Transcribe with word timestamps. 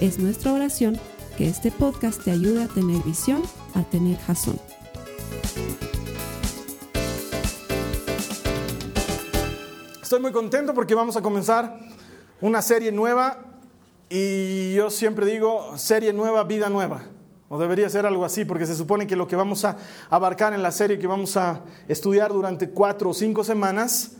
Es 0.00 0.18
nuestra 0.18 0.52
oración 0.52 1.00
que 1.38 1.48
este 1.48 1.70
podcast 1.70 2.22
te 2.22 2.30
ayude 2.30 2.64
a 2.64 2.68
tener 2.68 3.02
visión, 3.02 3.42
a 3.74 3.82
tener 3.82 4.18
jazón. 4.18 4.60
Estoy 10.02 10.20
muy 10.20 10.32
contento 10.32 10.74
porque 10.74 10.94
vamos 10.94 11.16
a 11.16 11.22
comenzar 11.22 11.78
una 12.42 12.60
serie 12.60 12.92
nueva 12.92 13.38
y 14.10 14.74
yo 14.74 14.90
siempre 14.90 15.24
digo 15.24 15.78
serie 15.78 16.12
nueva, 16.12 16.44
vida 16.44 16.68
nueva. 16.68 17.04
O 17.48 17.58
debería 17.58 17.88
ser 17.88 18.04
algo 18.04 18.26
así, 18.26 18.44
porque 18.44 18.66
se 18.66 18.74
supone 18.74 19.06
que 19.06 19.16
lo 19.16 19.26
que 19.26 19.36
vamos 19.36 19.64
a 19.64 19.78
abarcar 20.10 20.52
en 20.52 20.62
la 20.62 20.72
serie 20.72 20.98
que 20.98 21.06
vamos 21.06 21.38
a 21.38 21.62
estudiar 21.88 22.34
durante 22.34 22.68
cuatro 22.68 23.10
o 23.10 23.14
cinco 23.14 23.44
semanas 23.44 24.16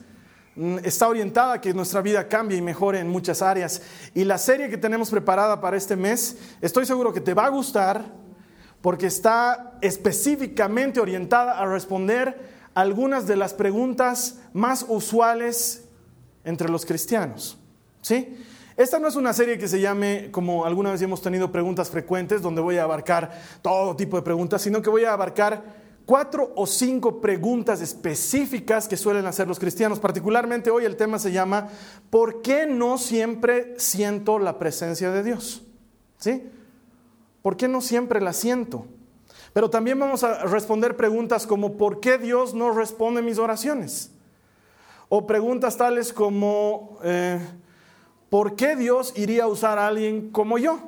está 0.83 1.09
orientada 1.09 1.55
a 1.55 1.60
que 1.60 1.74
nuestra 1.74 2.01
vida 2.01 2.28
cambie 2.28 2.59
y 2.59 2.62
mejore 2.62 2.99
en 2.99 3.09
muchas 3.09 3.43
áreas. 3.43 3.82
Y 4.15 4.24
la 4.24 4.38
serie 4.38 4.71
que 4.71 4.79
tenemos 4.79 5.10
preparada 5.10 5.60
para 5.60 5.76
este 5.76 5.96
mes, 5.96 6.38
estoy 6.60 6.87
seguro 6.87 7.12
que 7.12 7.21
te 7.21 7.35
va 7.35 7.46
a 7.46 7.51
gustar, 7.51 8.04
porque 8.80 9.07
está 9.07 9.79
específicamente 9.80 11.01
orientada 11.01 11.59
a 11.59 11.66
responder 11.66 12.57
algunas 12.74 13.27
de 13.27 13.37
las 13.37 13.54
preguntas 13.54 14.38
más 14.52 14.84
usuales 14.88 15.84
entre 16.45 16.68
los 16.68 16.87
cristianos. 16.87 17.59
¿Sí? 18.01 18.38
Esta 18.77 18.99
no 18.99 19.09
es 19.09 19.16
una 19.16 19.32
serie 19.32 19.59
que 19.59 19.68
se 19.68 19.80
llame, 19.80 20.30
como 20.30 20.66
alguna 20.66 20.93
vez 20.93 21.01
hemos 21.01 21.23
tenido 21.23 21.51
preguntas 21.51 21.90
frecuentes, 21.90 22.43
donde 22.43 22.60
voy 22.60 22.77
a 22.77 22.84
abarcar 22.84 23.32
todo 23.62 23.96
tipo 23.96 24.16
de 24.16 24.23
preguntas, 24.23 24.62
sino 24.62 24.82
que 24.82 24.90
voy 24.90 25.04
a 25.04 25.15
abarcar 25.15 25.85
cuatro 26.07 26.52
o 26.54 26.66
cinco 26.66 27.21
preguntas 27.21 27.80
específicas 27.80 28.88
que 28.88 28.96
suelen 28.96 29.26
hacer 29.26 29.49
los 29.49 29.59
cristianos. 29.59 29.99
Particularmente 29.99 30.71
hoy 30.71 30.85
el 30.85 30.96
tema 30.96 31.18
se 31.18 31.32
llama 31.32 31.68
¿por 32.09 32.40
qué 32.40 32.65
no 32.66 32.96
siempre 32.96 33.74
siento 33.79 34.38
la 34.38 34.59
presencia 34.59 35.10
de 35.10 35.23
Dios? 35.24 35.62
¿Sí? 36.18 36.49
¿Por 37.43 37.57
qué 37.57 37.68
no 37.68 37.80
siempre 37.80 38.21
la 38.21 38.32
siento? 38.32 38.87
Pero 39.52 39.68
también 39.68 39.99
vamos 39.99 40.23
a 40.23 40.45
responder 40.45 40.96
preguntas 40.96 41.46
como 41.46 41.77
¿por 41.77 42.01
qué 42.01 42.18
Dios 42.18 42.54
no 42.54 42.73
responde 42.73 43.21
mis 43.21 43.38
oraciones? 43.38 44.12
O 45.09 45.27
preguntas 45.27 45.77
tales 45.77 46.12
como 46.12 46.99
eh, 47.02 47.40
¿por 48.30 48.54
qué 48.54 48.77
Dios 48.77 49.12
iría 49.16 49.45
a 49.45 49.49
usar 49.49 49.79
a 49.79 49.88
alguien 49.88 50.30
como 50.30 50.59
yo? 50.59 50.79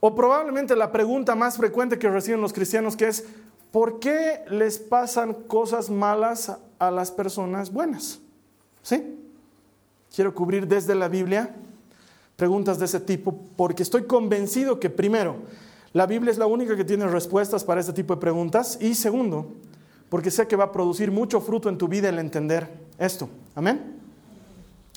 O 0.00 0.14
probablemente 0.14 0.76
la 0.76 0.92
pregunta 0.92 1.34
más 1.34 1.56
frecuente 1.56 1.98
que 1.98 2.08
reciben 2.08 2.40
los 2.40 2.52
cristianos 2.52 2.96
que 2.96 3.08
es, 3.08 3.24
¿por 3.76 4.00
qué 4.00 4.42
les 4.48 4.78
pasan 4.78 5.34
cosas 5.34 5.90
malas 5.90 6.50
a 6.78 6.90
las 6.90 7.10
personas 7.10 7.70
buenas? 7.70 8.20
¿Sí? 8.82 9.18
Quiero 10.14 10.34
cubrir 10.34 10.66
desde 10.66 10.94
la 10.94 11.08
Biblia 11.08 11.54
preguntas 12.36 12.78
de 12.78 12.86
ese 12.86 13.00
tipo 13.00 13.38
porque 13.54 13.82
estoy 13.82 14.04
convencido 14.04 14.80
que 14.80 14.88
primero, 14.88 15.36
la 15.92 16.06
Biblia 16.06 16.32
es 16.32 16.38
la 16.38 16.46
única 16.46 16.74
que 16.74 16.86
tiene 16.86 17.06
respuestas 17.06 17.64
para 17.64 17.82
este 17.82 17.92
tipo 17.92 18.14
de 18.14 18.20
preguntas 18.22 18.78
y 18.80 18.94
segundo, 18.94 19.52
porque 20.08 20.30
sé 20.30 20.48
que 20.48 20.56
va 20.56 20.64
a 20.64 20.72
producir 20.72 21.10
mucho 21.10 21.42
fruto 21.42 21.68
en 21.68 21.76
tu 21.76 21.86
vida 21.86 22.08
el 22.08 22.18
entender 22.18 22.70
esto. 22.96 23.28
Amén. 23.54 23.98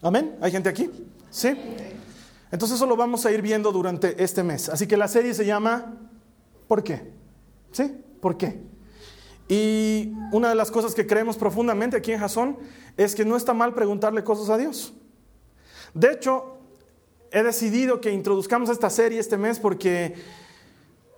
Amén. 0.01 0.37
¿Hay 0.39 0.53
gente 0.53 0.69
aquí? 0.69 0.89
¿Sí? 1.29 1.49
Entonces 2.49 2.77
eso 2.77 2.85
lo 2.85 2.95
vamos 2.95 3.25
a 3.25 3.31
ir 3.33 3.41
viendo 3.41 3.73
durante 3.73 4.23
este 4.23 4.41
mes. 4.41 4.69
Así 4.69 4.87
que 4.87 4.95
la 4.95 5.09
serie 5.09 5.33
se 5.33 5.45
llama 5.45 5.97
¿Por 6.69 6.81
qué? 6.81 7.11
¿Sí? 7.73 8.05
¿Por 8.19 8.37
qué? 8.37 8.59
Y 9.47 10.13
una 10.31 10.49
de 10.49 10.55
las 10.55 10.69
cosas 10.69 10.93
que 10.93 11.07
creemos 11.07 11.35
profundamente 11.35 11.97
aquí 11.97 12.11
en 12.11 12.19
Jasón 12.19 12.57
es 12.97 13.15
que 13.15 13.25
no 13.25 13.35
está 13.35 13.53
mal 13.53 13.73
preguntarle 13.73 14.23
cosas 14.23 14.49
a 14.49 14.57
Dios. 14.57 14.93
De 15.93 16.11
hecho, 16.11 16.57
he 17.31 17.41
decidido 17.41 17.99
que 17.99 18.11
introduzcamos 18.11 18.69
esta 18.69 18.89
serie 18.89 19.19
este 19.19 19.37
mes 19.37 19.59
porque 19.59 20.15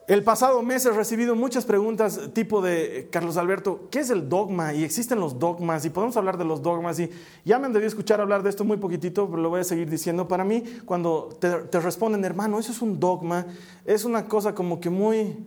el 0.08 0.24
pasado 0.24 0.62
mes 0.62 0.86
he 0.86 0.92
recibido 0.92 1.36
muchas 1.36 1.66
preguntas 1.66 2.32
tipo 2.34 2.62
de, 2.62 3.08
Carlos 3.12 3.38
Alberto, 3.38 3.88
¿qué 3.92 4.00
es 4.00 4.10
el 4.10 4.30
dogma? 4.30 4.74
Y 4.74 4.84
existen 4.84 5.20
los 5.20 5.38
dogmas 5.38 5.86
y 5.86 5.90
podemos 5.90 6.18
hablar 6.18 6.38
de 6.38 6.46
los 6.46 6.62
dogmas. 6.62 7.00
Y 7.00 7.10
ya 7.46 7.60
me 7.60 7.66
han 7.66 7.74
debido 7.74 7.88
escuchar 7.88 8.20
hablar 8.20 8.44
de 8.44 8.50
esto 8.50 8.64
muy 8.64 8.78
poquitito, 8.78 9.30
pero 9.30 9.42
lo 9.42 9.50
voy 9.50 9.62
a 9.62 9.64
seguir 9.64 9.90
diciendo. 9.90 10.28
Para 10.28 10.44
mí, 10.44 10.64
cuando 10.86 11.30
te, 11.40 11.50
te 11.50 11.80
responden, 11.80 12.26
hermano, 12.26 12.60
eso 12.60 12.72
es 12.72 12.82
un 12.82 13.00
dogma, 13.00 13.46
es 13.86 14.04
una 14.04 14.28
cosa 14.28 14.56
como 14.56 14.82
que 14.82 14.90
muy 14.90 15.38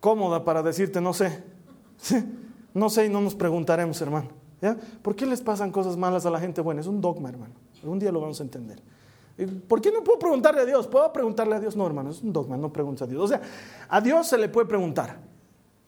cómoda 0.00 0.44
para 0.44 0.62
decirte, 0.62 1.00
no 1.00 1.12
sé. 1.12 1.42
No 2.74 2.90
sé 2.90 3.06
y 3.06 3.08
no 3.08 3.20
nos 3.20 3.34
preguntaremos, 3.34 4.00
hermano. 4.00 4.28
¿Por 5.02 5.16
qué 5.16 5.26
les 5.26 5.40
pasan 5.40 5.72
cosas 5.72 5.96
malas 5.96 6.26
a 6.26 6.30
la 6.30 6.38
gente 6.38 6.60
buena? 6.60 6.80
Es 6.80 6.86
un 6.86 7.00
dogma, 7.00 7.28
hermano. 7.28 7.54
Algún 7.82 7.98
día 7.98 8.12
lo 8.12 8.20
vamos 8.20 8.38
a 8.40 8.42
entender. 8.42 8.80
¿Por 9.66 9.80
qué 9.80 9.90
no 9.90 10.04
puedo 10.04 10.18
preguntarle 10.18 10.60
a 10.60 10.64
Dios? 10.64 10.86
¿Puedo 10.86 11.12
preguntarle 11.12 11.56
a 11.56 11.60
Dios? 11.60 11.76
No, 11.76 11.86
hermano, 11.86 12.10
es 12.10 12.22
un 12.22 12.32
dogma, 12.32 12.56
no 12.56 12.72
preguntes 12.72 13.02
a 13.02 13.06
Dios. 13.06 13.22
O 13.22 13.28
sea, 13.28 13.40
a 13.88 14.00
Dios 14.00 14.26
se 14.26 14.36
le 14.36 14.48
puede 14.48 14.66
preguntar. 14.66 15.18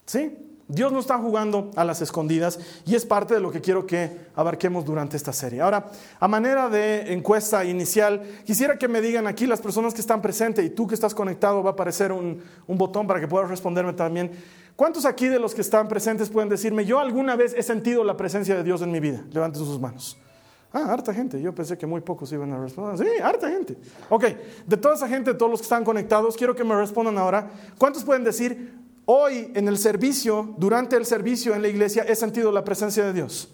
¿Sí? 0.06 0.49
Dios 0.70 0.92
no 0.92 1.00
está 1.00 1.18
jugando 1.18 1.70
a 1.74 1.84
las 1.84 2.00
escondidas 2.00 2.58
y 2.86 2.94
es 2.94 3.04
parte 3.04 3.34
de 3.34 3.40
lo 3.40 3.50
que 3.50 3.60
quiero 3.60 3.86
que 3.86 4.28
abarquemos 4.34 4.84
durante 4.84 5.16
esta 5.16 5.32
serie. 5.32 5.60
Ahora, 5.60 5.90
a 6.18 6.28
manera 6.28 6.68
de 6.68 7.12
encuesta 7.12 7.64
inicial, 7.64 8.22
quisiera 8.44 8.78
que 8.78 8.88
me 8.88 9.00
digan 9.00 9.26
aquí 9.26 9.46
las 9.46 9.60
personas 9.60 9.92
que 9.92 10.00
están 10.00 10.22
presentes 10.22 10.64
y 10.64 10.70
tú 10.70 10.86
que 10.86 10.94
estás 10.94 11.14
conectado, 11.14 11.62
va 11.62 11.70
a 11.70 11.72
aparecer 11.72 12.12
un, 12.12 12.40
botón 12.68 13.06
para 13.06 13.20
que 13.20 13.28
puedas 13.28 13.50
responderme 13.50 13.92
también. 13.92 14.30
¿Cuántos 14.76 15.04
aquí 15.04 15.28
de 15.28 15.38
los 15.38 15.54
que 15.54 15.60
están 15.60 15.88
presentes 15.88 16.30
pueden 16.30 16.48
decirme, 16.48 16.84
yo 16.84 17.00
alguna 17.00 17.36
vez 17.36 17.52
he 17.54 17.62
sentido 17.62 18.04
la 18.04 18.16
presencia 18.16 18.56
de 18.56 18.62
Dios 18.62 18.80
en 18.80 18.92
mi 18.92 19.00
vida? 19.00 19.24
Levanten 19.32 19.64
sus 19.64 19.80
manos. 19.80 20.16
Ah, 20.72 20.92
harta 20.92 21.12
gente. 21.12 21.40
Yo 21.40 21.52
pensé 21.52 21.76
que 21.76 21.86
muy 21.86 22.00
pocos 22.00 22.30
iban 22.32 22.52
a 22.52 22.58
responder. 22.58 22.96
Sí, 22.96 23.20
harta 23.20 23.50
gente. 23.50 23.76
Ok, 24.08 24.24
de 24.66 24.76
toda 24.76 24.94
esa 24.94 25.08
gente, 25.08 25.32
de 25.32 25.38
todos 25.38 25.50
los 25.50 25.60
que 25.60 25.64
están 25.64 25.84
conectados, 25.84 26.36
quiero 26.36 26.54
que 26.54 26.62
me 26.62 26.76
respondan 26.76 27.18
ahora. 27.18 27.50
¿Cuántos 27.76 28.04
pueden 28.04 28.22
decir, 28.22 28.79
hoy 29.06 29.52
en 29.54 29.68
el 29.68 29.78
servicio, 29.78 30.54
durante 30.58 30.96
el 30.96 31.06
servicio 31.06 31.54
en 31.54 31.62
la 31.62 31.68
iglesia, 31.68 32.04
he 32.04 32.14
sentido 32.14 32.52
la 32.52 32.64
presencia 32.64 33.04
de 33.04 33.12
Dios? 33.12 33.52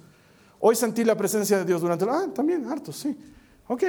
Hoy 0.60 0.74
sentí 0.74 1.04
la 1.04 1.16
presencia 1.16 1.58
de 1.58 1.64
Dios 1.64 1.80
durante 1.80 2.04
el... 2.04 2.10
Ah, 2.10 2.28
también, 2.34 2.66
hartos, 2.66 2.96
sí. 2.96 3.16
Ok. 3.68 3.84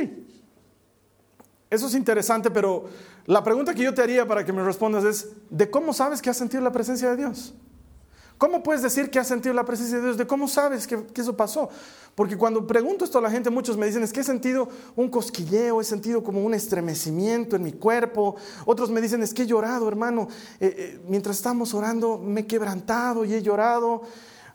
Eso 1.70 1.88
es 1.88 1.96
interesante, 1.96 2.50
pero 2.50 2.86
la 3.26 3.44
pregunta 3.44 3.74
que 3.74 3.84
yo 3.84 3.94
te 3.94 4.02
haría 4.02 4.28
para 4.28 4.46
que 4.46 4.54
me 4.54 4.64
respondas 4.64 5.04
es, 5.04 5.30
¿de 5.50 5.70
cómo 5.70 5.94
sabes 5.94 6.22
que 6.22 6.30
has 6.30 6.38
sentido 6.38 6.64
la 6.64 6.72
presencia 6.72 7.10
de 7.10 7.18
Dios? 7.18 7.54
¿Cómo 8.38 8.62
puedes 8.62 8.84
decir 8.84 9.10
que 9.10 9.18
has 9.18 9.28
sentido 9.28 9.54
la 9.56 9.66
presencia 9.66 9.98
de 9.98 10.04
Dios? 10.04 10.18
¿De 10.18 10.28
cómo 10.28 10.48
sabes 10.48 10.86
que, 10.86 11.04
eso 11.16 11.36
pasó? 11.36 11.70
Porque 12.14 12.38
cuando 12.38 12.68
pregunto 12.68 13.04
esto 13.04 13.18
a 13.18 13.22
la 13.22 13.32
gente, 13.32 13.50
muchos 13.50 13.78
me 13.78 13.88
dicen, 13.88 14.04
es 14.04 14.14
que 14.14 14.20
he 14.20 14.24
sentido 14.24 14.70
un 14.96 15.10
cosquilleo, 15.10 15.82
he 15.82 15.84
sentido 15.84 16.24
como 16.24 16.44
un 16.44 16.54
estremecimiento 16.54 17.56
en 17.56 17.64
mi 17.64 17.74
cuerpo. 17.74 18.36
Otros 18.66 18.92
me 18.92 19.02
dicen, 19.02 19.24
es 19.24 19.34
que 19.34 19.44
he 19.44 19.48
llorado, 19.48 19.88
hermano. 19.88 20.28
Eh, 20.60 20.76
eh, 20.78 21.02
mientras 21.08 21.38
estamos 21.38 21.74
orando, 21.74 22.20
me 22.20 22.42
he 22.42 22.46
quebrantado 22.46 23.26
y 23.26 23.34
he 23.34 23.42
llorado. 23.42 24.04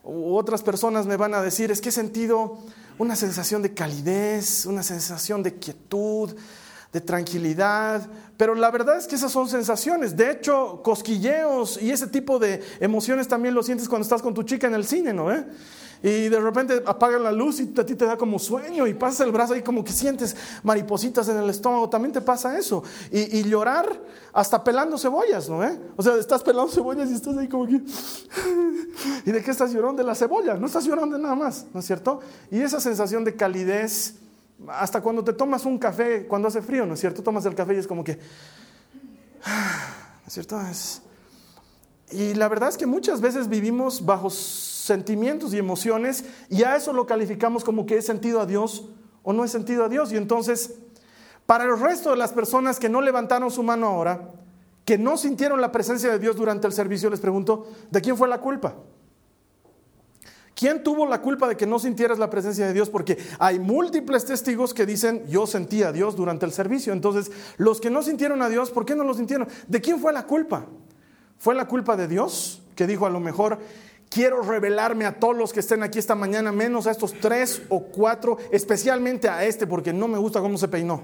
U 0.04 0.36
otras 0.36 0.62
personas 0.62 1.06
me 1.06 1.16
van 1.16 1.34
a 1.34 1.42
decir, 1.42 1.72
es 1.72 1.80
que 1.80 1.88
he 1.88 1.92
sentido 1.92 2.58
una 2.98 3.16
sensación 3.16 3.62
de 3.62 3.74
calidez, 3.74 4.66
una 4.66 4.84
sensación 4.84 5.42
de 5.42 5.54
quietud, 5.54 6.36
de 6.92 7.00
tranquilidad, 7.00 8.08
pero 8.42 8.56
la 8.56 8.72
verdad 8.72 8.96
es 8.96 9.06
que 9.06 9.14
esas 9.14 9.30
son 9.30 9.48
sensaciones. 9.48 10.16
De 10.16 10.28
hecho, 10.28 10.80
cosquilleos 10.82 11.80
y 11.80 11.92
ese 11.92 12.08
tipo 12.08 12.40
de 12.40 12.60
emociones 12.80 13.28
también 13.28 13.54
lo 13.54 13.62
sientes 13.62 13.88
cuando 13.88 14.02
estás 14.02 14.20
con 14.20 14.34
tu 14.34 14.42
chica 14.42 14.66
en 14.66 14.74
el 14.74 14.84
cine, 14.84 15.12
¿no? 15.12 15.30
¿Eh? 15.30 15.46
Y 16.02 16.28
de 16.28 16.40
repente 16.40 16.82
apagan 16.84 17.22
la 17.22 17.30
luz 17.30 17.60
y 17.60 17.72
a 17.78 17.86
ti 17.86 17.94
te 17.94 18.04
da 18.04 18.16
como 18.16 18.40
sueño 18.40 18.88
y 18.88 18.94
pasas 18.94 19.20
el 19.20 19.30
brazo 19.30 19.54
ahí 19.54 19.62
como 19.62 19.84
que 19.84 19.92
sientes 19.92 20.34
maripositas 20.64 21.28
en 21.28 21.36
el 21.36 21.50
estómago. 21.50 21.88
También 21.88 22.12
te 22.12 22.20
pasa 22.20 22.58
eso. 22.58 22.82
Y, 23.12 23.44
llorar 23.44 23.86
hasta 24.32 24.64
pelando 24.64 24.98
cebollas, 24.98 25.48
¿no? 25.48 25.62
¿Eh? 25.62 25.78
O 25.96 26.02
sea, 26.02 26.16
estás 26.16 26.42
pelando 26.42 26.72
cebollas 26.72 27.10
y 27.10 27.14
estás 27.14 27.36
ahí 27.36 27.46
como 27.46 27.68
que... 27.68 27.74
¿Y 29.24 29.30
de 29.30 29.40
qué 29.40 29.52
estás 29.52 29.72
llorando? 29.72 30.02
De 30.02 30.04
la 30.08 30.16
cebolla. 30.16 30.54
No 30.54 30.66
estás 30.66 30.84
llorando 30.84 31.16
de 31.16 31.22
nada 31.22 31.36
más, 31.36 31.66
¿no 31.72 31.78
es 31.78 31.86
cierto? 31.86 32.18
Y 32.50 32.60
esa 32.60 32.80
sensación 32.80 33.22
de 33.22 33.36
calidez 33.36 34.16
hasta 34.68 35.00
cuando 35.00 35.24
te 35.24 35.32
tomas 35.32 35.64
un 35.64 35.78
café, 35.78 36.26
cuando 36.26 36.48
hace 36.48 36.62
frío, 36.62 36.86
¿no 36.86 36.94
es 36.94 37.00
cierto? 37.00 37.22
Tomas 37.22 37.44
el 37.46 37.54
café 37.54 37.74
y 37.74 37.78
es 37.78 37.86
como 37.86 38.04
que... 38.04 38.14
¿No 39.46 40.26
es 40.26 40.32
cierto? 40.32 40.60
Y 42.10 42.34
la 42.34 42.48
verdad 42.48 42.68
es 42.68 42.76
que 42.76 42.86
muchas 42.86 43.20
veces 43.20 43.48
vivimos 43.48 44.04
bajo 44.04 44.30
sentimientos 44.30 45.54
y 45.54 45.58
emociones 45.58 46.24
y 46.48 46.62
a 46.62 46.76
eso 46.76 46.92
lo 46.92 47.06
calificamos 47.06 47.64
como 47.64 47.86
que 47.86 47.96
he 47.96 48.02
sentido 48.02 48.40
a 48.40 48.46
Dios 48.46 48.88
o 49.22 49.32
no 49.32 49.44
he 49.44 49.48
sentido 49.48 49.84
a 49.84 49.88
Dios. 49.88 50.12
Y 50.12 50.16
entonces 50.16 50.74
Para 51.46 51.64
el 51.64 51.78
resto 51.78 52.10
de 52.10 52.16
las 52.16 52.32
personas 52.32 52.78
que 52.78 52.88
no 52.88 53.00
levantaron 53.00 53.50
su 53.50 53.62
mano 53.62 53.86
ahora, 53.88 54.30
que 54.84 54.96
no 54.98 55.16
sintieron 55.16 55.60
la 55.60 55.72
presencia 55.72 56.10
de 56.10 56.18
Dios 56.18 56.36
durante 56.36 56.66
el 56.66 56.72
servicio, 56.72 57.10
les 57.10 57.20
pregunto, 57.20 57.66
¿de 57.90 58.00
quién 58.00 58.16
fue 58.16 58.28
la 58.28 58.40
culpa? 58.40 58.76
¿Quién 60.62 60.84
tuvo 60.84 61.06
la 61.06 61.20
culpa 61.20 61.48
de 61.48 61.56
que 61.56 61.66
no 61.66 61.80
sintieras 61.80 62.20
la 62.20 62.30
presencia 62.30 62.64
de 62.64 62.72
Dios? 62.72 62.88
Porque 62.88 63.18
hay 63.40 63.58
múltiples 63.58 64.24
testigos 64.24 64.72
que 64.72 64.86
dicen, 64.86 65.24
yo 65.26 65.44
sentí 65.44 65.82
a 65.82 65.90
Dios 65.90 66.14
durante 66.14 66.46
el 66.46 66.52
servicio. 66.52 66.92
Entonces, 66.92 67.32
los 67.56 67.80
que 67.80 67.90
no 67.90 68.00
sintieron 68.00 68.42
a 68.42 68.48
Dios, 68.48 68.70
¿por 68.70 68.84
qué 68.84 68.94
no 68.94 69.02
lo 69.02 69.12
sintieron? 69.12 69.48
¿De 69.66 69.80
quién 69.80 69.98
fue 69.98 70.12
la 70.12 70.24
culpa? 70.24 70.66
¿Fue 71.36 71.56
la 71.56 71.66
culpa 71.66 71.96
de 71.96 72.06
Dios? 72.06 72.62
Que 72.76 72.86
dijo 72.86 73.06
a 73.06 73.10
lo 73.10 73.18
mejor, 73.18 73.58
quiero 74.08 74.40
revelarme 74.40 75.04
a 75.04 75.18
todos 75.18 75.36
los 75.36 75.52
que 75.52 75.58
estén 75.58 75.82
aquí 75.82 75.98
esta 75.98 76.14
mañana, 76.14 76.52
menos 76.52 76.86
a 76.86 76.92
estos 76.92 77.12
tres 77.14 77.62
o 77.68 77.82
cuatro, 77.82 78.36
especialmente 78.52 79.28
a 79.28 79.44
este, 79.44 79.66
porque 79.66 79.92
no 79.92 80.06
me 80.06 80.18
gusta 80.18 80.40
cómo 80.40 80.56
se 80.58 80.68
peinó. 80.68 81.02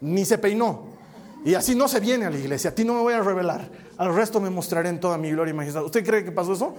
Ni 0.00 0.24
se 0.24 0.36
peinó. 0.36 0.98
Y 1.44 1.54
así 1.54 1.76
no 1.76 1.86
se 1.86 2.00
viene 2.00 2.24
a 2.24 2.30
la 2.30 2.38
iglesia. 2.38 2.70
A 2.70 2.74
ti 2.74 2.84
no 2.84 2.94
me 2.94 3.02
voy 3.02 3.14
a 3.14 3.20
revelar. 3.20 3.70
Al 3.98 4.12
resto 4.16 4.40
me 4.40 4.50
mostraré 4.50 4.88
en 4.88 4.98
toda 4.98 5.16
mi 5.16 5.30
gloria 5.30 5.52
y 5.52 5.56
majestad. 5.56 5.84
¿Usted 5.84 6.04
cree 6.04 6.24
que 6.24 6.32
pasó 6.32 6.54
eso? 6.54 6.74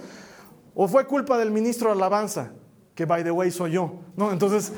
¿O 0.74 0.88
fue 0.88 1.06
culpa 1.06 1.38
del 1.38 1.50
ministro 1.50 1.88
de 1.88 1.94
alabanza? 1.94 2.52
Que 2.94 3.04
by 3.04 3.24
the 3.24 3.30
way 3.30 3.50
soy 3.50 3.72
yo. 3.72 3.92
¿No? 4.16 4.32
Entonces, 4.32 4.72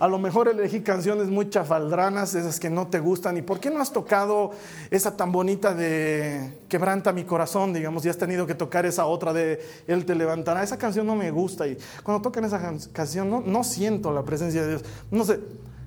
a 0.00 0.08
lo 0.08 0.18
mejor 0.18 0.48
elegí 0.48 0.80
canciones 0.80 1.28
muy 1.28 1.48
chafaldranas, 1.48 2.34
esas 2.34 2.58
que 2.58 2.68
no 2.68 2.88
te 2.88 2.98
gustan. 2.98 3.36
¿Y 3.36 3.42
por 3.42 3.60
qué 3.60 3.70
no 3.70 3.80
has 3.80 3.92
tocado 3.92 4.50
esa 4.90 5.16
tan 5.16 5.30
bonita 5.30 5.74
de 5.74 6.60
Quebranta 6.68 7.12
mi 7.12 7.24
corazón, 7.24 7.72
digamos? 7.72 8.04
Y 8.04 8.08
has 8.08 8.18
tenido 8.18 8.46
que 8.46 8.54
tocar 8.54 8.86
esa 8.86 9.06
otra 9.06 9.32
de 9.32 9.60
Él 9.86 10.04
te 10.04 10.14
levantará. 10.14 10.62
Esa 10.62 10.78
canción 10.78 11.06
no 11.06 11.14
me 11.14 11.30
gusta. 11.30 11.66
Y 11.66 11.78
cuando 12.02 12.22
tocan 12.22 12.44
esa 12.44 12.60
canción 12.92 13.30
no, 13.30 13.40
no 13.40 13.64
siento 13.64 14.12
la 14.12 14.24
presencia 14.24 14.62
de 14.62 14.68
Dios. 14.68 14.84
No 15.10 15.24
sé. 15.24 15.40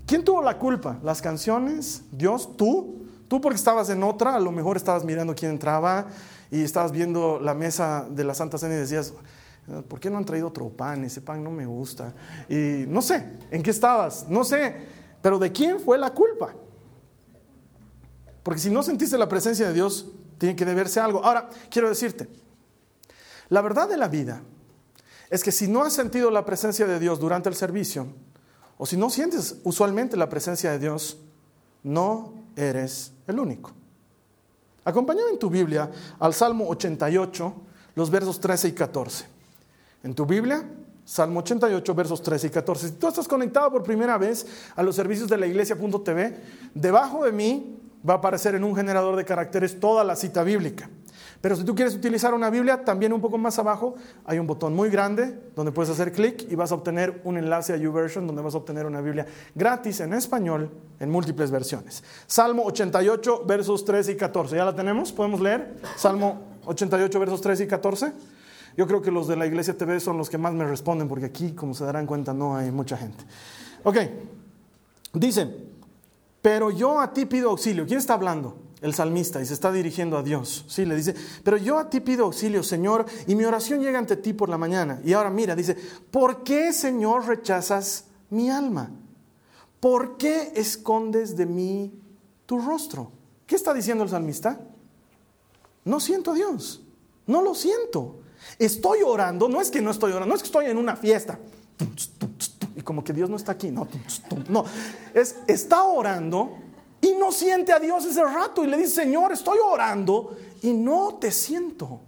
¿Quién 0.05 0.23
tuvo 0.23 0.41
la 0.41 0.57
culpa? 0.57 0.97
¿Las 1.03 1.21
canciones? 1.21 2.03
¿Dios? 2.11 2.55
¿Tú? 2.55 3.05
Tú 3.27 3.41
porque 3.41 3.57
estabas 3.57 3.89
en 3.89 4.03
otra, 4.03 4.35
a 4.35 4.39
lo 4.39 4.53
mejor 4.53 4.77
estabas 4.77 5.03
mirando 5.03 5.35
quién 5.35 5.51
entraba 5.51 6.07
y 6.49 6.63
estabas 6.63 6.93
viendo 6.93 7.41
la 7.41 7.53
mesa 7.53 8.07
de 8.09 8.23
la 8.23 8.33
Santa 8.33 8.57
Cena 8.57 8.75
y 8.75 8.77
decías, 8.77 9.13
¿por 9.87 9.99
qué 9.99 10.09
no 10.09 10.17
han 10.17 10.25
traído 10.25 10.47
otro 10.47 10.69
pan? 10.69 11.03
Ese 11.03 11.21
pan 11.21 11.43
no 11.43 11.51
me 11.51 11.65
gusta. 11.65 12.13
Y 12.47 12.85
no 12.87 13.01
sé, 13.01 13.37
¿en 13.51 13.61
qué 13.61 13.71
estabas? 13.71 14.27
No 14.29 14.43
sé, 14.43 14.75
pero 15.21 15.39
¿de 15.39 15.51
quién 15.51 15.79
fue 15.79 15.97
la 15.97 16.11
culpa? 16.13 16.53
Porque 18.43 18.61
si 18.61 18.69
no 18.69 18.81
sentiste 18.81 19.17
la 19.17 19.27
presencia 19.27 19.67
de 19.67 19.73
Dios, 19.73 20.07
tiene 20.37 20.55
que 20.55 20.65
deberse 20.65 20.99
algo. 20.99 21.23
Ahora, 21.23 21.49
quiero 21.69 21.89
decirte, 21.89 22.29
la 23.49 23.61
verdad 23.61 23.89
de 23.89 23.97
la 23.97 24.07
vida 24.07 24.41
es 25.29 25.43
que 25.43 25.51
si 25.51 25.67
no 25.67 25.83
has 25.83 25.93
sentido 25.93 26.31
la 26.31 26.45
presencia 26.45 26.87
de 26.87 26.99
Dios 26.99 27.19
durante 27.19 27.49
el 27.49 27.55
servicio, 27.55 28.07
o 28.77 28.85
si 28.85 28.95
no 28.95 29.09
sientes 29.09 29.57
usualmente 29.63 30.15
la 30.15 30.29
presencia 30.29 30.71
de 30.71 30.79
Dios, 30.79 31.17
no 31.83 32.33
eres 32.55 33.11
el 33.27 33.39
único. 33.39 33.71
Acompáñame 34.85 35.31
en 35.31 35.39
tu 35.39 35.49
Biblia 35.49 35.91
al 36.19 36.33
Salmo 36.33 36.69
88, 36.69 37.53
los 37.95 38.09
versos 38.09 38.39
13 38.39 38.69
y 38.69 38.71
14. 38.71 39.36
En 40.07 40.15
tu 40.15 40.25
Biblia, 40.25 40.63
Salmo 41.03 41.41
88, 41.41 41.93
versos 41.93 42.21
13 42.21 42.47
y 42.47 42.49
14. 42.49 42.87
Si 42.87 42.93
tú 42.93 43.09
estás 43.09 43.27
conectado 43.27 43.69
por 43.69 43.83
primera 43.83 44.17
vez 44.17 44.47
a 44.73 44.81
los 44.81 44.95
servicios 44.95 45.27
de 45.27 45.35
la 45.35 45.47
iglesia.tv, 45.47 46.37
debajo 46.73 47.25
de 47.25 47.33
mí 47.33 47.77
va 48.07 48.13
a 48.13 48.17
aparecer 48.17 48.55
en 48.55 48.63
un 48.63 48.73
generador 48.73 49.17
de 49.17 49.25
caracteres 49.25 49.81
toda 49.81 50.05
la 50.05 50.15
cita 50.15 50.43
bíblica. 50.43 50.89
Pero 51.41 51.57
si 51.57 51.65
tú 51.65 51.75
quieres 51.75 51.93
utilizar 51.93 52.33
una 52.33 52.49
Biblia, 52.49 52.85
también 52.85 53.11
un 53.11 53.19
poco 53.19 53.37
más 53.37 53.59
abajo 53.59 53.95
hay 54.23 54.39
un 54.39 54.47
botón 54.47 54.73
muy 54.73 54.89
grande 54.89 55.37
donde 55.57 55.73
puedes 55.73 55.91
hacer 55.91 56.13
clic 56.13 56.49
y 56.49 56.55
vas 56.55 56.71
a 56.71 56.75
obtener 56.75 57.19
un 57.25 57.35
enlace 57.35 57.73
a 57.73 57.75
YouVersion 57.75 58.25
donde 58.25 58.41
vas 58.41 58.53
a 58.53 58.59
obtener 58.59 58.85
una 58.85 59.01
Biblia 59.01 59.25
gratis 59.55 59.99
en 59.99 60.13
español 60.13 60.71
en 61.01 61.09
múltiples 61.09 61.51
versiones. 61.51 62.01
Salmo 62.27 62.63
88, 62.63 63.43
versos 63.45 63.83
13 63.83 64.13
y 64.13 64.15
14. 64.15 64.55
¿Ya 64.55 64.63
la 64.63 64.73
tenemos? 64.73 65.11
¿Podemos 65.11 65.41
leer? 65.41 65.75
Salmo 65.97 66.43
88, 66.65 67.19
versos 67.19 67.41
13 67.41 67.65
y 67.65 67.67
14. 67.67 68.13
Yo 68.77 68.87
creo 68.87 69.01
que 69.01 69.11
los 69.11 69.27
de 69.27 69.35
la 69.35 69.47
Iglesia 69.47 69.75
TV 69.75 69.99
son 69.99 70.17
los 70.17 70.29
que 70.29 70.37
más 70.37 70.53
me 70.53 70.65
responden 70.65 71.09
porque 71.09 71.25
aquí, 71.25 71.53
como 71.53 71.73
se 71.73 71.83
darán 71.83 72.05
cuenta, 72.05 72.33
no 72.33 72.55
hay 72.55 72.71
mucha 72.71 72.95
gente. 72.95 73.25
Ok, 73.83 73.97
dice, 75.13 75.51
pero 76.41 76.69
yo 76.69 77.01
a 77.01 77.11
ti 77.11 77.25
pido 77.25 77.49
auxilio. 77.49 77.85
¿Quién 77.87 77.99
está 77.99 78.13
hablando? 78.13 78.67
el 78.81 78.93
salmista 78.93 79.41
y 79.41 79.45
se 79.45 79.53
está 79.53 79.71
dirigiendo 79.71 80.17
a 80.17 80.23
Dios. 80.23 80.65
Sí, 80.67 80.85
le 80.85 80.95
dice, 80.95 81.15
pero 81.43 81.57
yo 81.57 81.79
a 81.79 81.89
ti 81.89 81.99
pido 81.99 82.25
auxilio, 82.25 82.61
Señor, 82.63 83.05
y 83.25 83.35
mi 83.35 83.43
oración 83.43 83.81
llega 83.81 83.97
ante 83.97 84.17
ti 84.17 84.33
por 84.33 84.49
la 84.49 84.57
mañana. 84.57 85.01
Y 85.03 85.13
ahora 85.13 85.29
mira, 85.29 85.55
dice, 85.55 85.75
¿por 86.11 86.43
qué, 86.43 86.71
Señor, 86.73 87.25
rechazas 87.25 88.05
mi 88.29 88.49
alma? 88.49 88.91
¿Por 89.79 90.17
qué 90.17 90.51
escondes 90.55 91.35
de 91.35 91.45
mí 91.45 91.91
tu 92.45 92.59
rostro? 92.59 93.11
¿Qué 93.45 93.55
está 93.55 93.73
diciendo 93.73 94.03
el 94.03 94.09
salmista? 94.09 94.59
No 95.85 95.99
siento 95.99 96.31
a 96.31 96.35
Dios, 96.35 96.83
no 97.25 97.41
lo 97.41 97.55
siento. 97.55 98.19
Estoy 98.59 98.99
orando, 99.05 99.47
no 99.47 99.61
es 99.61 99.69
que 99.69 99.81
no 99.81 99.91
estoy 99.91 100.11
orando, 100.11 100.27
no 100.27 100.35
es 100.35 100.41
que 100.41 100.47
estoy 100.47 100.65
en 100.65 100.77
una 100.77 100.95
fiesta 100.95 101.37
y 102.75 102.81
como 102.81 103.03
que 103.03 103.13
Dios 103.13 103.29
no 103.29 103.35
está 103.35 103.53
aquí, 103.53 103.71
no, 103.71 103.87
no, 104.49 104.65
es, 105.13 105.37
está 105.47 105.83
orando 105.83 106.57
y 107.01 107.13
no 107.13 107.31
siente 107.31 107.71
a 107.71 107.79
Dios 107.79 108.05
ese 108.05 108.23
rato 108.23 108.63
y 108.63 108.67
le 108.67 108.77
dice, 108.77 109.03
Señor, 109.03 109.31
estoy 109.31 109.57
orando 109.63 110.35
y 110.61 110.73
no 110.73 111.15
te 111.15 111.31
siento. 111.31 112.01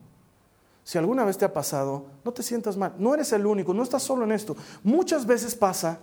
Si 0.83 0.97
alguna 0.97 1.23
vez 1.23 1.37
te 1.37 1.45
ha 1.45 1.53
pasado, 1.53 2.05
no 2.25 2.31
te 2.31 2.41
sientas 2.41 2.77
mal, 2.77 2.95
no 2.97 3.13
eres 3.13 3.31
el 3.33 3.45
único, 3.45 3.73
no 3.73 3.83
estás 3.83 4.01
solo 4.01 4.23
en 4.23 4.31
esto. 4.31 4.55
Muchas 4.83 5.25
veces 5.25 5.55
pasa 5.55 5.99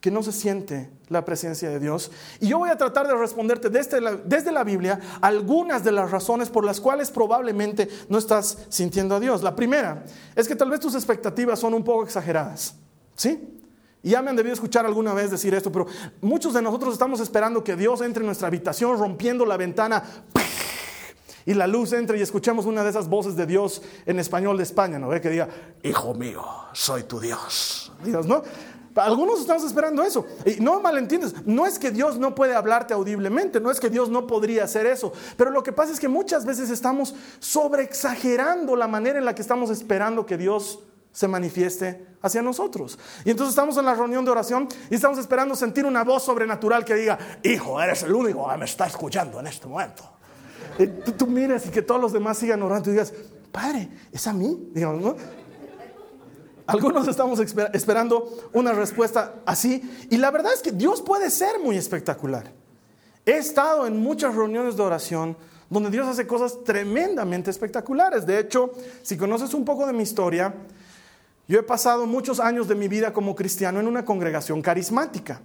que 0.00 0.10
no 0.10 0.22
se 0.22 0.32
siente 0.32 0.90
la 1.08 1.24
presencia 1.24 1.70
de 1.70 1.80
Dios. 1.80 2.10
Y 2.40 2.48
yo 2.48 2.58
voy 2.58 2.70
a 2.70 2.76
tratar 2.76 3.08
de 3.08 3.14
responderte 3.14 3.68
desde 3.68 4.00
la, 4.00 4.16
desde 4.16 4.52
la 4.52 4.64
Biblia 4.64 5.00
algunas 5.20 5.82
de 5.82 5.92
las 5.92 6.10
razones 6.10 6.50
por 6.50 6.64
las 6.64 6.80
cuales 6.80 7.10
probablemente 7.10 7.88
no 8.08 8.18
estás 8.18 8.58
sintiendo 8.68 9.16
a 9.16 9.20
Dios. 9.20 9.42
La 9.42 9.56
primera 9.56 10.04
es 10.36 10.46
que 10.46 10.54
tal 10.54 10.70
vez 10.70 10.80
tus 10.80 10.94
expectativas 10.94 11.58
son 11.58 11.74
un 11.74 11.82
poco 11.82 12.04
exageradas. 12.04 12.74
¿Sí? 13.16 13.58
Y 14.02 14.10
ya 14.10 14.22
me 14.22 14.30
han 14.30 14.36
debido 14.36 14.54
escuchar 14.54 14.86
alguna 14.86 15.12
vez 15.12 15.30
decir 15.30 15.54
esto, 15.54 15.72
pero 15.72 15.86
muchos 16.20 16.54
de 16.54 16.62
nosotros 16.62 16.92
estamos 16.92 17.18
esperando 17.20 17.64
que 17.64 17.74
Dios 17.74 18.00
entre 18.00 18.20
en 18.20 18.26
nuestra 18.26 18.46
habitación 18.46 18.96
rompiendo 18.96 19.44
la 19.44 19.56
ventana 19.56 20.04
y 21.44 21.54
la 21.54 21.66
luz 21.66 21.92
entre 21.94 22.18
y 22.18 22.22
escuchemos 22.22 22.66
una 22.66 22.84
de 22.84 22.90
esas 22.90 23.08
voces 23.08 23.34
de 23.34 23.46
Dios 23.46 23.82
en 24.06 24.20
español 24.20 24.56
de 24.56 24.62
España, 24.62 24.98
¿no? 24.98 25.10
Que 25.20 25.30
diga, 25.30 25.48
hijo 25.82 26.14
mío, 26.14 26.44
soy 26.74 27.04
tu 27.04 27.18
Dios. 27.18 27.90
Dios, 28.04 28.26
¿no? 28.26 28.42
Algunos 28.94 29.40
estamos 29.40 29.64
esperando 29.64 30.02
eso. 30.02 30.26
Y 30.44 30.60
no 30.60 30.80
malentiendes, 30.80 31.34
no 31.46 31.66
es 31.66 31.78
que 31.78 31.90
Dios 31.90 32.18
no 32.18 32.34
puede 32.34 32.54
hablarte 32.54 32.94
audiblemente, 32.94 33.60
no 33.60 33.70
es 33.70 33.80
que 33.80 33.90
Dios 33.90 34.08
no 34.08 34.26
podría 34.26 34.64
hacer 34.64 34.86
eso, 34.86 35.12
pero 35.36 35.50
lo 35.50 35.62
que 35.62 35.72
pasa 35.72 35.92
es 35.92 36.00
que 36.00 36.08
muchas 36.08 36.44
veces 36.44 36.70
estamos 36.70 37.14
sobreexagerando 37.38 38.76
la 38.76 38.88
manera 38.88 39.18
en 39.18 39.24
la 39.24 39.34
que 39.34 39.42
estamos 39.42 39.70
esperando 39.70 40.26
que 40.26 40.36
Dios 40.36 40.80
se 41.12 41.26
manifieste 41.26 42.06
hacia 42.22 42.42
nosotros. 42.42 42.98
Y 43.24 43.30
entonces 43.30 43.50
estamos 43.50 43.76
en 43.76 43.84
la 43.84 43.94
reunión 43.94 44.24
de 44.24 44.30
oración 44.30 44.68
y 44.90 44.94
estamos 44.94 45.18
esperando 45.18 45.56
sentir 45.56 45.84
una 45.84 46.04
voz 46.04 46.24
sobrenatural 46.24 46.84
que 46.84 46.94
diga, 46.94 47.18
hijo, 47.42 47.80
eres 47.80 48.02
el 48.02 48.14
único 48.14 48.48
que 48.48 48.56
me 48.56 48.64
está 48.64 48.86
escuchando 48.86 49.40
en 49.40 49.46
este 49.46 49.66
momento. 49.66 50.04
Y 50.78 50.86
tú, 50.86 51.26
mires 51.26 51.66
y 51.66 51.70
que 51.70 51.82
todos 51.82 52.00
los 52.00 52.12
demás 52.12 52.38
sigan 52.38 52.62
orando 52.62 52.90
y 52.90 52.92
digas, 52.92 53.12
Padre, 53.50 53.88
¿es 54.12 54.26
a 54.26 54.32
mí? 54.32 54.70
Digamos, 54.72 55.16
Algunos 56.68 57.08
estamos 57.08 57.40
esperando 57.40 58.50
una 58.52 58.72
respuesta 58.72 59.36
así. 59.46 60.06
Y 60.10 60.18
la 60.18 60.30
verdad 60.30 60.52
es 60.52 60.60
que 60.60 60.70
Dios 60.70 61.00
puede 61.00 61.30
ser 61.30 61.58
muy 61.58 61.78
espectacular. 61.78 62.52
He 63.24 63.38
estado 63.38 63.86
en 63.86 63.96
muchas 63.96 64.34
reuniones 64.34 64.76
de 64.76 64.82
oración 64.82 65.34
donde 65.70 65.88
Dios 65.88 66.06
hace 66.06 66.26
cosas 66.26 66.62
tremendamente 66.64 67.50
espectaculares. 67.50 68.26
De 68.26 68.38
hecho, 68.38 68.72
si 69.02 69.16
conoces 69.16 69.54
un 69.54 69.64
poco 69.64 69.86
de 69.86 69.94
mi 69.94 70.02
historia, 70.02 70.54
yo 71.46 71.58
he 71.58 71.62
pasado 71.62 72.06
muchos 72.06 72.38
años 72.38 72.68
de 72.68 72.74
mi 72.74 72.86
vida 72.86 73.14
como 73.14 73.34
cristiano 73.34 73.80
en 73.80 73.86
una 73.86 74.04
congregación 74.04 74.60
carismática. 74.60 75.40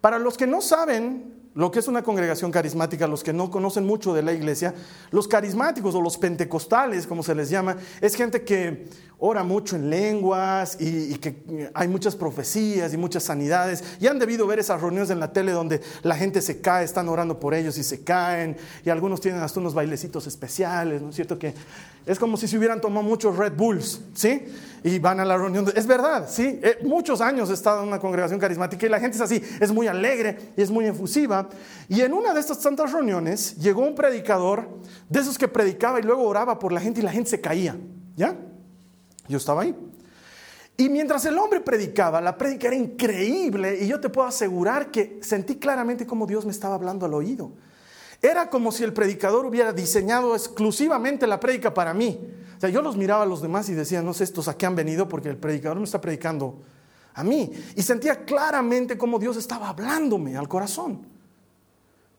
Para 0.00 0.18
los 0.18 0.38
que 0.38 0.46
no 0.46 0.62
saben 0.62 1.41
lo 1.54 1.70
que 1.70 1.80
es 1.80 1.88
una 1.88 2.02
congregación 2.02 2.50
carismática, 2.50 3.06
los 3.06 3.22
que 3.22 3.32
no 3.32 3.50
conocen 3.50 3.84
mucho 3.84 4.14
de 4.14 4.22
la 4.22 4.32
iglesia, 4.32 4.74
los 5.10 5.28
carismáticos 5.28 5.94
o 5.94 6.00
los 6.00 6.16
pentecostales, 6.16 7.06
como 7.06 7.22
se 7.22 7.34
les 7.34 7.50
llama, 7.50 7.76
es 8.00 8.14
gente 8.14 8.42
que 8.42 8.86
ora 9.24 9.44
mucho 9.44 9.76
en 9.76 9.88
lenguas 9.88 10.76
y, 10.80 11.14
que 11.16 11.70
hay 11.74 11.86
muchas 11.86 12.16
profecías 12.16 12.92
y 12.92 12.96
muchas 12.96 13.22
sanidades. 13.22 13.84
Y 14.00 14.08
han 14.08 14.18
debido 14.18 14.48
ver 14.48 14.58
esas 14.58 14.80
reuniones 14.80 15.10
en 15.10 15.20
la 15.20 15.32
tele 15.32 15.52
donde 15.52 15.80
la 16.02 16.16
gente 16.16 16.42
se 16.42 16.60
cae, 16.60 16.84
están 16.84 17.08
orando 17.08 17.38
por 17.38 17.54
ellos 17.54 17.78
y 17.78 17.84
se 17.84 18.02
caen. 18.02 18.56
Y 18.84 18.90
algunos 18.90 19.20
tienen 19.20 19.40
hasta 19.40 19.60
unos 19.60 19.74
bailecitos 19.74 20.26
especiales, 20.26 21.02
¿no 21.02 21.10
es 21.10 21.14
cierto? 21.14 21.38
Que 21.38 21.54
es 22.04 22.18
como 22.18 22.36
si 22.36 22.48
se 22.48 22.58
hubieran 22.58 22.80
tomado 22.80 23.06
muchos 23.06 23.36
Red 23.36 23.52
Bulls, 23.56 24.00
¿sí? 24.14 24.44
Y 24.84 24.98
van 24.98 25.20
a 25.20 25.24
la 25.24 25.36
reunión. 25.36 25.70
Es 25.74 25.86
verdad, 25.86 26.28
¿sí? 26.28 26.58
Eh, 26.62 26.78
muchos 26.82 27.20
años 27.20 27.50
he 27.50 27.54
estado 27.54 27.82
en 27.82 27.88
una 27.88 28.00
congregación 28.00 28.40
carismática 28.40 28.86
y 28.86 28.88
la 28.88 28.98
gente 28.98 29.16
es 29.16 29.20
así, 29.20 29.42
es 29.60 29.70
muy 29.70 29.86
alegre 29.86 30.52
y 30.56 30.62
es 30.62 30.70
muy 30.70 30.86
efusiva. 30.86 31.48
Y 31.88 32.00
en 32.00 32.12
una 32.12 32.34
de 32.34 32.40
estas 32.40 32.60
tantas 32.60 32.92
reuniones 32.92 33.56
llegó 33.56 33.82
un 33.82 33.94
predicador 33.94 34.68
de 35.08 35.20
esos 35.20 35.38
que 35.38 35.48
predicaba 35.48 36.00
y 36.00 36.02
luego 36.02 36.24
oraba 36.24 36.58
por 36.58 36.72
la 36.72 36.80
gente 36.80 37.00
y 37.00 37.04
la 37.04 37.12
gente 37.12 37.30
se 37.30 37.40
caía, 37.40 37.76
¿ya? 38.16 38.36
Yo 39.28 39.38
estaba 39.38 39.62
ahí. 39.62 39.74
Y 40.76 40.88
mientras 40.88 41.24
el 41.26 41.38
hombre 41.38 41.60
predicaba, 41.60 42.20
la 42.20 42.36
prédica 42.36 42.66
era 42.66 42.76
increíble 42.76 43.78
y 43.80 43.86
yo 43.86 44.00
te 44.00 44.08
puedo 44.08 44.26
asegurar 44.26 44.90
que 44.90 45.20
sentí 45.22 45.56
claramente 45.56 46.06
cómo 46.06 46.26
Dios 46.26 46.44
me 46.44 46.50
estaba 46.50 46.74
hablando 46.74 47.06
al 47.06 47.14
oído. 47.14 47.52
Era 48.22 48.48
como 48.48 48.70
si 48.70 48.84
el 48.84 48.92
predicador 48.92 49.44
hubiera 49.44 49.72
diseñado 49.72 50.36
exclusivamente 50.36 51.26
la 51.26 51.40
prédica 51.40 51.74
para 51.74 51.92
mí. 51.92 52.20
O 52.56 52.60
sea, 52.60 52.70
yo 52.70 52.80
los 52.80 52.96
miraba 52.96 53.24
a 53.24 53.26
los 53.26 53.42
demás 53.42 53.68
y 53.68 53.74
decía, 53.74 54.00
no 54.00 54.14
sé 54.14 54.22
estos 54.22 54.46
a 54.46 54.56
qué 54.56 54.64
han 54.64 54.76
venido 54.76 55.08
porque 55.08 55.28
el 55.28 55.36
predicador 55.36 55.78
me 55.78 55.84
está 55.84 56.00
predicando 56.00 56.62
a 57.14 57.24
mí. 57.24 57.50
Y 57.74 57.82
sentía 57.82 58.24
claramente 58.24 58.96
cómo 58.96 59.18
Dios 59.18 59.36
estaba 59.36 59.68
hablándome 59.68 60.36
al 60.36 60.46
corazón. 60.46 61.04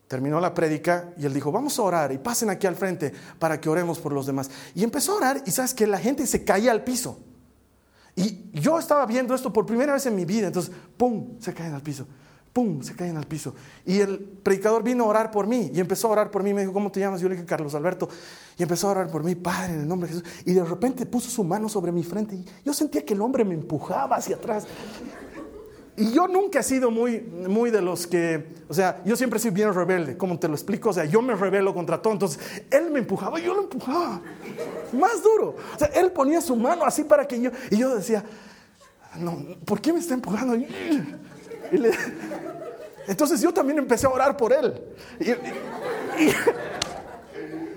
Terminó 0.10 0.41
la 0.41 0.53
prédica 0.53 1.13
y 1.17 1.25
él 1.25 1.33
dijo, 1.33 1.51
vamos 1.51 1.79
a 1.79 1.81
orar 1.83 2.12
y 2.12 2.17
pasen 2.17 2.50
aquí 2.50 2.67
al 2.67 2.75
frente 2.75 3.13
para 3.39 3.62
que 3.62 3.69
oremos 3.69 4.00
por 4.00 4.12
los 4.12 4.25
demás. 4.25 4.51
Y 4.75 4.83
empezó 4.83 5.13
a 5.13 5.15
orar 5.15 5.43
y 5.45 5.51
sabes 5.51 5.74
que 5.74 5.88
la 5.88 5.98
gente 5.98 6.27
se 6.27 6.43
caía 6.43 6.72
al 6.72 6.83
piso. 6.83 7.19
Y 8.15 8.51
yo 8.51 8.77
estaba 8.77 9.05
viendo 9.05 9.33
esto 9.33 9.51
por 9.51 9.65
primera 9.65 9.93
vez 9.93 10.05
en 10.05 10.15
mi 10.15 10.25
vida, 10.25 10.48
entonces, 10.48 10.72
¡pum!, 10.98 11.39
se 11.39 11.53
caen 11.53 11.74
al 11.74 11.81
piso, 11.81 12.05
¡pum!, 12.53 12.83
se 12.83 12.95
caen 12.95 13.17
al 13.17 13.25
piso. 13.25 13.55
Y 13.86 14.00
el 14.00 14.19
predicador 14.19 14.83
vino 14.83 15.05
a 15.05 15.07
orar 15.07 15.31
por 15.31 15.48
mí 15.48 15.72
y 15.74 15.79
empezó 15.79 16.07
a 16.07 16.12
orar 16.12 16.31
por 16.31 16.43
mí, 16.43 16.53
me 16.53 16.62
dijo, 16.62 16.72
¿cómo 16.72 16.91
te 16.91 17.00
llamas? 17.00 17.19
Yo 17.19 17.27
le 17.27 17.36
dije, 17.36 17.45
Carlos 17.45 17.74
Alberto, 17.74 18.07
y 18.57 18.63
empezó 18.63 18.88
a 18.88 18.91
orar 18.91 19.07
por 19.10 19.24
mí, 19.24 19.33
Padre, 19.33 19.74
en 19.74 19.81
el 19.81 19.88
nombre 19.88 20.07
de 20.07 20.15
Jesús. 20.15 20.29
Y 20.45 20.53
de 20.53 20.63
repente 20.63 21.05
puso 21.07 21.29
su 21.29 21.43
mano 21.43 21.67
sobre 21.67 21.91
mi 21.91 22.03
frente 22.03 22.36
y 22.36 22.45
yo 22.63 22.74
sentía 22.74 23.03
que 23.03 23.15
el 23.15 23.22
hombre 23.22 23.43
me 23.43 23.55
empujaba 23.55 24.17
hacia 24.17 24.36
atrás. 24.36 24.67
Y 25.95 26.12
yo 26.12 26.27
nunca 26.27 26.60
he 26.60 26.63
sido 26.63 26.89
muy, 26.89 27.22
muy 27.22 27.69
de 27.69 27.81
los 27.81 28.07
que, 28.07 28.55
o 28.67 28.74
sea, 28.74 29.01
yo 29.05 29.15
siempre 29.15 29.39
sido 29.39 29.53
bien 29.53 29.72
rebelde, 29.74 30.17
como 30.17 30.39
te 30.39 30.48
lo 30.48 30.55
explico, 30.55 30.89
o 30.89 30.93
sea, 30.93 31.05
yo 31.05 31.22
me 31.22 31.36
rebelo 31.36 31.72
contra 31.72 32.01
todo, 32.01 32.13
entonces 32.13 32.39
él 32.72 32.89
me 32.89 32.98
empujaba 32.98 33.39
yo 33.39 33.53
lo 33.53 33.62
empujaba, 33.62 34.19
más 34.91 35.22
duro. 35.22 35.55
O 35.75 35.77
sea, 35.77 35.89
él 35.89 36.12
ponía 36.12 36.41
su 36.41 36.55
mano 36.55 36.83
así 36.83 37.03
para 37.03 37.27
que 37.27 37.39
yo, 37.39 37.51
y 37.69 37.77
yo 37.77 37.95
decía, 37.95 38.24
no, 39.19 39.38
¿por 39.65 39.81
qué 39.81 39.93
me 39.93 40.00
está 40.00 40.15
empujando? 40.15 40.55
Entonces 43.08 43.42
yo 43.42 43.53
también 43.53 43.80
empecé 43.80 44.06
a 44.08 44.10
orar 44.10 44.38
por 44.38 44.53
él. 44.53 44.82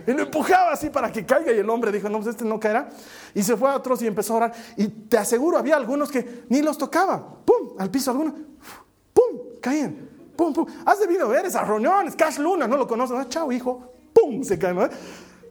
Y, 0.07 0.13
lo 0.13 0.23
empujaba 0.23 0.71
así 0.71 0.89
para 0.89 1.11
que 1.11 1.27
caiga 1.27 1.53
y 1.53 1.59
el 1.59 1.69
hombre 1.69 1.91
dijo, 1.91 2.09
no, 2.09 2.19
pues 2.19 2.29
este 2.29 2.45
no 2.45 2.61
caerá. 2.61 2.89
Y 3.35 3.43
se 3.43 3.57
fue 3.57 3.69
a 3.69 3.77
otros 3.77 4.01
y 4.03 4.07
empezó 4.07 4.35
a 4.35 4.37
orar. 4.37 4.53
Y 4.77 4.87
te 4.87 5.19
aseguro, 5.19 5.59
había 5.59 5.77
algunos 5.77 6.11
que 6.11 6.45
ni 6.49 6.63
los 6.63 6.79
tocaba. 6.79 7.45
¡Pum! 7.45 7.75
Al 7.79 7.91
piso 7.91 8.13
algunos. 8.13 8.35
¡Pum! 9.13 9.41
Caían. 9.61 10.09
¡Pum! 10.37 10.53
¡Pum! 10.53 10.67
Has 10.85 11.01
debido 11.01 11.29
ver 11.29 11.47
esas 11.47 11.67
reuniones. 11.67 12.15
Cash 12.15 12.39
Luna, 12.39 12.69
no 12.69 12.77
lo 12.77 12.87
conoces. 12.87 13.17
Ah, 13.19 13.27
chao, 13.29 13.51
hijo. 13.51 13.93
¡Pum! 14.13 14.45
Se 14.45 14.59
caen. 14.59 14.79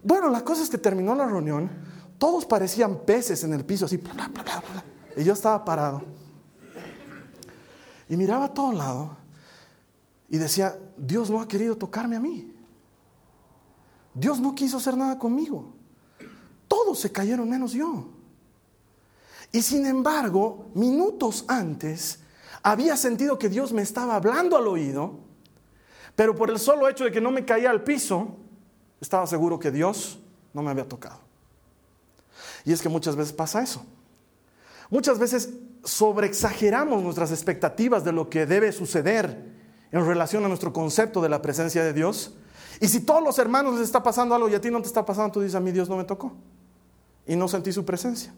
Bueno, 0.04 0.30
la 0.30 0.42
cosa 0.42 0.64
es 0.64 0.70
que 0.70 0.78
terminó 0.78 1.16
la 1.16 1.26
reunión. 1.26 1.70
Todos 2.18 2.46
parecían 2.46 3.00
peces 3.06 3.44
en 3.44 3.54
el 3.54 3.66
piso, 3.66 3.86
así. 3.86 4.02
y 5.18 5.24
yo 5.24 5.34
estaba 5.34 5.66
parado. 5.66 6.02
Y 8.10 8.18
miraba 8.18 8.46
a 8.46 8.54
todo 8.54 8.72
lado. 8.72 9.18
Y 10.30 10.38
decía, 10.38 10.78
Dios 10.98 11.30
no 11.30 11.42
ha 11.42 11.48
querido 11.48 11.78
tocarme 11.78 12.16
a 12.16 12.20
mí. 12.20 12.52
Dios 14.14 14.40
no 14.40 14.56
quiso 14.56 14.78
hacer 14.78 14.96
nada 14.96 15.20
conmigo. 15.20 15.74
Todos 16.68 17.00
se 17.00 17.12
cayeron 17.12 17.50
menos 17.50 17.74
yo. 17.74 18.10
Y 19.52 19.62
sin 19.62 19.86
embargo, 19.86 20.70
minutos 20.74 21.46
antes, 21.48 22.20
había 22.64 22.98
sentido 22.98 23.38
que 23.38 23.50
Dios 23.50 23.72
me 23.74 23.82
estaba 23.82 24.16
hablando 24.16 24.58
al 24.58 24.68
oído, 24.68 25.20
pero 26.16 26.36
por 26.36 26.50
el 26.50 26.60
solo 26.60 26.90
hecho 26.90 27.04
de 27.04 27.12
que 27.12 27.22
no 27.22 27.30
me 27.30 27.46
caía 27.46 27.70
al 27.70 27.84
piso, 27.84 28.38
estaba 29.00 29.28
seguro 29.28 29.60
que 29.60 29.72
Dios 29.72 30.20
no 30.54 30.64
me 30.64 30.72
había 30.72 30.88
tocado. 30.88 31.20
Y 32.64 32.74
es 32.74 32.82
que 32.82 32.90
muchas 32.90 33.16
veces 33.16 33.34
pasa 33.34 33.62
eso. 33.62 33.86
Muchas 34.90 35.20
veces 35.20 35.50
sobreexageramos 35.86 37.02
nuestras 37.02 37.32
expectativas 37.32 38.04
de 38.04 38.12
lo 38.12 38.30
que 38.30 38.46
debe 38.46 38.72
suceder 38.72 39.54
en 39.92 40.06
relación 40.06 40.44
a 40.44 40.50
nuestro 40.50 40.74
concepto 40.74 41.22
de 41.22 41.30
la 41.30 41.42
presencia 41.42 41.84
de 41.84 41.94
Dios 41.94 42.36
y 42.80 42.88
si 42.88 43.02
todos 43.02 43.24
los 43.24 43.40
hermanos 43.40 43.76
les 43.76 43.84
está 43.84 44.04
pasando 44.04 44.36
algo 44.36 44.50
y 44.50 44.56
a 44.56 44.62
ti 44.62 44.70
no 44.70 44.82
te 44.82 44.88
está 44.88 45.06
pasando, 45.06 45.34
tú 45.34 45.42
dices, 45.42 45.56
a 45.56 45.60
mí 45.60 45.72
Dios 45.72 45.90
no 45.90 45.98
me 45.98 46.04
tocó. 46.04 46.34
Y 47.26 47.36
no 47.36 47.48
sentí 47.48 47.72
su 47.72 47.86
presencia. 47.86 48.34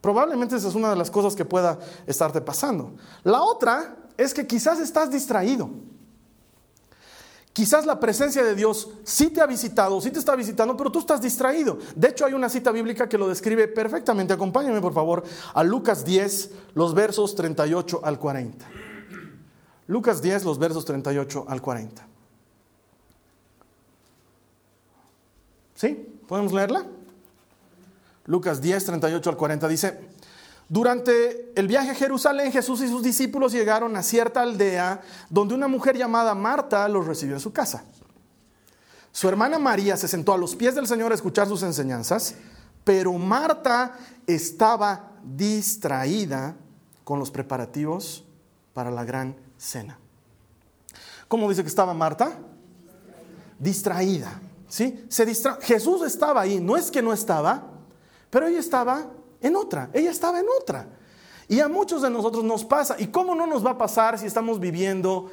Probablemente 0.00 0.56
esa 0.56 0.68
es 0.68 0.74
una 0.74 0.90
de 0.90 0.96
las 0.96 1.10
cosas 1.10 1.36
que 1.36 1.44
pueda 1.44 1.78
estarte 2.06 2.40
pasando. 2.40 2.94
La 3.22 3.42
otra 3.42 3.96
es 4.16 4.34
que 4.34 4.46
quizás 4.46 4.80
estás 4.80 5.10
distraído. 5.10 5.70
Quizás 7.52 7.84
la 7.84 7.98
presencia 7.98 8.44
de 8.44 8.54
Dios 8.54 8.88
sí 9.02 9.30
te 9.30 9.40
ha 9.40 9.46
visitado, 9.46 10.00
sí 10.00 10.10
te 10.10 10.20
está 10.20 10.36
visitando, 10.36 10.76
pero 10.76 10.92
tú 10.92 11.00
estás 11.00 11.20
distraído. 11.20 11.78
De 11.96 12.08
hecho, 12.08 12.24
hay 12.24 12.32
una 12.32 12.48
cita 12.48 12.70
bíblica 12.70 13.08
que 13.08 13.18
lo 13.18 13.28
describe 13.28 13.66
perfectamente. 13.66 14.32
Acompáñame, 14.32 14.80
por 14.80 14.94
favor, 14.94 15.24
a 15.52 15.64
Lucas 15.64 16.04
10, 16.04 16.50
los 16.74 16.94
versos 16.94 17.34
38 17.34 18.00
al 18.04 18.18
40. 18.18 18.66
Lucas 19.88 20.22
10, 20.22 20.44
los 20.44 20.58
versos 20.60 20.84
38 20.84 21.46
al 21.48 21.60
40. 21.60 22.06
¿Sí? 25.74 26.20
¿Podemos 26.28 26.52
leerla? 26.52 26.86
Lucas 28.26 28.60
10, 28.60 28.84
38 28.84 29.30
al 29.30 29.36
40 29.36 29.66
dice, 29.66 30.00
durante 30.70 31.52
el 31.56 31.66
viaje 31.66 31.90
a 31.90 31.94
Jerusalén, 31.96 32.52
Jesús 32.52 32.80
y 32.80 32.86
sus 32.88 33.02
discípulos 33.02 33.50
llegaron 33.50 33.96
a 33.96 34.04
cierta 34.04 34.40
aldea 34.40 35.02
donde 35.28 35.52
una 35.52 35.66
mujer 35.66 35.98
llamada 35.98 36.32
Marta 36.36 36.86
los 36.88 37.08
recibió 37.08 37.34
en 37.34 37.40
su 37.40 37.52
casa. 37.52 37.82
Su 39.10 39.28
hermana 39.28 39.58
María 39.58 39.96
se 39.96 40.06
sentó 40.06 40.32
a 40.32 40.38
los 40.38 40.54
pies 40.54 40.76
del 40.76 40.86
Señor 40.86 41.10
a 41.10 41.16
escuchar 41.16 41.48
sus 41.48 41.64
enseñanzas, 41.64 42.36
pero 42.84 43.12
Marta 43.14 43.98
estaba 44.28 45.10
distraída 45.24 46.54
con 47.02 47.18
los 47.18 47.32
preparativos 47.32 48.22
para 48.72 48.92
la 48.92 49.04
gran 49.04 49.34
cena. 49.58 49.98
¿Cómo 51.26 51.48
dice 51.48 51.62
que 51.62 51.68
estaba 51.68 51.94
Marta? 51.94 52.38
Distraída. 53.58 54.40
¿sí? 54.68 55.04
Se 55.08 55.26
distra 55.26 55.58
Jesús 55.62 56.02
estaba 56.06 56.42
ahí, 56.42 56.60
no 56.60 56.76
es 56.76 56.92
que 56.92 57.02
no 57.02 57.12
estaba, 57.12 57.64
pero 58.30 58.46
ella 58.46 58.60
estaba 58.60 59.10
en 59.40 59.56
otra, 59.56 59.90
ella 59.92 60.10
estaba 60.10 60.40
en 60.40 60.46
otra. 60.60 60.88
Y 61.48 61.60
a 61.60 61.68
muchos 61.68 62.02
de 62.02 62.10
nosotros 62.10 62.44
nos 62.44 62.64
pasa. 62.64 62.96
¿Y 62.98 63.08
cómo 63.08 63.34
no 63.34 63.46
nos 63.46 63.64
va 63.64 63.72
a 63.72 63.78
pasar 63.78 64.18
si 64.18 64.26
estamos 64.26 64.60
viviendo 64.60 65.30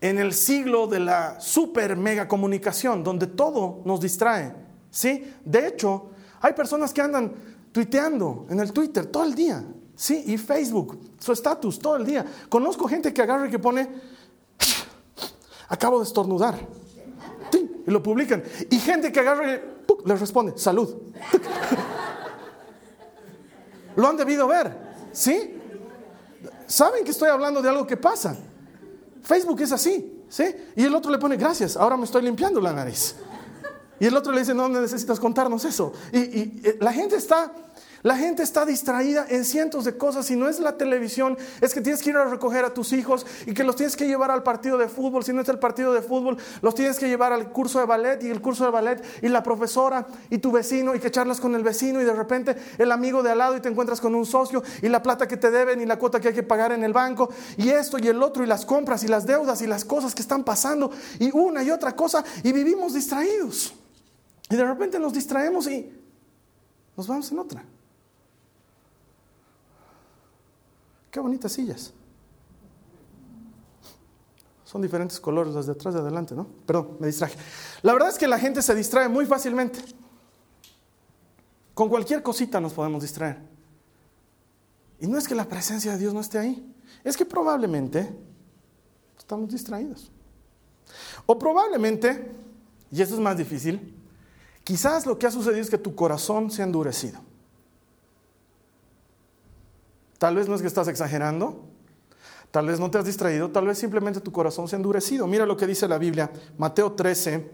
en 0.00 0.18
el 0.18 0.32
siglo 0.32 0.86
de 0.86 1.00
la 1.00 1.40
super 1.40 1.96
mega 1.96 2.28
comunicación, 2.28 3.02
donde 3.02 3.26
todo 3.26 3.82
nos 3.84 4.00
distrae? 4.00 4.54
¿Sí? 4.90 5.34
De 5.44 5.66
hecho, 5.66 6.10
hay 6.40 6.52
personas 6.52 6.92
que 6.92 7.00
andan 7.00 7.34
tuiteando 7.72 8.46
en 8.48 8.60
el 8.60 8.72
Twitter 8.72 9.06
todo 9.06 9.24
el 9.24 9.34
día, 9.34 9.64
¿sí? 9.96 10.22
Y 10.26 10.38
Facebook, 10.38 11.00
su 11.18 11.32
estatus 11.32 11.78
todo 11.78 11.96
el 11.96 12.06
día. 12.06 12.24
Conozco 12.48 12.86
gente 12.86 13.12
que 13.12 13.22
agarra 13.22 13.48
y 13.48 13.50
que 13.50 13.58
pone, 13.58 13.88
acabo 15.68 15.98
de 15.98 16.04
estornudar 16.04 16.56
y 17.86 17.90
lo 17.90 18.02
publican. 18.02 18.42
Y 18.70 18.78
gente 18.78 19.12
que 19.12 19.20
agarra 19.20 19.54
y 19.54 19.60
les 20.04 20.20
responde, 20.20 20.56
salud. 20.56 20.94
lo 23.96 24.08
han 24.08 24.16
debido 24.16 24.46
ver, 24.46 24.76
¿sí? 25.12 25.58
Saben 26.66 27.04
que 27.04 27.10
estoy 27.10 27.28
hablando 27.28 27.62
de 27.62 27.68
algo 27.68 27.86
que 27.86 27.96
pasa. 27.96 28.36
Facebook 29.22 29.60
es 29.60 29.72
así, 29.72 30.24
¿sí? 30.28 30.44
Y 30.76 30.84
el 30.84 30.94
otro 30.94 31.10
le 31.10 31.18
pone, 31.18 31.36
gracias, 31.36 31.76
ahora 31.76 31.96
me 31.96 32.04
estoy 32.04 32.22
limpiando 32.22 32.60
la 32.60 32.72
nariz. 32.72 33.16
Y 33.98 34.06
el 34.06 34.16
otro 34.16 34.32
le 34.32 34.40
dice, 34.40 34.54
no 34.54 34.68
necesitas 34.68 35.18
contarnos 35.18 35.64
eso. 35.64 35.92
Y, 36.12 36.18
y 36.18 36.60
eh, 36.64 36.78
la 36.80 36.92
gente 36.92 37.16
está 37.16 37.50
la 38.06 38.16
gente 38.16 38.44
está 38.44 38.64
distraída 38.64 39.26
en 39.28 39.44
cientos 39.44 39.84
de 39.84 39.98
cosas 39.98 40.30
y 40.30 40.36
no 40.36 40.48
es 40.48 40.60
la 40.60 40.76
televisión, 40.76 41.36
es 41.60 41.74
que 41.74 41.80
tienes 41.80 42.04
que 42.04 42.10
ir 42.10 42.16
a 42.16 42.24
recoger 42.24 42.64
a 42.64 42.72
tus 42.72 42.92
hijos 42.92 43.26
y 43.46 43.52
que 43.52 43.64
los 43.64 43.74
tienes 43.74 43.96
que 43.96 44.06
llevar 44.06 44.30
al 44.30 44.44
partido 44.44 44.78
de 44.78 44.88
fútbol, 44.88 45.24
si 45.24 45.32
no 45.32 45.40
es 45.40 45.48
el 45.48 45.58
partido 45.58 45.92
de 45.92 46.02
fútbol, 46.02 46.36
los 46.62 46.76
tienes 46.76 47.00
que 47.00 47.08
llevar 47.08 47.32
al 47.32 47.50
curso 47.50 47.80
de 47.80 47.84
ballet 47.84 48.22
y 48.22 48.30
el 48.30 48.40
curso 48.40 48.64
de 48.64 48.70
ballet 48.70 49.04
y 49.22 49.28
la 49.28 49.42
profesora 49.42 50.06
y 50.30 50.38
tu 50.38 50.52
vecino 50.52 50.94
y 50.94 51.00
que 51.00 51.10
charlas 51.10 51.40
con 51.40 51.56
el 51.56 51.64
vecino 51.64 52.00
y 52.00 52.04
de 52.04 52.12
repente 52.12 52.54
el 52.78 52.92
amigo 52.92 53.24
de 53.24 53.32
al 53.32 53.38
lado 53.38 53.56
y 53.56 53.60
te 53.60 53.68
encuentras 53.68 54.00
con 54.00 54.14
un 54.14 54.24
socio 54.24 54.62
y 54.82 54.88
la 54.88 55.02
plata 55.02 55.26
que 55.26 55.36
te 55.36 55.50
deben 55.50 55.80
y 55.80 55.84
la 55.84 55.98
cuota 55.98 56.20
que 56.20 56.28
hay 56.28 56.34
que 56.34 56.44
pagar 56.44 56.70
en 56.70 56.84
el 56.84 56.92
banco 56.92 57.28
y 57.56 57.70
esto 57.70 57.98
y 57.98 58.06
el 58.06 58.22
otro 58.22 58.44
y 58.44 58.46
las 58.46 58.64
compras 58.64 59.02
y 59.02 59.08
las 59.08 59.26
deudas 59.26 59.62
y 59.62 59.66
las 59.66 59.84
cosas 59.84 60.14
que 60.14 60.22
están 60.22 60.44
pasando 60.44 60.92
y 61.18 61.36
una 61.36 61.64
y 61.64 61.72
otra 61.72 61.96
cosa 61.96 62.24
y 62.44 62.52
vivimos 62.52 62.94
distraídos. 62.94 63.74
Y 64.48 64.54
de 64.54 64.64
repente 64.64 65.00
nos 65.00 65.12
distraemos 65.12 65.66
y 65.66 65.92
nos 66.96 67.08
vamos 67.08 67.32
en 67.32 67.40
otra. 67.40 67.64
Qué 71.16 71.20
bonitas 71.20 71.52
sillas. 71.52 71.94
Son 74.66 74.82
diferentes 74.82 75.18
colores 75.18 75.54
las 75.54 75.64
de 75.64 75.72
atrás 75.72 75.94
y 75.94 75.96
de 75.96 76.02
adelante, 76.02 76.34
¿no? 76.34 76.46
Perdón, 76.66 76.98
me 77.00 77.06
distraje. 77.06 77.38
La 77.80 77.94
verdad 77.94 78.10
es 78.10 78.18
que 78.18 78.28
la 78.28 78.38
gente 78.38 78.60
se 78.60 78.74
distrae 78.74 79.08
muy 79.08 79.24
fácilmente. 79.24 79.78
Con 81.72 81.88
cualquier 81.88 82.22
cosita 82.22 82.60
nos 82.60 82.74
podemos 82.74 83.00
distraer. 83.00 83.38
Y 85.00 85.06
no 85.06 85.16
es 85.16 85.26
que 85.26 85.34
la 85.34 85.48
presencia 85.48 85.92
de 85.92 85.96
Dios 85.96 86.12
no 86.12 86.20
esté 86.20 86.36
ahí, 86.36 86.70
es 87.02 87.16
que 87.16 87.24
probablemente 87.24 88.14
estamos 89.16 89.48
distraídos. 89.48 90.12
O 91.24 91.38
probablemente, 91.38 92.30
y 92.90 93.00
esto 93.00 93.14
es 93.14 93.20
más 93.22 93.38
difícil, 93.38 93.96
quizás 94.62 95.06
lo 95.06 95.18
que 95.18 95.26
ha 95.26 95.30
sucedido 95.30 95.62
es 95.62 95.70
que 95.70 95.78
tu 95.78 95.94
corazón 95.94 96.50
se 96.50 96.60
ha 96.60 96.66
endurecido. 96.66 97.25
Tal 100.18 100.34
vez 100.34 100.48
no 100.48 100.54
es 100.54 100.62
que 100.62 100.66
estás 100.66 100.88
exagerando, 100.88 101.64
tal 102.50 102.66
vez 102.66 102.80
no 102.80 102.90
te 102.90 102.98
has 102.98 103.04
distraído, 103.04 103.50
tal 103.50 103.66
vez 103.66 103.78
simplemente 103.78 104.20
tu 104.20 104.32
corazón 104.32 104.68
se 104.68 104.76
ha 104.76 104.78
endurecido. 104.78 105.26
Mira 105.26 105.46
lo 105.46 105.56
que 105.56 105.66
dice 105.66 105.86
la 105.86 105.98
Biblia, 105.98 106.30
Mateo 106.56 106.92
13, 106.92 107.50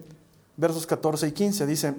versos 0.57 0.87
14 0.87 1.29
y 1.29 1.33
15, 1.33 1.67
dice, 1.67 1.95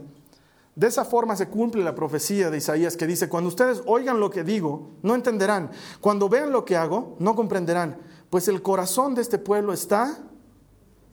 de 0.75 0.88
esa 0.88 1.05
forma 1.05 1.36
se 1.36 1.50
cumple 1.50 1.84
la 1.84 1.93
profecía 1.93 2.50
de 2.50 2.58
Isaías 2.58 2.98
que 2.98 3.05
dice, 3.05 3.29
cuando 3.29 3.50
ustedes 3.50 3.84
oigan 3.86 4.20
lo 4.20 4.29
que 4.29 4.43
digo, 4.43 4.91
no 5.03 5.15
entenderán, 5.15 5.70
cuando 6.01 6.29
vean 6.29 6.51
lo 6.51 6.65
que 6.65 6.77
hago, 6.77 7.15
no 7.20 7.36
comprenderán, 7.36 7.98
pues 8.29 8.48
el 8.48 8.62
corazón 8.62 9.15
de 9.15 9.22
este 9.22 9.38
pueblo 9.38 9.74
está 9.74 10.17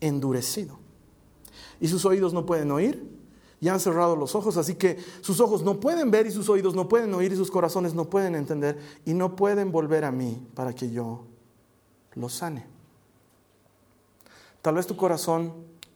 endurecido. 0.00 0.78
Y 1.80 1.88
sus 1.88 2.04
oídos 2.04 2.32
no 2.32 2.46
pueden 2.46 2.70
oír 2.70 3.19
y 3.60 3.68
han 3.68 3.78
cerrado 3.78 4.16
los 4.16 4.34
ojos, 4.34 4.56
así 4.56 4.74
que 4.74 4.98
sus 5.20 5.38
ojos 5.40 5.62
no 5.62 5.78
pueden 5.80 6.10
ver 6.10 6.26
y 6.26 6.30
sus 6.30 6.48
oídos 6.48 6.74
no 6.74 6.88
pueden 6.88 7.12
oír 7.12 7.32
y 7.32 7.36
sus 7.36 7.50
corazones 7.50 7.92
no 7.94 8.06
pueden 8.06 8.34
entender 8.34 8.78
y 9.04 9.12
no 9.12 9.36
pueden 9.36 9.70
volver 9.70 10.04
a 10.04 10.10
mí 10.10 10.46
para 10.54 10.72
que 10.74 10.90
yo 10.90 11.24
los 12.14 12.32
sane. 12.32 12.66
Tal 14.62 14.74
vez 14.74 14.86
tu 14.86 14.96
corazón 14.96 15.52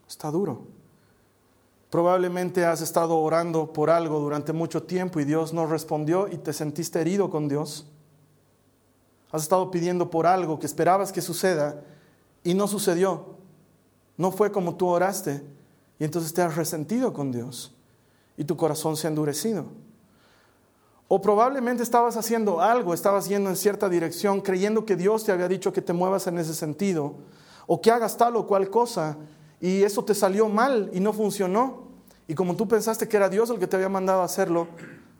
está 0.07 0.29
duro. 0.29 0.61
Probablemente 1.89 2.65
has 2.65 2.81
estado 2.81 3.17
orando 3.17 3.73
por 3.73 3.89
algo 3.89 4.19
durante 4.19 4.53
mucho 4.53 4.83
tiempo 4.83 5.19
y 5.19 5.25
Dios 5.25 5.53
no 5.53 5.65
respondió 5.65 6.27
y 6.27 6.37
te 6.37 6.53
sentiste 6.53 7.01
herido 7.01 7.29
con 7.31 7.47
Dios. 7.47 7.87
Has 9.31 9.43
estado 9.43 9.71
pidiendo 9.71 10.09
por 10.09 10.27
algo 10.27 10.59
que 10.59 10.65
esperabas 10.65 11.11
que 11.11 11.21
suceda 11.21 11.81
y 12.43 12.53
no 12.53 12.67
sucedió. 12.67 13.37
No 14.17 14.31
fue 14.31 14.51
como 14.51 14.75
tú 14.75 14.87
oraste 14.87 15.43
y 15.99 16.03
entonces 16.03 16.33
te 16.33 16.41
has 16.41 16.55
resentido 16.55 17.13
con 17.13 17.31
Dios 17.31 17.73
y 18.37 18.43
tu 18.43 18.57
corazón 18.57 18.97
se 18.97 19.07
ha 19.07 19.09
endurecido. 19.09 19.65
O 21.07 21.21
probablemente 21.21 21.83
estabas 21.83 22.17
haciendo 22.17 22.61
algo, 22.61 22.93
estabas 22.93 23.27
yendo 23.27 23.49
en 23.49 23.55
cierta 23.55 23.89
dirección 23.89 24.41
creyendo 24.41 24.85
que 24.85 24.95
Dios 24.95 25.23
te 25.23 25.31
había 25.31 25.47
dicho 25.47 25.71
que 25.71 25.81
te 25.81 25.93
muevas 25.93 26.27
en 26.27 26.39
ese 26.39 26.53
sentido 26.53 27.15
o 27.67 27.79
que 27.79 27.91
hagas 27.91 28.17
tal 28.17 28.35
o 28.35 28.47
cual 28.47 28.69
cosa 28.69 29.17
y 29.61 29.83
eso 29.83 30.03
te 30.03 30.15
salió 30.15 30.49
mal 30.49 30.89
y 30.93 30.99
no 30.99 31.13
funcionó. 31.13 31.85
Y 32.27 32.33
como 32.33 32.55
tú 32.55 32.67
pensaste 32.67 33.07
que 33.07 33.17
era 33.17 33.29
Dios 33.29 33.49
el 33.51 33.59
que 33.59 33.67
te 33.67 33.75
había 33.75 33.89
mandado 33.89 34.21
a 34.21 34.25
hacerlo, 34.25 34.67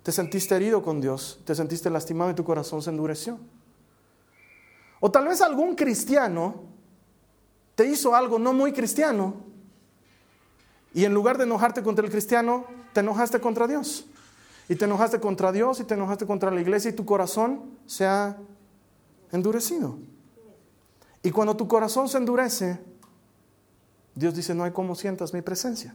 te 0.02 0.12
sentiste 0.12 0.56
herido 0.56 0.82
con 0.82 1.02
Dios, 1.02 1.40
te 1.46 1.54
sentiste 1.54 1.90
lastimado 1.90 2.32
y 2.32 2.36
tu 2.36 2.44
corazón 2.44 2.82
se 2.82 2.90
endureció. 2.90 3.40
O 5.00 5.12
tal 5.12 5.28
vez 5.28 5.42
algún 5.42 5.76
cristiano 5.76 6.64
te 7.76 7.86
hizo 7.86 8.16
algo 8.16 8.40
no 8.40 8.54
muy 8.54 8.74
cristiano 8.74 9.45
y 10.96 11.04
en 11.04 11.14
lugar 11.14 11.38
de 11.38 11.44
enojarte 11.44 11.84
contra 11.84 12.06
el 12.06 12.10
cristiano, 12.10 12.64
te 12.94 13.02
enojaste 13.02 13.42
contra 13.42 13.68
Dios. 13.68 14.06
Y 14.70 14.76
te 14.78 14.86
enojaste 14.86 15.20
contra 15.20 15.52
Dios 15.52 15.82
y 15.82 15.84
te 15.84 15.94
enojaste 15.94 16.26
contra 16.26 16.50
la 16.50 16.62
iglesia 16.62 16.90
y 16.90 16.94
tu 16.94 17.04
corazón 17.04 17.64
se 17.86 18.06
ha 18.06 18.38
endurecido. 19.34 19.98
Y 21.22 21.32
cuando 21.32 21.58
tu 21.58 21.68
corazón 21.68 22.08
se 22.08 22.18
endurece, 22.18 22.80
Dios 24.16 24.36
dice, 24.36 24.56
no 24.56 24.64
hay 24.64 24.72
como 24.72 24.96
sientas 24.96 25.34
mi 25.34 25.42
presencia. 25.42 25.94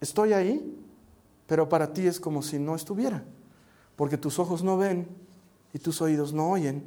Estoy 0.00 0.32
ahí, 0.32 0.80
pero 1.48 1.68
para 1.68 1.92
ti 1.92 2.06
es 2.06 2.20
como 2.20 2.40
si 2.40 2.60
no 2.60 2.76
estuviera. 2.76 3.24
Porque 3.96 4.16
tus 4.16 4.38
ojos 4.38 4.62
no 4.62 4.76
ven 4.76 5.08
y 5.72 5.80
tus 5.80 6.00
oídos 6.00 6.32
no 6.32 6.50
oyen 6.50 6.84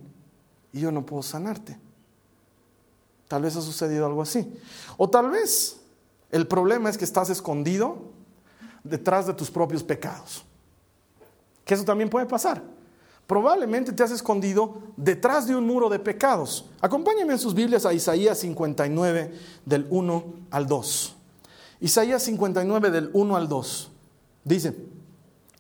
y 0.72 0.80
yo 0.80 0.94
no 0.94 1.06
puedo 1.06 1.24
sanarte. 1.24 1.78
Tal 3.28 3.42
vez 3.42 3.58
ha 3.58 3.62
sucedido 3.62 4.06
algo 4.06 4.22
así. 4.22 4.50
O 4.96 5.10
tal 5.10 5.30
vez 5.30 5.82
el 6.32 6.48
problema 6.48 6.90
es 6.90 6.98
que 6.98 7.06
estás 7.06 7.30
escondido 7.30 8.12
detrás 8.84 9.28
de 9.28 9.34
tus 9.34 9.50
propios 9.50 9.84
pecados. 9.84 10.44
Que 11.64 11.74
eso 11.74 11.84
también 11.84 12.10
puede 12.10 12.26
pasar. 12.26 12.64
Probablemente 13.26 13.92
te 13.92 14.04
has 14.04 14.12
escondido 14.12 14.78
detrás 14.96 15.48
de 15.48 15.56
un 15.56 15.68
muro 15.68 15.90
de 15.90 16.00
pecados. 16.00 16.66
Acompáñenme 16.80 17.34
en 17.34 17.40
sus 17.40 17.54
Biblias 17.54 17.86
a 17.86 17.94
Isaías 17.94 18.38
59 18.40 19.34
del 19.66 19.86
1 19.90 20.34
al 20.50 20.68
2. 20.68 21.16
Isaías 21.82 22.24
59 22.24 22.90
del 22.90 23.10
1 23.12 23.36
al 23.36 23.50
2. 23.50 23.92
Dice, 24.46 24.76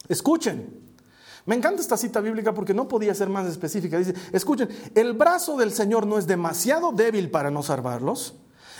escuchen. 0.08 0.88
Me 1.46 1.56
encanta 1.56 1.82
esta 1.82 1.96
cita 1.96 2.20
bíblica 2.20 2.54
porque 2.54 2.74
no 2.74 2.90
podía 2.90 3.14
ser 3.14 3.30
más 3.30 3.48
específica. 3.48 3.98
Dice, 3.98 4.14
escuchen, 4.34 4.70
el 4.96 5.14
brazo 5.14 5.58
del 5.58 5.72
Señor 5.72 6.06
no 6.06 6.18
es 6.18 6.28
demasiado 6.28 6.92
débil 6.92 7.30
para 7.30 7.52
no 7.52 7.64
salvarlos 7.64 8.34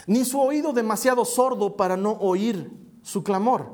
ni 0.08 0.26
su 0.26 0.40
oído 0.40 0.74
demasiado 0.74 1.26
sordo 1.26 1.76
para 1.76 1.96
no 1.98 2.14
oír 2.14 2.72
su 3.04 3.24
clamor. 3.24 3.68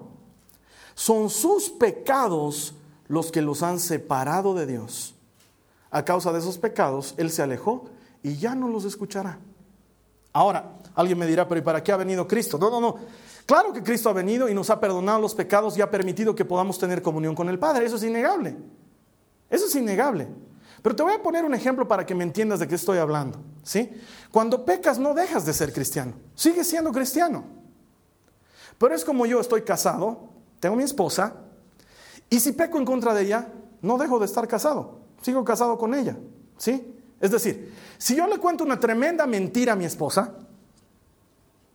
Son 0.95 1.29
sus 1.29 1.69
pecados 1.69 2.75
los 3.07 3.31
que 3.31 3.41
los 3.41 3.63
han 3.63 3.79
separado 3.79 4.53
de 4.53 4.65
Dios. 4.65 5.15
A 5.91 6.03
causa 6.03 6.33
de 6.33 6.39
esos 6.39 6.57
pecados, 6.57 7.13
Él 7.17 7.29
se 7.29 7.43
alejó 7.43 7.85
y 8.23 8.37
ya 8.37 8.55
no 8.55 8.67
los 8.67 8.83
escuchará. 8.83 9.39
Ahora, 10.33 10.79
alguien 10.95 11.19
me 11.19 11.27
dirá, 11.27 11.47
pero 11.47 11.59
¿y 11.59 11.63
para 11.63 11.83
qué 11.83 11.91
ha 11.91 11.97
venido 11.97 12.27
Cristo? 12.27 12.57
No, 12.57 12.71
no, 12.71 12.81
no. 12.81 12.95
Claro 13.45 13.71
que 13.71 13.83
Cristo 13.83 14.09
ha 14.09 14.13
venido 14.13 14.49
y 14.49 14.55
nos 14.55 14.69
ha 14.69 14.79
perdonado 14.79 15.19
los 15.19 15.35
pecados 15.35 15.77
y 15.77 15.81
ha 15.81 15.91
permitido 15.91 16.33
que 16.33 16.45
podamos 16.45 16.79
tener 16.79 17.01
comunión 17.03 17.35
con 17.35 17.49
el 17.49 17.59
Padre. 17.59 17.85
Eso 17.85 17.97
es 17.97 18.03
innegable. 18.03 18.55
Eso 19.49 19.67
es 19.67 19.75
innegable. 19.75 20.27
Pero 20.83 20.95
te 20.97 21.01
voy 21.01 21.13
a 21.13 21.23
poner 21.23 21.45
un 21.45 21.55
ejemplo 21.55 21.87
para 21.87 22.05
que 22.05 22.13
me 22.13 22.25
entiendas 22.25 22.59
de 22.59 22.67
qué 22.67 22.75
estoy 22.75 22.97
hablando. 22.97 23.39
¿sí? 23.63 23.89
Cuando 24.29 24.65
pecas 24.65 24.99
no 24.99 25.13
dejas 25.13 25.45
de 25.45 25.53
ser 25.53 25.71
cristiano, 25.71 26.13
sigues 26.35 26.67
siendo 26.67 26.91
cristiano. 26.91 27.45
Pero 28.77 28.93
es 28.93 29.05
como 29.05 29.25
yo 29.25 29.39
estoy 29.39 29.61
casado, 29.61 30.29
tengo 30.59 30.75
mi 30.75 30.83
esposa, 30.83 31.35
y 32.29 32.39
si 32.41 32.51
peco 32.51 32.77
en 32.77 32.85
contra 32.85 33.13
de 33.13 33.23
ella, 33.23 33.47
no 33.81 33.97
dejo 33.97 34.19
de 34.19 34.25
estar 34.25 34.45
casado, 34.45 34.99
sigo 35.21 35.45
casado 35.45 35.77
con 35.77 35.95
ella. 35.95 36.17
¿sí? 36.57 36.93
Es 37.21 37.31
decir, 37.31 37.73
si 37.97 38.13
yo 38.13 38.27
le 38.27 38.37
cuento 38.37 38.65
una 38.65 38.77
tremenda 38.77 39.25
mentira 39.25 39.73
a 39.73 39.75
mi 39.77 39.85
esposa, 39.85 40.33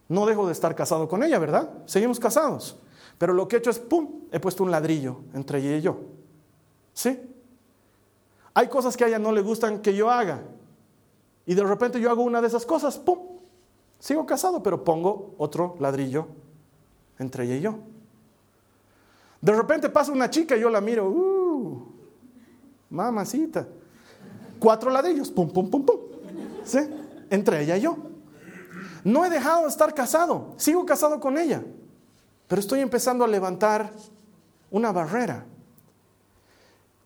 no 0.09 0.27
dejo 0.27 0.47
de 0.47 0.53
estar 0.53 0.75
casado 0.75 1.09
con 1.09 1.23
ella, 1.23 1.39
¿verdad? 1.39 1.71
Seguimos 1.87 2.21
casados. 2.21 2.79
Pero 3.17 3.33
lo 3.33 3.49
que 3.49 3.57
he 3.57 3.59
hecho 3.59 3.71
es, 3.71 3.79
¡pum!, 3.79 4.25
he 4.31 4.39
puesto 4.39 4.65
un 4.65 4.71
ladrillo 4.71 5.21
entre 5.33 5.61
ella 5.61 5.77
y 5.77 5.81
yo. 5.81 5.99
¿Sí? 6.93 7.19
Hay 8.59 8.67
cosas 8.67 8.97
que 8.97 9.05
a 9.05 9.07
ella 9.07 9.21
no 9.21 9.31
le 9.31 9.41
gustan 9.41 9.81
que 9.81 9.95
yo 9.95 10.11
haga. 10.11 10.43
Y 11.47 11.55
de 11.55 11.63
repente 11.63 12.01
yo 12.01 12.11
hago 12.11 12.25
una 12.25 12.41
de 12.41 12.49
esas 12.49 12.67
cosas, 12.67 12.99
¡pum! 12.99 13.21
Sigo 14.01 14.27
casado, 14.27 14.65
pero 14.65 14.83
pongo 14.83 15.37
otro 15.39 15.77
ladrillo 15.79 16.27
entre 17.21 17.45
ella 17.45 17.55
y 17.55 17.61
yo. 17.61 17.79
De 19.41 19.53
repente 19.53 19.89
pasa 19.89 20.11
una 20.11 20.29
chica 20.29 20.57
y 20.57 20.61
yo 20.61 20.71
la 20.71 20.81
miro, 20.81 21.09
¡uh! 21.09 21.87
Mamacita. 22.91 23.69
Cuatro 24.59 24.91
ladrillos, 24.91 25.31
¡pum, 25.31 25.53
pum, 25.53 25.71
pum, 25.71 25.87
pum! 25.87 26.01
¿Sí? 26.65 26.81
Entre 27.31 27.63
ella 27.63 27.77
y 27.77 27.83
yo. 27.83 27.97
No 29.05 29.25
he 29.25 29.31
dejado 29.31 29.63
de 29.63 29.69
estar 29.69 29.95
casado, 29.95 30.55
sigo 30.57 30.85
casado 30.85 31.21
con 31.21 31.39
ella, 31.39 31.63
pero 32.49 32.59
estoy 32.59 32.81
empezando 32.81 33.25
a 33.25 33.29
levantar 33.29 33.93
una 34.73 34.91
barrera. 34.91 35.47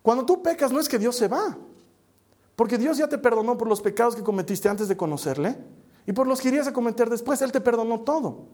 Cuando 0.02 0.26
tú 0.26 0.42
pecas 0.42 0.72
no 0.72 0.80
es 0.80 0.88
que 0.88 0.98
Dios 0.98 1.16
se 1.16 1.28
va, 1.28 1.56
porque 2.56 2.76
Dios 2.76 2.98
ya 2.98 3.08
te 3.08 3.18
perdonó 3.18 3.56
por 3.56 3.68
los 3.68 3.80
pecados 3.80 4.14
que 4.14 4.22
cometiste 4.22 4.68
antes 4.68 4.88
de 4.88 4.96
conocerle 4.96 5.56
y 6.06 6.12
por 6.12 6.26
los 6.26 6.40
que 6.40 6.48
irías 6.48 6.66
a 6.66 6.72
cometer 6.72 7.08
después. 7.08 7.40
Él 7.42 7.52
te 7.52 7.60
perdonó 7.60 8.00
todo. 8.00 8.46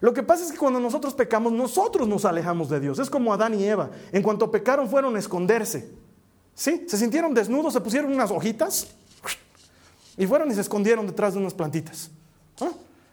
Lo 0.00 0.12
que 0.12 0.22
pasa 0.22 0.44
es 0.44 0.52
que 0.52 0.58
cuando 0.58 0.78
nosotros 0.78 1.14
pecamos, 1.14 1.52
nosotros 1.52 2.06
nos 2.06 2.24
alejamos 2.24 2.68
de 2.68 2.80
Dios. 2.80 2.98
Es 2.98 3.10
como 3.10 3.32
Adán 3.32 3.54
y 3.54 3.64
Eva. 3.64 3.90
En 4.12 4.22
cuanto 4.22 4.50
pecaron, 4.50 4.88
fueron 4.88 5.16
a 5.16 5.18
esconderse. 5.18 5.90
¿Sí? 6.54 6.84
Se 6.86 6.96
sintieron 6.96 7.34
desnudos, 7.34 7.72
se 7.72 7.80
pusieron 7.80 8.12
unas 8.12 8.30
hojitas 8.30 8.88
y 10.16 10.26
fueron 10.26 10.50
y 10.50 10.54
se 10.54 10.62
escondieron 10.62 11.06
detrás 11.06 11.34
de 11.34 11.40
unas 11.40 11.54
plantitas. 11.54 12.10
¿Ah? 12.60 12.70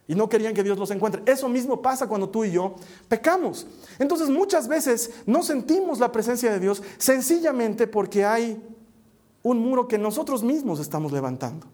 Y 0.07 0.15
no 0.15 0.27
querían 0.27 0.53
que 0.53 0.63
Dios 0.63 0.77
los 0.77 0.91
encuentre. 0.91 1.23
Eso 1.25 1.47
mismo 1.47 1.81
pasa 1.81 2.07
cuando 2.07 2.29
tú 2.29 2.43
y 2.43 2.51
yo 2.51 2.75
pecamos. 3.07 3.67
Entonces 3.99 4.29
muchas 4.29 4.67
veces 4.67 5.11
no 5.25 5.43
sentimos 5.43 5.99
la 5.99 6.11
presencia 6.11 6.51
de 6.51 6.59
Dios 6.59 6.83
sencillamente 6.97 7.87
porque 7.87 8.25
hay 8.25 8.61
un 9.43 9.59
muro 9.59 9.87
que 9.87 9.97
nosotros 9.97 10.43
mismos 10.43 10.79
estamos 10.79 11.11
levantando. 11.11 11.67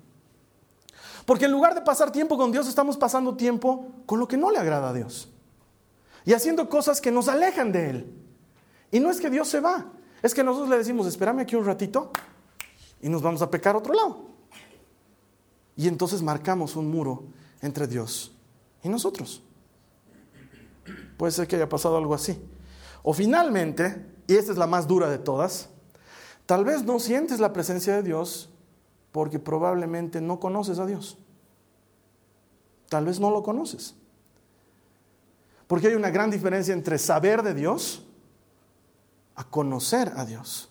Porque 1.25 1.45
en 1.45 1.51
lugar 1.51 1.75
de 1.75 1.81
pasar 1.81 2.11
tiempo 2.11 2.37
con 2.37 2.51
Dios, 2.51 2.67
estamos 2.67 2.97
pasando 2.97 3.35
tiempo 3.35 3.87
con 4.05 4.19
lo 4.19 4.27
que 4.27 4.37
no 4.37 4.49
le 4.51 4.57
agrada 4.57 4.89
a 4.89 4.93
Dios. 4.93 5.29
Y 6.25 6.33
haciendo 6.33 6.69
cosas 6.69 7.01
que 7.01 7.11
nos 7.11 7.27
alejan 7.27 7.71
de 7.71 7.89
Él. 7.89 8.13
Y 8.91 8.99
no 8.99 9.11
es 9.11 9.19
que 9.19 9.29
Dios 9.29 9.47
se 9.47 9.59
va, 9.59 9.91
es 10.21 10.33
que 10.33 10.43
nosotros 10.43 10.69
le 10.69 10.77
decimos, 10.77 11.05
espérame 11.07 11.39
aquí 11.41 11.55
un 11.55 11.65
ratito 11.65 12.11
y 13.01 13.09
nos 13.09 13.21
vamos 13.21 13.41
a 13.41 13.49
pecar 13.49 13.75
a 13.75 13.77
otro 13.77 13.93
lado. 13.93 14.25
Y 15.75 15.87
entonces 15.87 16.21
marcamos 16.21 16.75
un 16.75 16.89
muro 16.89 17.23
entre 17.61 17.87
Dios 17.87 18.31
y 18.83 18.89
nosotros. 18.89 19.43
Puede 21.17 21.31
ser 21.31 21.47
que 21.47 21.55
haya 21.55 21.69
pasado 21.69 21.97
algo 21.97 22.13
así. 22.13 22.41
O 23.03 23.13
finalmente, 23.13 24.05
y 24.27 24.35
esta 24.35 24.51
es 24.51 24.57
la 24.57 24.67
más 24.67 24.87
dura 24.87 25.09
de 25.09 25.17
todas, 25.17 25.69
tal 26.45 26.65
vez 26.65 26.83
no 26.83 26.99
sientes 26.99 27.39
la 27.39 27.53
presencia 27.53 27.95
de 27.95 28.03
Dios 28.03 28.49
porque 29.11 29.39
probablemente 29.39 30.21
no 30.21 30.39
conoces 30.39 30.79
a 30.79 30.85
Dios. 30.85 31.17
Tal 32.87 33.05
vez 33.05 33.19
no 33.19 33.31
lo 33.31 33.43
conoces. 33.43 33.95
Porque 35.67 35.87
hay 35.87 35.95
una 35.95 36.09
gran 36.09 36.31
diferencia 36.31 36.73
entre 36.73 36.97
saber 36.97 37.43
de 37.43 37.53
Dios 37.53 38.03
a 39.35 39.43
conocer 39.43 40.11
a 40.15 40.25
Dios. 40.25 40.69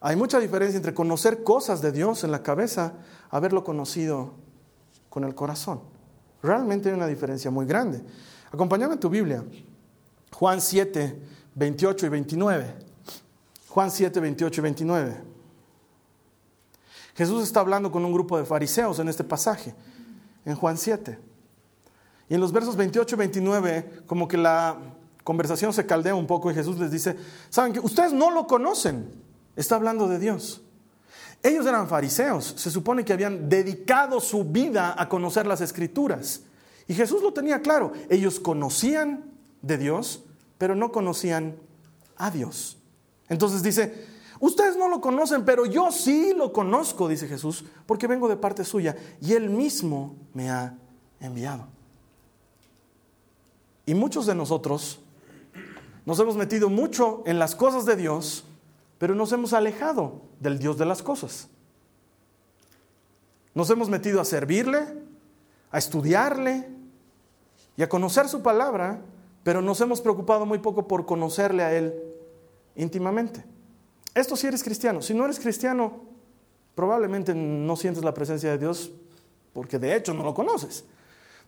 Hay 0.00 0.16
mucha 0.16 0.40
diferencia 0.40 0.76
entre 0.76 0.94
conocer 0.94 1.42
cosas 1.42 1.80
de 1.80 1.92
Dios 1.92 2.24
en 2.24 2.30
la 2.30 2.42
cabeza, 2.42 2.94
haberlo 3.30 3.64
conocido 3.64 4.34
con 5.16 5.24
el 5.24 5.34
corazón. 5.34 5.80
Realmente 6.42 6.90
hay 6.90 6.94
una 6.94 7.06
diferencia 7.06 7.50
muy 7.50 7.64
grande. 7.64 8.02
Acompáñame 8.52 8.92
en 8.92 9.00
tu 9.00 9.08
Biblia. 9.08 9.42
Juan 10.30 10.60
7, 10.60 11.18
28 11.54 12.04
y 12.04 12.08
29. 12.10 12.74
Juan 13.66 13.90
7, 13.90 14.20
28 14.20 14.60
y 14.60 14.62
29. 14.62 15.16
Jesús 17.14 17.44
está 17.44 17.60
hablando 17.60 17.90
con 17.90 18.04
un 18.04 18.12
grupo 18.12 18.36
de 18.36 18.44
fariseos 18.44 18.98
en 18.98 19.08
este 19.08 19.24
pasaje, 19.24 19.74
en 20.44 20.54
Juan 20.54 20.76
7. 20.76 21.18
Y 22.28 22.34
en 22.34 22.40
los 22.42 22.52
versos 22.52 22.76
28 22.76 23.14
y 23.14 23.18
29, 23.18 24.02
como 24.04 24.28
que 24.28 24.36
la 24.36 24.76
conversación 25.24 25.72
se 25.72 25.86
caldea 25.86 26.14
un 26.14 26.26
poco 26.26 26.50
y 26.50 26.54
Jesús 26.54 26.78
les 26.78 26.90
dice, 26.90 27.16
saben 27.48 27.72
que 27.72 27.80
ustedes 27.80 28.12
no 28.12 28.30
lo 28.30 28.46
conocen, 28.46 29.10
está 29.56 29.76
hablando 29.76 30.08
de 30.08 30.18
Dios. 30.18 30.60
Ellos 31.46 31.64
eran 31.64 31.86
fariseos, 31.86 32.54
se 32.56 32.72
supone 32.72 33.04
que 33.04 33.12
habían 33.12 33.48
dedicado 33.48 34.18
su 34.18 34.42
vida 34.42 34.96
a 34.98 35.08
conocer 35.08 35.46
las 35.46 35.60
escrituras. 35.60 36.40
Y 36.88 36.94
Jesús 36.94 37.22
lo 37.22 37.32
tenía 37.32 37.62
claro, 37.62 37.92
ellos 38.10 38.40
conocían 38.40 39.30
de 39.62 39.78
Dios, 39.78 40.24
pero 40.58 40.74
no 40.74 40.90
conocían 40.90 41.54
a 42.16 42.32
Dios. 42.32 42.78
Entonces 43.28 43.62
dice, 43.62 43.94
ustedes 44.40 44.76
no 44.76 44.88
lo 44.88 45.00
conocen, 45.00 45.44
pero 45.44 45.66
yo 45.66 45.92
sí 45.92 46.34
lo 46.36 46.52
conozco, 46.52 47.06
dice 47.06 47.28
Jesús, 47.28 47.64
porque 47.86 48.08
vengo 48.08 48.26
de 48.28 48.36
parte 48.36 48.64
suya 48.64 48.96
y 49.20 49.34
Él 49.34 49.48
mismo 49.48 50.16
me 50.34 50.50
ha 50.50 50.76
enviado. 51.20 51.68
Y 53.86 53.94
muchos 53.94 54.26
de 54.26 54.34
nosotros 54.34 54.98
nos 56.04 56.18
hemos 56.18 56.34
metido 56.34 56.68
mucho 56.70 57.22
en 57.24 57.38
las 57.38 57.54
cosas 57.54 57.86
de 57.86 57.94
Dios, 57.94 58.42
pero 58.98 59.14
nos 59.14 59.32
hemos 59.32 59.52
alejado 59.52 60.22
del 60.40 60.58
Dios 60.58 60.78
de 60.78 60.86
las 60.86 61.02
cosas. 61.02 61.48
Nos 63.54 63.70
hemos 63.70 63.88
metido 63.88 64.20
a 64.20 64.24
servirle, 64.24 64.84
a 65.70 65.78
estudiarle 65.78 66.68
y 67.76 67.82
a 67.82 67.88
conocer 67.88 68.28
su 68.28 68.42
palabra, 68.42 69.00
pero 69.42 69.62
nos 69.62 69.80
hemos 69.80 70.00
preocupado 70.00 70.46
muy 70.46 70.58
poco 70.58 70.86
por 70.86 71.06
conocerle 71.06 71.62
a 71.62 71.74
Él 71.74 71.94
íntimamente. 72.74 73.44
Esto 74.14 74.36
si 74.36 74.46
eres 74.46 74.62
cristiano. 74.62 75.02
Si 75.02 75.14
no 75.14 75.24
eres 75.24 75.38
cristiano, 75.38 76.02
probablemente 76.74 77.34
no 77.34 77.76
sientes 77.76 78.02
la 78.02 78.14
presencia 78.14 78.50
de 78.50 78.58
Dios 78.58 78.92
porque 79.52 79.78
de 79.78 79.96
hecho 79.96 80.12
no 80.12 80.22
lo 80.22 80.34
conoces. 80.34 80.84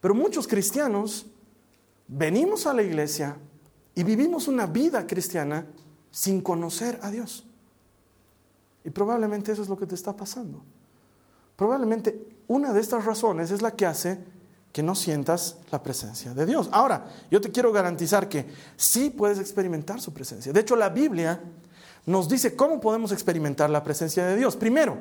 Pero 0.00 0.14
muchos 0.14 0.48
cristianos 0.48 1.26
venimos 2.06 2.66
a 2.66 2.72
la 2.72 2.82
iglesia 2.82 3.36
y 3.94 4.02
vivimos 4.02 4.48
una 4.48 4.66
vida 4.66 5.06
cristiana 5.06 5.66
sin 6.18 6.40
conocer 6.40 6.98
a 7.02 7.12
Dios. 7.12 7.44
Y 8.82 8.90
probablemente 8.90 9.52
eso 9.52 9.62
es 9.62 9.68
lo 9.68 9.78
que 9.78 9.86
te 9.86 9.94
está 9.94 10.16
pasando. 10.16 10.64
Probablemente 11.54 12.40
una 12.48 12.72
de 12.72 12.80
estas 12.80 13.04
razones 13.04 13.52
es 13.52 13.62
la 13.62 13.70
que 13.70 13.86
hace 13.86 14.18
que 14.72 14.82
no 14.82 14.96
sientas 14.96 15.58
la 15.70 15.80
presencia 15.80 16.34
de 16.34 16.44
Dios. 16.44 16.68
Ahora, 16.72 17.06
yo 17.30 17.40
te 17.40 17.52
quiero 17.52 17.70
garantizar 17.70 18.28
que 18.28 18.48
sí 18.76 19.10
puedes 19.10 19.38
experimentar 19.38 20.00
su 20.00 20.12
presencia. 20.12 20.52
De 20.52 20.58
hecho, 20.58 20.74
la 20.74 20.88
Biblia 20.88 21.40
nos 22.04 22.28
dice 22.28 22.56
cómo 22.56 22.80
podemos 22.80 23.12
experimentar 23.12 23.70
la 23.70 23.84
presencia 23.84 24.26
de 24.26 24.34
Dios. 24.34 24.56
Primero, 24.56 24.98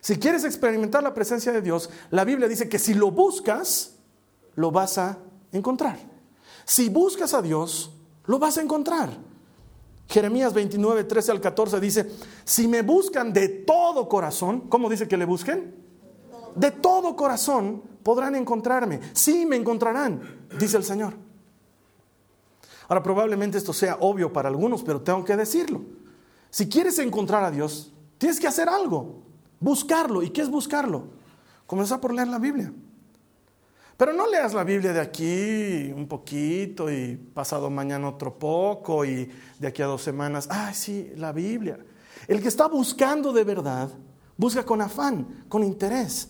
si 0.00 0.16
quieres 0.16 0.42
experimentar 0.44 1.02
la 1.02 1.12
presencia 1.12 1.52
de 1.52 1.60
Dios, 1.60 1.90
la 2.10 2.24
Biblia 2.24 2.48
dice 2.48 2.66
que 2.66 2.78
si 2.78 2.94
lo 2.94 3.10
buscas, 3.10 3.96
lo 4.54 4.70
vas 4.70 4.96
a 4.96 5.18
encontrar. 5.52 5.98
Si 6.64 6.88
buscas 6.88 7.34
a 7.34 7.42
Dios, 7.42 7.92
lo 8.24 8.38
vas 8.38 8.56
a 8.56 8.62
encontrar. 8.62 9.35
Jeremías 10.08 10.54
29, 10.54 11.04
13 11.04 11.32
al 11.32 11.40
14 11.40 11.80
dice, 11.80 12.10
si 12.44 12.68
me 12.68 12.82
buscan 12.82 13.32
de 13.32 13.48
todo 13.48 14.08
corazón, 14.08 14.62
¿cómo 14.68 14.88
dice 14.88 15.08
que 15.08 15.16
le 15.16 15.24
busquen? 15.24 15.74
De 16.54 16.70
todo 16.70 17.16
corazón, 17.16 17.82
podrán 18.02 18.36
encontrarme. 18.36 19.00
Sí, 19.12 19.44
me 19.46 19.56
encontrarán, 19.56 20.46
dice 20.58 20.76
el 20.76 20.84
Señor. 20.84 21.14
Ahora, 22.88 23.02
probablemente 23.02 23.58
esto 23.58 23.72
sea 23.72 23.96
obvio 24.00 24.32
para 24.32 24.48
algunos, 24.48 24.82
pero 24.82 25.00
tengo 25.00 25.24
que 25.24 25.36
decirlo. 25.36 25.82
Si 26.50 26.68
quieres 26.68 26.98
encontrar 27.00 27.42
a 27.42 27.50
Dios, 27.50 27.92
tienes 28.16 28.38
que 28.38 28.46
hacer 28.46 28.68
algo, 28.68 29.22
buscarlo. 29.58 30.22
¿Y 30.22 30.30
qué 30.30 30.42
es 30.42 30.48
buscarlo? 30.48 31.08
Comenzar 31.66 32.00
por 32.00 32.14
leer 32.14 32.28
la 32.28 32.38
Biblia. 32.38 32.72
Pero 33.96 34.12
no 34.12 34.26
leas 34.26 34.52
la 34.52 34.62
Biblia 34.62 34.92
de 34.92 35.00
aquí 35.00 35.90
un 35.94 36.06
poquito 36.06 36.90
y 36.90 37.16
pasado 37.16 37.70
mañana 37.70 38.08
otro 38.08 38.38
poco 38.38 39.04
y 39.06 39.30
de 39.58 39.66
aquí 39.66 39.80
a 39.80 39.86
dos 39.86 40.02
semanas, 40.02 40.48
ay 40.50 40.74
sí, 40.74 41.12
la 41.16 41.32
Biblia. 41.32 41.78
El 42.28 42.42
que 42.42 42.48
está 42.48 42.66
buscando 42.66 43.32
de 43.32 43.44
verdad, 43.44 43.88
busca 44.36 44.64
con 44.64 44.82
afán, 44.82 45.44
con 45.48 45.62
interés. 45.62 46.28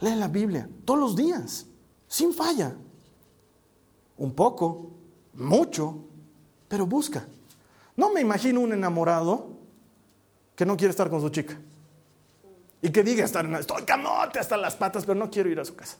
Lee 0.00 0.16
la 0.16 0.26
Biblia 0.26 0.68
todos 0.84 0.98
los 0.98 1.16
días, 1.16 1.66
sin 2.08 2.32
falla. 2.32 2.74
Un 4.16 4.34
poco, 4.34 4.90
mucho, 5.34 6.04
pero 6.66 6.86
busca. 6.86 7.26
No 7.96 8.12
me 8.12 8.20
imagino 8.20 8.60
un 8.60 8.72
enamorado 8.72 9.50
que 10.56 10.66
no 10.66 10.76
quiere 10.76 10.90
estar 10.90 11.08
con 11.08 11.20
su 11.20 11.28
chica 11.28 11.56
y 12.82 12.90
que 12.90 13.04
diga, 13.04 13.24
estoy 13.24 13.82
camote 13.84 14.40
hasta 14.40 14.56
las 14.56 14.74
patas, 14.74 15.04
pero 15.04 15.18
no 15.18 15.30
quiero 15.30 15.50
ir 15.50 15.60
a 15.60 15.64
su 15.64 15.76
casa. 15.76 15.98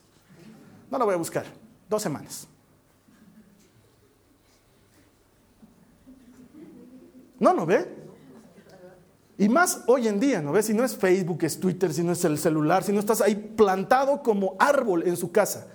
No 0.91 0.97
la 0.97 1.05
voy 1.05 1.15
a 1.15 1.17
buscar, 1.17 1.45
dos 1.89 2.01
semanas. 2.01 2.47
No, 7.39 7.53
¿no 7.53 7.65
ve? 7.65 8.01
Y 9.39 9.49
más 9.49 9.81
hoy 9.87 10.07
en 10.07 10.19
día, 10.19 10.39
¿no 10.41 10.51
ves? 10.51 10.67
Si 10.67 10.73
no 10.75 10.83
es 10.83 10.95
Facebook, 10.95 11.39
es 11.43 11.59
Twitter, 11.59 11.91
si 11.91 12.03
no 12.03 12.11
es 12.11 12.23
el 12.25 12.37
celular, 12.37 12.83
si 12.83 12.91
no 12.91 12.99
estás 12.99 13.21
ahí 13.21 13.33
plantado 13.33 14.21
como 14.21 14.55
árbol 14.59 15.07
en 15.07 15.17
su 15.17 15.31
casa. 15.31 15.65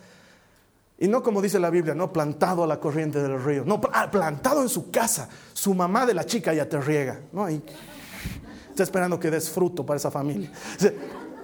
Y 0.99 1.09
no 1.09 1.23
como 1.23 1.43
dice 1.43 1.59
la 1.59 1.71
Biblia, 1.71 1.95
no 1.95 2.13
plantado 2.13 2.63
a 2.63 2.67
la 2.67 2.79
corriente 2.79 3.21
del 3.21 3.43
río, 3.43 3.65
no, 3.65 3.81
ah, 3.93 4.09
plantado 4.09 4.63
en 4.63 4.69
su 4.69 4.93
casa. 4.93 5.29
Su 5.53 5.75
mamá 5.75 6.07
de 6.07 6.15
la 6.15 6.25
chica 6.25 6.55
ya 6.55 6.69
te 6.69 6.81
riega, 6.81 7.21
¿no? 7.33 7.49
está 7.49 8.83
esperando 8.83 9.19
que 9.19 9.31
des 9.31 9.51
fruto 9.51 9.85
para 9.85 9.97
esa 9.97 10.11
familia. 10.11 10.53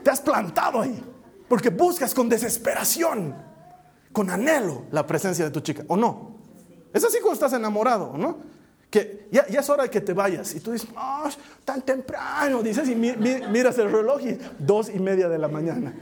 Te 0.04 0.10
has 0.10 0.20
plantado 0.20 0.80
ahí, 0.80 1.02
porque 1.48 1.70
buscas 1.70 2.14
con 2.14 2.28
desesperación, 2.28 3.34
con 4.12 4.30
anhelo 4.30 4.84
la 4.90 5.06
presencia 5.06 5.44
de 5.44 5.50
tu 5.50 5.60
chica, 5.60 5.84
¿o 5.88 5.96
no? 5.96 6.36
Es 6.92 7.04
así 7.04 7.18
cuando 7.18 7.34
estás 7.34 7.52
enamorado, 7.54 8.16
¿no? 8.16 8.52
que 8.92 9.26
ya, 9.32 9.40
es 9.48 9.70
hora 9.70 9.84
de 9.84 9.90
que 9.90 10.02
te 10.02 10.12
vayas. 10.12 10.54
Y 10.54 10.60
tú 10.60 10.70
dices, 10.70 10.86
oh, 10.94 11.26
tan 11.64 11.80
temprano, 11.80 12.62
dices, 12.62 12.86
y 12.90 12.94
miras 12.94 13.78
el 13.78 13.90
reloj 13.90 14.20
y 14.20 14.38
dos 14.58 14.90
y 14.90 14.98
media 14.98 15.30
de 15.30 15.38
la 15.38 15.48
mañana. 15.48 15.94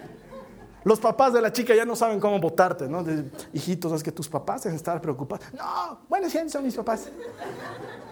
Los 0.83 0.99
papás 0.99 1.33
de 1.33 1.41
la 1.41 1.53
chica 1.53 1.73
ya 1.73 1.85
no 1.85 1.95
saben 1.95 2.19
cómo 2.19 2.41
votarte, 2.41 2.89
¿no? 2.89 3.05
Hijitos, 3.53 3.93
es 3.93 4.03
que 4.03 4.11
tus 4.11 4.29
papás 4.29 4.65
deben 4.65 4.75
estar 4.75 5.01
preocupados. 5.01 5.47
No, 5.53 6.01
buenos 6.09 6.33
gente 6.33 6.51
son 6.51 6.65
mis 6.65 6.75
papás. 6.75 7.09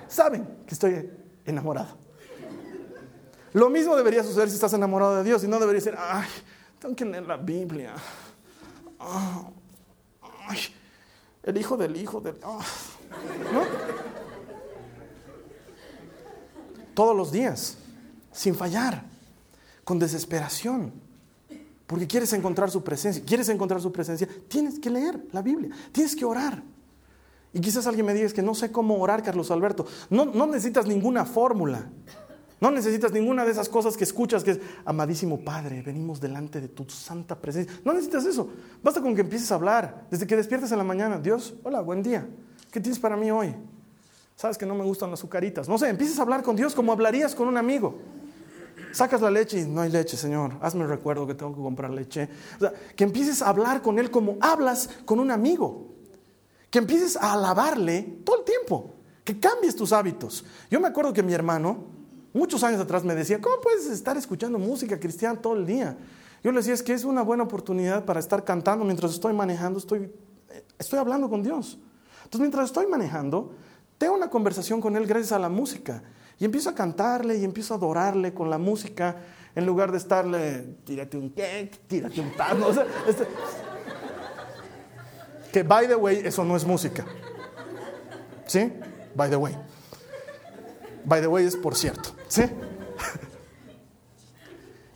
Saben 0.06 0.46
que 0.64 0.74
estoy 0.74 1.10
enamorado. 1.44 1.96
Lo 3.54 3.70
mismo 3.70 3.96
debería 3.96 4.22
suceder 4.22 4.48
si 4.48 4.54
estás 4.54 4.74
enamorado 4.74 5.16
de 5.16 5.24
Dios 5.24 5.42
y 5.42 5.48
no 5.48 5.58
debería 5.58 5.80
ser, 5.80 5.96
ay, 5.98 6.28
tengo 6.78 6.94
que 6.94 7.04
leer 7.04 7.26
la 7.26 7.36
Biblia. 7.36 7.94
El 11.42 11.56
hijo 11.56 11.76
del 11.76 11.96
hijo 11.96 12.20
del... 12.20 12.36
Ah", 12.42 12.64
¿No? 13.52 14.08
todos 16.98 17.16
los 17.16 17.30
días, 17.30 17.76
sin 18.32 18.56
fallar, 18.56 19.04
con 19.84 20.00
desesperación, 20.00 20.92
porque 21.86 22.08
quieres 22.08 22.32
encontrar 22.32 22.72
su 22.72 22.82
presencia. 22.82 23.22
¿Quieres 23.24 23.48
encontrar 23.50 23.80
su 23.80 23.92
presencia? 23.92 24.28
Tienes 24.48 24.80
que 24.80 24.90
leer 24.90 25.28
la 25.30 25.40
Biblia, 25.40 25.70
tienes 25.92 26.16
que 26.16 26.24
orar. 26.24 26.60
Y 27.52 27.60
quizás 27.60 27.86
alguien 27.86 28.04
me 28.04 28.14
diga 28.14 28.28
que 28.30 28.42
no 28.42 28.52
sé 28.52 28.72
cómo 28.72 28.98
orar, 28.98 29.22
Carlos 29.22 29.52
Alberto. 29.52 29.86
No, 30.10 30.24
no 30.24 30.48
necesitas 30.48 30.88
ninguna 30.88 31.24
fórmula. 31.24 31.88
No 32.60 32.70
necesitas 32.70 33.12
ninguna 33.12 33.44
de 33.44 33.52
esas 33.52 33.68
cosas 33.68 33.96
que 33.96 34.04
escuchas 34.04 34.42
que 34.42 34.52
es, 34.52 34.60
amadísimo 34.84 35.38
Padre, 35.40 35.82
venimos 35.82 36.20
delante 36.20 36.60
de 36.60 36.68
tu 36.68 36.88
santa 36.88 37.36
presencia. 37.36 37.72
No 37.84 37.92
necesitas 37.92 38.24
eso. 38.24 38.48
Basta 38.82 39.00
con 39.00 39.14
que 39.14 39.20
empieces 39.20 39.52
a 39.52 39.54
hablar. 39.54 40.06
Desde 40.10 40.26
que 40.26 40.36
despiertes 40.36 40.72
en 40.72 40.78
la 40.78 40.84
mañana, 40.84 41.18
Dios, 41.18 41.54
hola, 41.62 41.80
buen 41.80 42.02
día. 42.02 42.26
¿Qué 42.72 42.80
tienes 42.80 42.98
para 42.98 43.16
mí 43.16 43.30
hoy? 43.30 43.54
Sabes 44.34 44.58
que 44.58 44.66
no 44.66 44.74
me 44.74 44.84
gustan 44.84 45.10
las 45.10 45.20
azucaritas. 45.20 45.68
No 45.68 45.78
sé, 45.78 45.88
empieces 45.88 46.18
a 46.18 46.22
hablar 46.22 46.42
con 46.42 46.56
Dios 46.56 46.74
como 46.74 46.92
hablarías 46.92 47.34
con 47.34 47.48
un 47.48 47.56
amigo. 47.56 47.98
Sacas 48.92 49.20
la 49.20 49.30
leche 49.30 49.60
y 49.60 49.64
no 49.64 49.80
hay 49.80 49.90
leche, 49.90 50.16
Señor. 50.16 50.54
Hazme 50.60 50.86
recuerdo 50.86 51.26
que 51.26 51.34
tengo 51.34 51.54
que 51.54 51.60
comprar 51.60 51.90
leche. 51.90 52.28
O 52.56 52.60
sea, 52.60 52.72
que 52.96 53.04
empieces 53.04 53.42
a 53.42 53.48
hablar 53.48 53.82
con 53.82 53.98
Él 53.98 54.10
como 54.10 54.36
hablas 54.40 54.90
con 55.04 55.20
un 55.20 55.30
amigo. 55.30 55.88
Que 56.70 56.78
empieces 56.78 57.16
a 57.16 57.32
alabarle 57.32 58.20
todo 58.24 58.38
el 58.38 58.44
tiempo. 58.44 58.94
Que 59.24 59.38
cambies 59.38 59.76
tus 59.76 59.92
hábitos. 59.92 60.44
Yo 60.70 60.80
me 60.80 60.88
acuerdo 60.88 61.12
que 61.12 61.22
mi 61.22 61.32
hermano, 61.32 61.97
muchos 62.32 62.62
años 62.62 62.80
atrás, 62.80 63.04
me 63.04 63.14
decía, 63.14 63.40
¿cómo 63.40 63.60
puedes 63.60 63.86
estar 63.86 64.16
escuchando 64.16 64.58
música 64.58 64.98
cristiana 64.98 65.40
todo 65.40 65.54
el 65.54 65.66
día? 65.66 65.96
Yo 66.42 66.52
le 66.52 66.58
decía, 66.58 66.74
es 66.74 66.82
que 66.82 66.92
es 66.92 67.04
una 67.04 67.22
buena 67.22 67.44
oportunidad 67.44 68.04
para 68.04 68.20
estar 68.20 68.44
cantando 68.44 68.84
mientras 68.84 69.12
estoy 69.12 69.32
manejando, 69.32 69.78
estoy, 69.78 70.12
estoy 70.78 70.98
hablando 70.98 71.28
con 71.28 71.42
Dios. 71.42 71.78
Entonces, 72.18 72.40
mientras 72.40 72.66
estoy 72.66 72.86
manejando, 72.86 73.52
tengo 73.96 74.14
una 74.14 74.30
conversación 74.30 74.80
con 74.80 74.96
Él 74.96 75.06
gracias 75.06 75.32
a 75.32 75.38
la 75.38 75.48
música. 75.48 76.02
Y 76.38 76.44
empiezo 76.44 76.70
a 76.70 76.74
cantarle 76.74 77.36
y 77.36 77.44
empiezo 77.44 77.74
a 77.74 77.76
adorarle 77.78 78.32
con 78.32 78.48
la 78.48 78.58
música 78.58 79.16
en 79.54 79.66
lugar 79.66 79.90
de 79.90 79.98
estarle, 79.98 80.76
tírate 80.84 81.16
un 81.16 81.30
cake, 81.30 81.80
tírate 81.88 82.20
un 82.20 82.30
pan. 82.30 82.58
Este, 83.08 83.26
que, 85.52 85.62
by 85.62 85.88
the 85.88 85.96
way, 85.96 86.20
eso 86.24 86.44
no 86.44 86.54
es 86.54 86.64
música. 86.64 87.04
¿Sí? 88.46 88.72
By 89.16 89.30
the 89.30 89.36
way. 89.36 89.56
By 91.04 91.20
the 91.20 91.26
way 91.26 91.44
es 91.44 91.56
por 91.56 91.74
cierto. 91.74 92.17
¿Sí? 92.28 92.42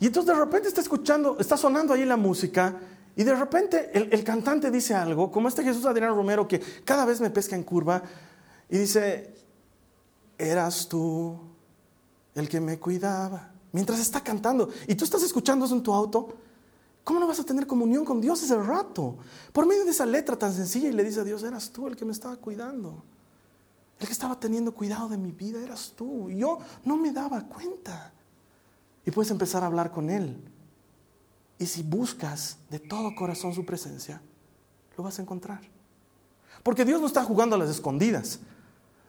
Y 0.03 0.07
entonces 0.07 0.35
de 0.35 0.39
repente 0.39 0.67
está 0.67 0.81
escuchando, 0.81 1.37
está 1.39 1.55
sonando 1.55 1.93
ahí 1.93 2.03
la 2.03 2.17
música 2.17 2.77
y 3.15 3.23
de 3.23 3.33
repente 3.35 3.89
el, 3.93 4.21
cantante 4.23 4.69
dice 4.69 4.93
algo, 4.93 5.31
como 5.31 5.47
este 5.47 5.63
Jesús 5.63 5.85
Adrián 5.85 6.13
Romero 6.13 6.45
que 6.45 6.59
cada 6.83 7.05
vez 7.05 7.21
me 7.21 7.29
pesca 7.29 7.55
en 7.55 7.63
curva 7.63 8.03
y 8.69 8.79
dice, 8.79 9.33
eras 10.37 10.89
tú 10.89 11.39
el 12.35 12.49
que 12.49 12.59
me 12.59 12.79
cuidaba. 12.79 13.51
Mientras 13.71 13.99
está 13.99 14.21
cantando 14.21 14.69
y 14.87 14.95
tú 14.95 15.05
estás 15.05 15.23
escuchando 15.23 15.65
eso 15.65 15.75
en 15.75 15.83
tu 15.83 15.93
auto, 15.93 16.33
¿cómo 17.05 17.21
no 17.21 17.27
vas 17.27 17.39
a 17.39 17.45
tener 17.45 17.65
comunión 17.65 18.03
con 18.03 18.19
Dios 18.19 18.43
ese 18.43 18.57
rato? 18.57 19.17
Por 19.53 19.65
medio 19.65 19.85
de 19.85 19.91
esa 19.91 20.05
letra 20.05 20.37
tan 20.37 20.53
sencilla 20.53 20.89
y 20.89 20.91
le 20.91 21.05
dice 21.05 21.21
a 21.21 21.23
Dios, 21.23 21.43
eras 21.43 21.69
tú 21.69 21.87
el 21.87 21.95
que 21.95 22.03
me 22.03 22.11
estaba 22.11 22.35
cuidando. 22.35 23.05
El 24.03 24.07
que 24.07 24.11
estaba 24.11 24.37
teniendo 24.37 24.73
cuidado 24.73 25.07
de 25.07 25.15
mi 25.15 25.31
vida 25.31 25.63
eras 25.63 25.93
tú. 25.95 26.29
Yo 26.29 26.59
no 26.83 26.97
me 26.97 27.13
daba 27.13 27.39
cuenta. 27.47 28.11
Y 29.05 29.11
puedes 29.11 29.31
empezar 29.31 29.63
a 29.63 29.67
hablar 29.67 29.91
con 29.91 30.09
Él. 30.09 30.43
Y 31.57 31.65
si 31.65 31.83
buscas 31.83 32.57
de 32.69 32.79
todo 32.79 33.15
corazón 33.15 33.53
su 33.53 33.65
presencia, 33.65 34.21
lo 34.97 35.05
vas 35.05 35.19
a 35.19 35.21
encontrar. 35.21 35.61
Porque 36.63 36.83
Dios 36.83 36.99
no 36.99 37.07
está 37.07 37.23
jugando 37.23 37.55
a 37.55 37.59
las 37.59 37.69
escondidas. 37.69 38.41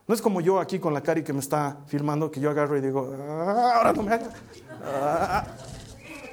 No 0.07 0.15
es 0.15 0.23
como 0.23 0.41
yo 0.41 0.61
aquí 0.61 0.79
con 0.79 0.95
la 0.95 1.03
Cari 1.03 1.25
que 1.25 1.33
me 1.33 1.41
está 1.41 1.79
filmando, 1.89 2.31
que 2.31 2.39
yo 2.39 2.51
agarro 2.51 2.79
y 2.79 2.81
digo, 2.81 3.17
ah, 3.19 3.73
ahora 3.75 3.93
no 3.95 4.05
me 4.05 4.13
haga. 4.13 4.31
Ah, 4.81 5.47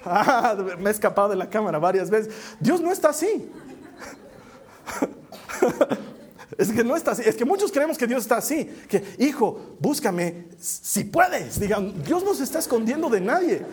ah, 0.05 0.55
me 0.77 0.91
he 0.91 0.93
escapado 0.93 1.29
de 1.29 1.35
la 1.35 1.49
cámara 1.49 1.79
varias 1.79 2.11
veces. 2.11 2.31
Dios 2.59 2.79
no 2.79 2.91
está 2.91 3.09
así. 3.09 3.51
Es 6.61 6.71
que 6.71 6.83
no 6.83 6.95
está 6.95 7.13
así. 7.13 7.23
Es 7.25 7.35
que 7.35 7.43
muchos 7.43 7.71
creemos 7.71 7.97
que 7.97 8.05
Dios 8.05 8.21
está 8.21 8.37
así. 8.37 8.65
Que, 8.87 9.03
hijo, 9.17 9.75
búscame 9.79 10.45
si 10.59 11.05
puedes. 11.05 11.59
Digan, 11.59 12.03
Dios 12.03 12.23
no 12.23 12.35
se 12.35 12.43
está 12.43 12.59
escondiendo 12.59 13.09
de 13.09 13.19
nadie. 13.19 13.65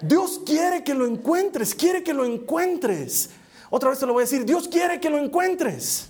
Dios 0.00 0.40
quiere 0.46 0.82
que 0.82 0.94
lo 0.94 1.06
encuentres, 1.06 1.74
quiere 1.74 2.02
que 2.02 2.14
lo 2.14 2.24
encuentres. 2.24 3.28
Otra 3.68 3.90
vez 3.90 3.98
te 3.98 4.06
lo 4.06 4.14
voy 4.14 4.22
a 4.22 4.24
decir, 4.24 4.46
Dios 4.46 4.66
quiere 4.66 4.98
que 4.98 5.10
lo 5.10 5.18
encuentres. 5.18 6.08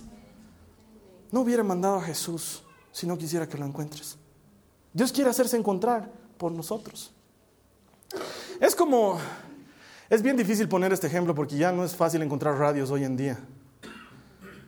No 1.29 1.41
hubiera 1.41 1.61
mandado 1.61 1.97
a 1.97 2.01
Jesús 2.03 2.63
si 2.93 3.05
no 3.05 3.17
quisiera 3.17 3.49
que 3.49 3.57
lo 3.57 3.65
encuentres. 3.65 4.17
Dios 4.93 5.11
quiere 5.11 5.29
hacerse 5.29 5.57
encontrar 5.57 6.09
por 6.37 6.53
nosotros. 6.53 7.11
Es 8.61 8.73
como, 8.73 9.19
es 10.09 10.21
bien 10.21 10.37
difícil 10.37 10.69
poner 10.69 10.93
este 10.93 11.07
ejemplo 11.07 11.35
porque 11.35 11.57
ya 11.57 11.73
no 11.73 11.83
es 11.83 11.93
fácil 11.93 12.21
encontrar 12.21 12.57
radios 12.57 12.91
hoy 12.91 13.03
en 13.03 13.17
día. 13.17 13.37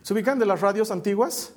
¿Se 0.02 0.14
ubican 0.14 0.38
de 0.38 0.46
las 0.46 0.60
radios 0.60 0.90
antiguas? 0.90 1.52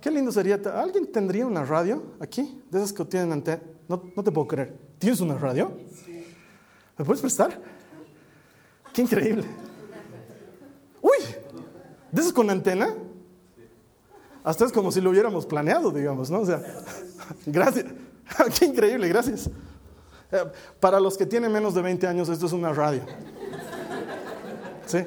qué 0.00 0.10
lindo 0.10 0.32
sería. 0.32 0.58
¿Alguien 0.74 1.10
tendría 1.12 1.46
una 1.46 1.64
radio 1.64 2.02
aquí? 2.20 2.62
De 2.70 2.78
esas 2.78 2.92
que 2.92 3.04
tienen 3.04 3.32
antena. 3.32 3.60
No, 3.86 4.02
no 4.16 4.24
te 4.24 4.32
puedo 4.32 4.48
creer. 4.48 4.74
¿Tienes 4.98 5.20
una 5.20 5.36
radio? 5.36 5.72
¿Me 6.96 7.04
puedes 7.04 7.20
prestar? 7.20 7.60
Qué 8.92 9.02
increíble. 9.02 9.44
Uy, 11.02 11.24
¿de 12.10 12.20
esas 12.20 12.32
con 12.32 12.48
antena? 12.50 12.94
Hasta 14.42 14.64
es 14.64 14.72
como 14.72 14.90
si 14.90 15.00
lo 15.00 15.10
hubiéramos 15.10 15.46
planeado, 15.46 15.90
digamos, 15.90 16.30
¿no? 16.30 16.40
O 16.40 16.46
sea, 16.46 16.62
gracias. 17.46 17.86
Qué 18.58 18.66
increíble, 18.66 19.08
gracias. 19.08 19.50
Eh, 20.30 20.44
para 20.80 21.00
los 21.00 21.16
que 21.16 21.26
tienen 21.26 21.52
menos 21.52 21.74
de 21.74 21.82
20 21.82 22.06
años, 22.06 22.28
esto 22.28 22.46
es 22.46 22.52
una 22.52 22.72
radio. 22.72 23.02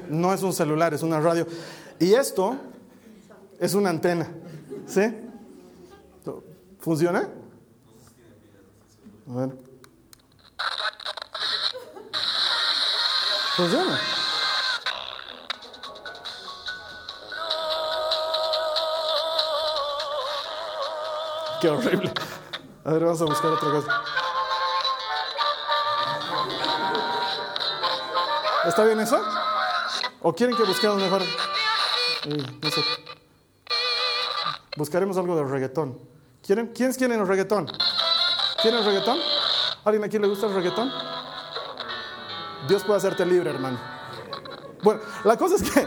No 0.08 0.32
es 0.32 0.42
un 0.42 0.52
celular, 0.52 0.94
es 0.94 1.02
una 1.02 1.20
radio. 1.20 1.46
Y 1.98 2.14
esto 2.14 2.56
es 3.58 3.74
una 3.74 3.90
antena. 3.90 4.28
¿Sí? 4.86 5.02
¿Funciona? 6.80 7.28
Bueno. 9.26 9.54
Funciona. 13.56 14.00
Qué 21.60 21.68
horrible. 21.68 22.12
A 22.84 22.92
ver, 22.92 23.04
vamos 23.04 23.22
a 23.22 23.24
buscar 23.24 23.52
otra 23.52 23.70
cosa. 23.70 24.02
¿Está 28.66 28.84
bien 28.84 28.98
eso? 28.98 29.41
¿O 30.22 30.32
quieren 30.32 30.56
que 30.56 30.62
busquemos 30.62 30.96
mejor? 30.98 31.22
no 32.62 32.70
sé. 32.70 32.80
Buscaremos 34.76 35.16
algo 35.16 35.36
de 35.36 35.44
reggaetón. 35.44 35.98
¿Quieren? 36.42 36.68
¿Quiénes 36.68 36.96
quieren 36.96 37.20
el 37.20 37.26
reggaetón? 37.26 37.66
¿Quieren 38.60 38.80
el 38.80 38.86
reggaetón? 38.86 39.18
¿Alguien 39.84 40.04
aquí 40.04 40.18
le 40.18 40.28
gusta 40.28 40.46
el 40.46 40.54
reggaetón? 40.54 40.90
Dios 42.68 42.84
puede 42.84 42.98
hacerte 42.98 43.26
libre, 43.26 43.50
hermano. 43.50 43.78
Bueno, 44.82 45.00
la 45.24 45.36
cosa 45.36 45.56
es 45.56 45.68
que 45.68 45.86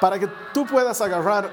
para 0.00 0.18
que 0.18 0.26
tú 0.54 0.66
puedas 0.66 1.00
agarrar 1.00 1.50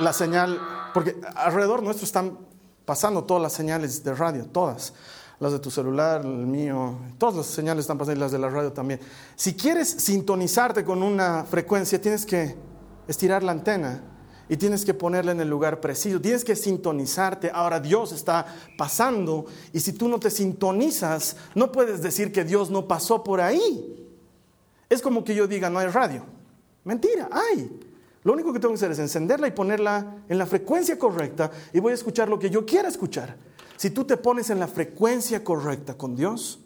la 0.00 0.12
señal, 0.12 0.60
porque 0.92 1.20
alrededor 1.36 1.82
nuestro 1.82 2.04
están 2.04 2.38
pasando 2.84 3.24
todas 3.24 3.42
las 3.42 3.52
señales 3.52 4.02
de 4.02 4.14
radio, 4.14 4.46
todas 4.46 4.92
las 5.44 5.52
de 5.52 5.58
tu 5.58 5.70
celular, 5.70 6.22
el 6.24 6.46
mío, 6.46 6.96
todas 7.18 7.36
las 7.36 7.46
señales 7.46 7.82
están 7.82 7.98
pasando 7.98 8.18
y 8.18 8.20
las 8.22 8.32
de 8.32 8.38
la 8.38 8.48
radio 8.48 8.72
también. 8.72 8.98
Si 9.36 9.52
quieres 9.52 9.90
sintonizarte 9.90 10.84
con 10.84 11.02
una 11.02 11.44
frecuencia, 11.44 12.00
tienes 12.00 12.24
que 12.24 12.56
estirar 13.06 13.42
la 13.42 13.52
antena 13.52 14.02
y 14.48 14.56
tienes 14.56 14.86
que 14.86 14.94
ponerla 14.94 15.32
en 15.32 15.40
el 15.40 15.48
lugar 15.50 15.82
preciso, 15.82 16.18
tienes 16.18 16.44
que 16.44 16.56
sintonizarte. 16.56 17.50
Ahora 17.52 17.78
Dios 17.78 18.12
está 18.12 18.46
pasando 18.78 19.44
y 19.70 19.80
si 19.80 19.92
tú 19.92 20.08
no 20.08 20.18
te 20.18 20.30
sintonizas, 20.30 21.36
no 21.54 21.70
puedes 21.70 22.00
decir 22.00 22.32
que 22.32 22.42
Dios 22.42 22.70
no 22.70 22.88
pasó 22.88 23.22
por 23.22 23.42
ahí. 23.42 24.08
Es 24.88 25.02
como 25.02 25.24
que 25.24 25.34
yo 25.34 25.46
diga, 25.46 25.68
no 25.68 25.78
hay 25.78 25.88
radio. 25.88 26.24
Mentira, 26.84 27.28
hay. 27.30 27.80
Lo 28.22 28.32
único 28.32 28.50
que 28.50 28.60
tengo 28.60 28.72
que 28.72 28.76
hacer 28.76 28.92
es 28.92 28.98
encenderla 28.98 29.46
y 29.46 29.50
ponerla 29.50 30.22
en 30.26 30.38
la 30.38 30.46
frecuencia 30.46 30.98
correcta 30.98 31.50
y 31.74 31.80
voy 31.80 31.92
a 31.92 31.96
escuchar 31.96 32.30
lo 32.30 32.38
que 32.38 32.48
yo 32.48 32.64
quiera 32.64 32.88
escuchar. 32.88 33.36
Si 33.76 33.90
tú 33.90 34.04
te 34.04 34.16
pones 34.16 34.50
en 34.50 34.60
la 34.60 34.68
frecuencia 34.68 35.42
correcta 35.42 35.96
con 35.96 36.14
Dios, 36.16 36.60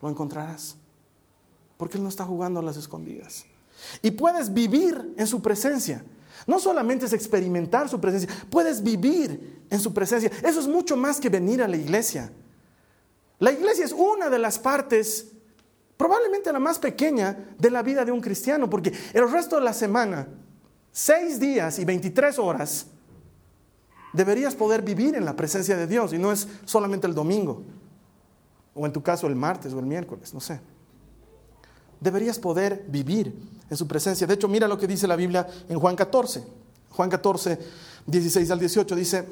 lo 0.00 0.08
encontrarás. 0.08 0.76
Porque 1.76 1.96
Él 1.96 2.02
no 2.02 2.08
está 2.08 2.24
jugando 2.24 2.60
a 2.60 2.62
las 2.62 2.76
escondidas. 2.76 3.46
Y 4.02 4.12
puedes 4.12 4.52
vivir 4.52 5.14
en 5.16 5.26
su 5.26 5.42
presencia. 5.42 6.04
No 6.46 6.58
solamente 6.58 7.06
es 7.06 7.12
experimentar 7.12 7.88
su 7.88 8.00
presencia, 8.00 8.28
puedes 8.50 8.82
vivir 8.82 9.64
en 9.70 9.80
su 9.80 9.94
presencia. 9.94 10.30
Eso 10.42 10.60
es 10.60 10.68
mucho 10.68 10.96
más 10.96 11.20
que 11.20 11.28
venir 11.28 11.62
a 11.62 11.68
la 11.68 11.76
iglesia. 11.76 12.30
La 13.38 13.52
iglesia 13.52 13.84
es 13.84 13.92
una 13.92 14.30
de 14.30 14.38
las 14.38 14.58
partes, 14.58 15.28
probablemente 15.96 16.52
la 16.52 16.58
más 16.58 16.78
pequeña, 16.78 17.54
de 17.58 17.70
la 17.70 17.82
vida 17.82 18.04
de 18.04 18.12
un 18.12 18.20
cristiano, 18.20 18.68
porque 18.68 18.92
el 19.12 19.30
resto 19.30 19.56
de 19.56 19.62
la 19.62 19.72
semana, 19.72 20.28
seis 20.92 21.40
días 21.40 21.78
y 21.78 21.84
23 21.84 22.38
horas, 22.38 22.86
deberías 24.14 24.54
poder 24.54 24.82
vivir 24.82 25.14
en 25.14 25.24
la 25.24 25.36
presencia 25.36 25.76
de 25.76 25.86
Dios 25.86 26.12
y 26.14 26.18
no 26.18 26.32
es 26.32 26.48
solamente 26.64 27.06
el 27.06 27.14
domingo, 27.14 27.62
o 28.74 28.86
en 28.86 28.92
tu 28.92 29.02
caso 29.02 29.26
el 29.26 29.36
martes 29.36 29.72
o 29.74 29.78
el 29.78 29.86
miércoles, 29.86 30.32
no 30.32 30.40
sé. 30.40 30.60
Deberías 32.00 32.38
poder 32.38 32.84
vivir 32.88 33.34
en 33.68 33.76
su 33.76 33.86
presencia. 33.86 34.26
De 34.26 34.34
hecho, 34.34 34.48
mira 34.48 34.68
lo 34.68 34.78
que 34.78 34.86
dice 34.86 35.06
la 35.06 35.16
Biblia 35.16 35.46
en 35.68 35.78
Juan 35.78 35.96
14. 35.96 36.44
Juan 36.90 37.10
14, 37.10 37.58
16 38.06 38.50
al 38.50 38.58
18 38.58 38.96
dice, 38.96 39.26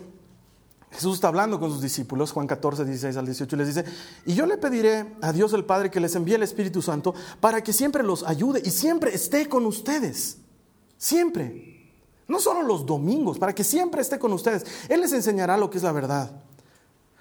Jesús 0.91 1.15
está 1.15 1.29
hablando 1.29 1.59
con 1.61 1.71
sus 1.71 1.81
discípulos, 1.81 2.33
Juan 2.33 2.47
14, 2.47 2.85
16 2.85 3.17
al 3.17 3.27
18, 3.27 3.57
y 3.57 3.59
les 3.59 3.69
dice, 3.69 3.85
y 4.27 4.35
yo 4.35 4.47
le 4.47 4.59
pediré 4.59 5.15
a 5.23 5.33
Dios 5.33 5.53
el 5.53 5.65
Padre 5.65 5.91
que 5.91 6.01
les 6.01 6.15
envíe 6.15 6.35
el 6.35 6.43
Espíritu 6.43 6.83
Santo 6.83 7.15
para 7.41 7.63
que 7.63 7.73
siempre 7.73 8.03
los 8.03 8.25
ayude 8.25 8.61
y 8.65 8.71
siempre 8.71 9.15
esté 9.15 9.49
con 9.49 9.65
ustedes. 9.65 10.39
Siempre. 10.99 11.72
No 12.29 12.39
solo 12.39 12.63
los 12.63 12.87
domingos, 12.87 13.39
para 13.39 13.55
que 13.55 13.65
siempre 13.65 14.01
esté 14.01 14.19
con 14.19 14.33
ustedes. 14.33 14.65
Él 14.89 15.01
les 15.01 15.13
enseñará 15.13 15.57
lo 15.57 15.71
que 15.71 15.79
es 15.79 15.85
la 15.85 15.93
verdad. 15.93 16.43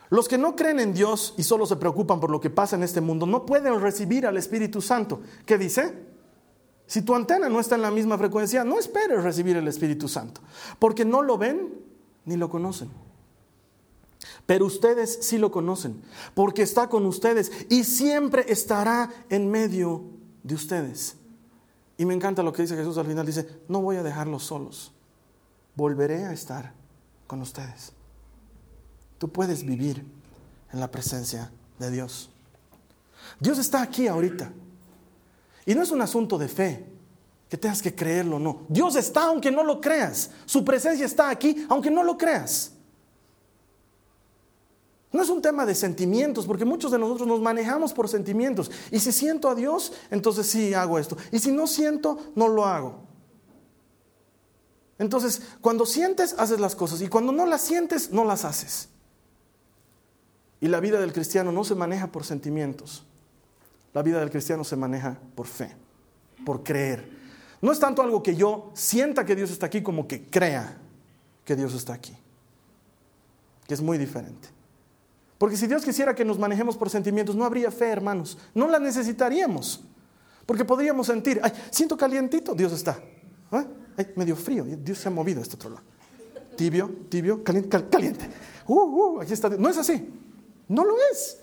Los 0.10 0.28
que 0.28 0.38
no 0.38 0.56
creen 0.58 0.80
en 0.80 0.94
Dios 0.94 1.34
y 1.38 1.44
solo 1.44 1.66
se 1.66 1.78
preocupan 1.78 2.20
por 2.20 2.30
lo 2.30 2.42
que 2.42 2.50
pasa 2.50 2.76
en 2.76 2.84
este 2.84 3.00
mundo 3.00 3.26
no 3.26 3.46
pueden 3.46 3.80
recibir 3.80 4.28
al 4.28 4.36
Espíritu 4.36 4.82
Santo. 4.82 5.22
¿Qué 5.46 5.58
dice? 5.58 6.12
Si 6.86 7.02
tu 7.02 7.16
antena 7.16 7.48
no 7.48 7.62
está 7.62 7.76
en 7.76 7.82
la 7.82 7.92
misma 7.92 8.18
frecuencia, 8.18 8.66
no 8.66 8.78
esperes 8.78 9.24
recibir 9.24 9.56
el 9.56 9.70
Espíritu 9.70 10.10
Santo, 10.10 10.42
porque 10.78 11.06
no 11.06 11.22
lo 11.22 11.38
ven 11.38 11.74
ni 12.26 12.36
lo 12.36 12.50
conocen. 12.50 12.90
Pero 14.46 14.66
ustedes 14.66 15.20
sí 15.22 15.38
lo 15.38 15.50
conocen, 15.50 16.02
porque 16.34 16.62
está 16.64 16.90
con 16.90 17.06
ustedes 17.06 17.50
y 17.70 17.86
siempre 17.86 18.44
estará 18.50 19.10
en 19.30 19.50
medio 19.50 20.04
de 20.44 20.56
ustedes. 20.56 21.16
Y 22.02 22.06
me 22.06 22.16
encanta 22.16 22.42
lo 22.42 22.52
que 22.52 22.64
dice 22.64 22.76
Jesús 22.76 22.98
al 22.98 23.06
final, 23.06 23.26
dice, 23.26 23.48
no 23.68 23.82
voy 23.82 23.98
a 23.98 24.04
dejarlos 24.04 24.44
solos 24.44 24.92
volveré 25.76 26.26
a 26.26 26.34
estar 26.34 26.74
con 27.28 27.42
ustedes. 27.42 27.94
Tú 29.18 29.30
puedes 29.30 29.64
vivir 29.64 30.06
en 30.72 30.80
la 30.80 30.90
presencia 30.90 31.52
de 31.80 31.92
Dios. 31.92 32.30
Dios 33.40 33.60
está 33.60 33.82
aquí 33.82 34.08
ahorita. 34.08 34.52
Y 35.66 35.76
no 35.76 35.84
es 35.84 35.92
un 35.92 36.02
asunto 36.02 36.38
de 36.38 36.48
fe, 36.48 36.86
que 37.48 37.58
tengas 37.58 37.82
que 37.82 37.94
creerlo 37.94 38.38
o 38.38 38.40
no. 38.40 38.66
Dios 38.70 38.96
está 38.96 39.26
aunque 39.26 39.52
no 39.52 39.64
lo 39.64 39.80
creas. 39.80 40.32
Su 40.46 40.64
presencia 40.64 41.06
está 41.06 41.30
aquí 41.30 41.66
aunque 41.70 41.92
no 41.92 42.04
lo 42.04 42.18
creas. 42.18 42.72
No 45.12 45.22
es 45.22 45.30
un 45.30 45.42
tema 45.42 45.66
de 45.66 45.76
sentimientos, 45.76 46.46
porque 46.46 46.64
muchos 46.64 46.92
de 46.92 46.98
nosotros 46.98 47.28
nos 47.28 47.42
manejamos 47.42 47.94
por 47.94 48.08
sentimientos. 48.08 48.72
Y 48.92 49.00
si 49.00 49.12
siento 49.12 49.50
a 49.50 49.56
Dios, 49.56 49.92
entonces 50.10 50.48
sí 50.48 50.74
hago 50.74 50.98
esto. 50.98 51.18
Y 51.32 51.40
si 51.40 51.52
no 51.52 51.68
siento, 51.68 52.18
no 52.36 52.48
lo 52.48 52.66
hago. 52.66 53.04
Entonces, 54.98 55.42
cuando 55.60 55.86
sientes, 55.86 56.36
haces 56.38 56.60
las 56.60 56.76
cosas. 56.76 57.02
Y 57.02 57.08
cuando 57.08 57.34
no 57.34 57.46
las 57.46 57.62
sientes, 57.62 58.12
no 58.12 58.24
las 58.24 58.46
haces. 58.46 58.88
Y 60.62 60.68
la 60.68 60.80
vida 60.80 61.00
del 61.00 61.12
cristiano 61.12 61.52
no 61.52 61.64
se 61.64 61.76
maneja 61.76 62.08
por 62.08 62.24
sentimientos. 62.24 63.04
La 63.94 64.04
vida 64.04 64.20
del 64.20 64.30
cristiano 64.30 64.64
se 64.64 64.78
maneja 64.78 65.18
por 65.36 65.48
fe, 65.48 65.76
por 66.46 66.64
creer. 66.64 67.10
No 67.62 67.72
es 67.72 67.80
tanto 67.80 68.02
algo 68.02 68.24
que 68.24 68.36
yo 68.36 68.72
sienta 68.76 69.26
que 69.26 69.36
Dios 69.36 69.52
está 69.52 69.66
aquí 69.66 69.84
como 69.84 70.08
que 70.08 70.26
crea 70.28 70.78
que 71.44 71.56
Dios 71.56 71.74
está 71.74 71.94
aquí. 71.94 72.16
Que 73.68 73.74
es 73.74 73.82
muy 73.82 73.98
diferente. 73.98 74.61
Porque 75.42 75.58
si 75.58 75.66
Dios 75.66 75.84
quisiera 75.84 76.14
que 76.14 76.24
nos 76.24 76.38
manejemos 76.38 76.78
por 76.78 76.92
sentimientos, 76.92 77.36
no 77.36 77.46
habría 77.46 77.72
fe, 77.72 77.88
hermanos. 77.88 78.38
No 78.54 78.68
la 78.68 78.78
necesitaríamos. 78.78 79.84
Porque 80.46 80.64
podríamos 80.64 81.08
sentir, 81.08 81.40
ay, 81.42 81.52
siento 81.72 81.98
calientito, 81.98 82.54
Dios 82.54 82.72
está. 82.74 83.00
¿Ah? 83.52 83.66
Ay, 83.98 84.12
medio 84.18 84.36
frío, 84.36 84.64
Dios 84.64 85.00
se 85.00 85.08
ha 85.08 85.12
movido 85.12 85.40
a 85.40 85.42
este 85.42 85.56
otro 85.56 85.72
lado. 85.72 85.84
Tibio, 86.56 86.92
tibio, 87.10 87.44
caliente, 87.44 87.70
caliente. 87.90 88.30
Uh, 88.68 88.82
uh, 88.82 89.22
aquí 89.22 89.34
está. 89.34 89.50
No 89.50 89.68
es 89.68 89.80
así. 89.80 90.08
No 90.68 90.86
lo 90.86 90.94
es. 91.12 91.40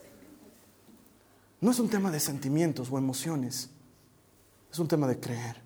No 1.60 1.72
es 1.72 1.80
un 1.80 1.88
tema 1.88 2.12
de 2.12 2.20
sentimientos 2.20 2.92
o 2.92 2.98
emociones. 2.98 3.68
Es 4.70 4.78
un 4.78 4.86
tema 4.86 5.08
de 5.08 5.18
creer. 5.18 5.60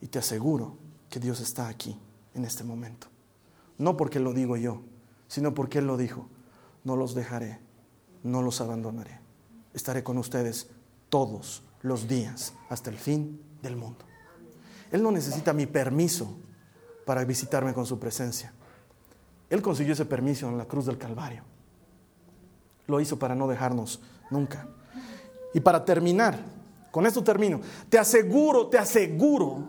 Y 0.00 0.06
te 0.06 0.18
aseguro 0.18 0.78
que 1.10 1.20
Dios 1.20 1.40
está 1.40 1.68
aquí 1.68 1.94
en 2.32 2.46
este 2.46 2.64
momento. 2.64 3.08
No 3.76 3.98
porque 3.98 4.18
lo 4.18 4.32
digo 4.32 4.56
yo, 4.56 4.80
sino 5.28 5.52
porque 5.52 5.80
Él 5.80 5.86
lo 5.86 5.98
dijo 5.98 6.30
no 6.84 6.96
los 6.96 7.14
dejaré, 7.14 7.58
no 8.22 8.42
los 8.42 8.60
abandonaré. 8.60 9.18
Estaré 9.72 10.04
con 10.04 10.18
ustedes 10.18 10.68
todos 11.08 11.62
los 11.82 12.06
días 12.06 12.54
hasta 12.68 12.90
el 12.90 12.96
fin 12.96 13.40
del 13.62 13.76
mundo. 13.76 14.04
Él 14.92 15.02
no 15.02 15.10
necesita 15.10 15.52
mi 15.52 15.66
permiso 15.66 16.36
para 17.04 17.24
visitarme 17.24 17.74
con 17.74 17.86
su 17.86 17.98
presencia. 17.98 18.52
Él 19.50 19.60
consiguió 19.60 19.92
ese 19.92 20.04
permiso 20.04 20.48
en 20.48 20.56
la 20.56 20.66
cruz 20.66 20.86
del 20.86 20.98
Calvario. 20.98 21.42
Lo 22.86 23.00
hizo 23.00 23.18
para 23.18 23.34
no 23.34 23.48
dejarnos 23.48 24.00
nunca. 24.30 24.68
Y 25.52 25.60
para 25.60 25.84
terminar, 25.84 26.38
con 26.90 27.06
esto 27.06 27.22
termino, 27.22 27.60
te 27.88 27.98
aseguro, 27.98 28.68
te 28.68 28.78
aseguro 28.78 29.68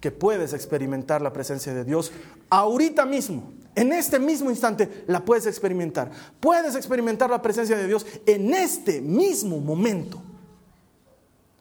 que 0.00 0.10
puedes 0.10 0.52
experimentar 0.52 1.22
la 1.22 1.32
presencia 1.32 1.72
de 1.72 1.84
Dios 1.84 2.12
ahorita 2.50 3.06
mismo. 3.06 3.53
En 3.74 3.92
este 3.92 4.18
mismo 4.18 4.50
instante 4.50 5.04
la 5.06 5.24
puedes 5.24 5.46
experimentar. 5.46 6.10
Puedes 6.40 6.76
experimentar 6.76 7.28
la 7.30 7.42
presencia 7.42 7.76
de 7.76 7.86
Dios 7.86 8.06
en 8.26 8.54
este 8.54 9.00
mismo 9.00 9.58
momento. 9.58 10.22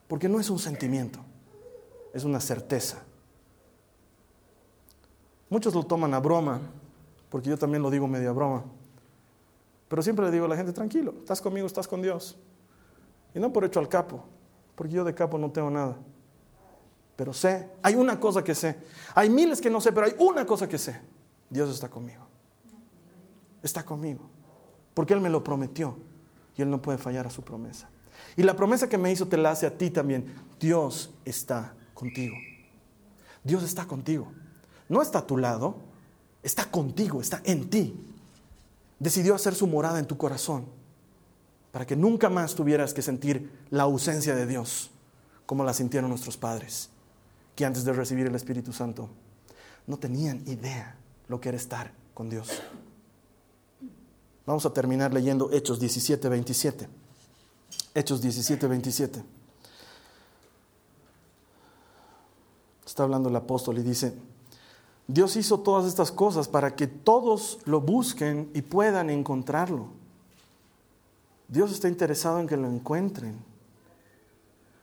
Porque 0.07 0.29
no 0.29 0.39
es 0.39 0.49
un 0.49 0.59
sentimiento, 0.59 1.19
es 2.13 2.23
una 2.23 2.39
certeza. 2.39 3.01
Muchos 5.49 5.73
lo 5.73 5.83
toman 5.83 6.13
a 6.13 6.19
broma, 6.19 6.61
porque 7.29 7.49
yo 7.49 7.57
también 7.57 7.81
lo 7.81 7.89
digo 7.89 8.07
medio 8.07 8.29
a 8.29 8.33
broma. 8.33 8.63
Pero 9.87 10.01
siempre 10.01 10.25
le 10.25 10.31
digo 10.31 10.45
a 10.45 10.49
la 10.49 10.55
gente, 10.55 10.71
tranquilo, 10.71 11.15
estás 11.19 11.41
conmigo, 11.41 11.65
estás 11.65 11.87
con 11.87 12.01
Dios. 12.01 12.37
Y 13.33 13.39
no 13.39 13.51
por 13.51 13.65
hecho 13.65 13.79
al 13.79 13.89
capo, 13.89 14.23
porque 14.75 14.93
yo 14.93 15.03
de 15.03 15.15
capo 15.15 15.37
no 15.37 15.51
tengo 15.51 15.69
nada. 15.71 15.97
Pero 17.15 17.33
sé, 17.33 17.69
hay 17.81 17.95
una 17.95 18.19
cosa 18.19 18.43
que 18.43 18.55
sé. 18.55 18.75
Hay 19.15 19.29
miles 19.29 19.61
que 19.61 19.69
no 19.69 19.79
sé, 19.81 19.91
pero 19.91 20.07
hay 20.07 20.15
una 20.19 20.45
cosa 20.45 20.67
que 20.67 20.77
sé. 20.77 20.99
Dios 21.53 21.69
está 21.69 21.87
conmigo. 21.87 22.25
Está 23.61 23.85
conmigo. 23.85 24.27
Porque 24.95 25.13
Él 25.13 25.21
me 25.21 25.29
lo 25.29 25.43
prometió 25.43 25.95
y 26.57 26.63
Él 26.63 26.69
no 26.71 26.81
puede 26.81 26.97
fallar 26.97 27.27
a 27.27 27.29
su 27.29 27.43
promesa. 27.43 27.89
Y 28.35 28.41
la 28.41 28.55
promesa 28.55 28.89
que 28.89 28.97
me 28.97 29.11
hizo 29.11 29.27
te 29.27 29.37
la 29.37 29.51
hace 29.51 29.67
a 29.67 29.77
ti 29.77 29.91
también. 29.91 30.33
Dios 30.59 31.13
está 31.25 31.75
contigo. 31.93 32.35
Dios 33.43 33.61
está 33.63 33.85
contigo. 33.85 34.31
No 34.89 35.01
está 35.03 35.19
a 35.19 35.27
tu 35.27 35.37
lado, 35.37 35.77
está 36.41 36.65
contigo, 36.65 37.21
está 37.21 37.41
en 37.43 37.69
ti. 37.69 38.03
Decidió 38.97 39.35
hacer 39.35 39.53
su 39.53 39.67
morada 39.67 39.99
en 39.99 40.07
tu 40.07 40.17
corazón 40.17 40.65
para 41.71 41.85
que 41.85 41.95
nunca 41.95 42.29
más 42.29 42.55
tuvieras 42.55 42.95
que 42.95 43.03
sentir 43.03 43.51
la 43.69 43.83
ausencia 43.83 44.35
de 44.35 44.47
Dios 44.47 44.89
como 45.45 45.63
la 45.63 45.73
sintieron 45.73 46.09
nuestros 46.09 46.35
padres, 46.35 46.89
que 47.55 47.65
antes 47.65 47.83
de 47.83 47.93
recibir 47.93 48.25
el 48.25 48.35
Espíritu 48.35 48.73
Santo 48.73 49.09
no 49.85 49.97
tenían 49.97 50.41
idea 50.47 50.97
lo 51.27 51.39
que 51.39 51.49
era 51.49 51.57
estar 51.57 51.93
con 52.13 52.29
Dios. 52.29 52.49
Vamos 54.45 54.65
a 54.65 54.73
terminar 54.73 55.13
leyendo 55.13 55.51
Hechos 55.51 55.79
17, 55.79 56.27
27. 56.29 56.89
Hechos 57.95 58.21
17, 58.21 58.67
27. 58.67 59.23
Está 62.85 63.03
hablando 63.03 63.29
el 63.29 63.35
apóstol 63.35 63.77
y 63.79 63.83
dice, 63.83 64.13
Dios 65.07 65.35
hizo 65.35 65.59
todas 65.59 65.85
estas 65.85 66.11
cosas 66.11 66.47
para 66.47 66.75
que 66.75 66.87
todos 66.87 67.59
lo 67.65 67.81
busquen 67.81 68.51
y 68.53 68.61
puedan 68.61 69.09
encontrarlo. 69.09 69.87
Dios 71.47 71.71
está 71.71 71.87
interesado 71.87 72.39
en 72.39 72.47
que 72.47 72.57
lo 72.57 72.67
encuentren. 72.67 73.37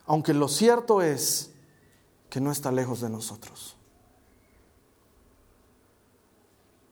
Aunque 0.05 0.33
lo 0.33 0.47
cierto 0.47 1.01
es 1.01 1.51
que 2.29 2.41
no 2.41 2.51
está 2.51 2.71
lejos 2.71 3.01
de 3.01 3.09
nosotros. 3.09 3.75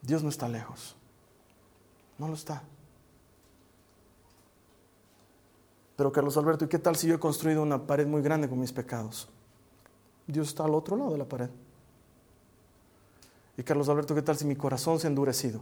Dios 0.09 0.23
no 0.23 0.29
está 0.29 0.49
lejos. 0.49 0.95
No 2.17 2.27
lo 2.27 2.33
está. 2.33 2.63
Pero 5.95 6.11
Carlos 6.11 6.35
Alberto, 6.35 6.65
¿y 6.65 6.67
qué 6.67 6.79
tal 6.79 6.95
si 6.95 7.05
yo 7.05 7.13
he 7.13 7.19
construido 7.19 7.61
una 7.61 7.85
pared 7.85 8.07
muy 8.07 8.23
grande 8.23 8.49
con 8.49 8.59
mis 8.59 8.73
pecados? 8.73 9.29
Dios 10.25 10.47
está 10.47 10.63
al 10.63 10.73
otro 10.73 10.97
lado 10.97 11.11
de 11.11 11.19
la 11.19 11.25
pared. 11.25 11.51
Y 13.55 13.61
Carlos 13.61 13.87
Alberto, 13.87 14.15
¿qué 14.15 14.23
tal 14.23 14.35
si 14.35 14.45
mi 14.45 14.55
corazón 14.55 14.99
se 14.99 15.05
ha 15.05 15.11
endurecido? 15.11 15.61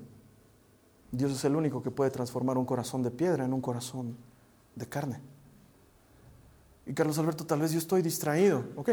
Dios 1.12 1.34
es 1.34 1.44
el 1.44 1.54
único 1.54 1.84
que 1.84 1.92
puede 1.92 2.10
transformar 2.10 2.58
un 2.58 2.66
corazón 2.66 3.04
de 3.04 3.12
piedra 3.12 3.44
en 3.44 3.52
un 3.52 3.60
corazón 3.60 4.16
de 4.76 4.88
carne. 4.88 5.20
Y 6.86 6.94
Carlos 6.94 7.20
Alberto, 7.20 7.46
tal 7.46 7.60
vez 7.60 7.74
yo 7.74 7.80
estoy 7.80 8.02
distraído. 8.02 8.64
Ok, 8.78 8.92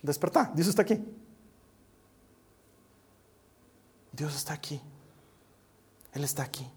despertá, 0.00 0.52
Dios 0.54 0.68
está 0.68 0.82
aquí. 0.82 1.04
Dios 4.18 4.34
está 4.34 4.52
aquí. 4.52 4.80
Él 6.12 6.24
está 6.24 6.42
aquí. 6.42 6.68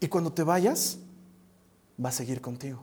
Y 0.00 0.08
cuando 0.08 0.32
te 0.32 0.42
vayas, 0.42 0.98
va 2.04 2.08
a 2.08 2.12
seguir 2.12 2.40
contigo. 2.40 2.82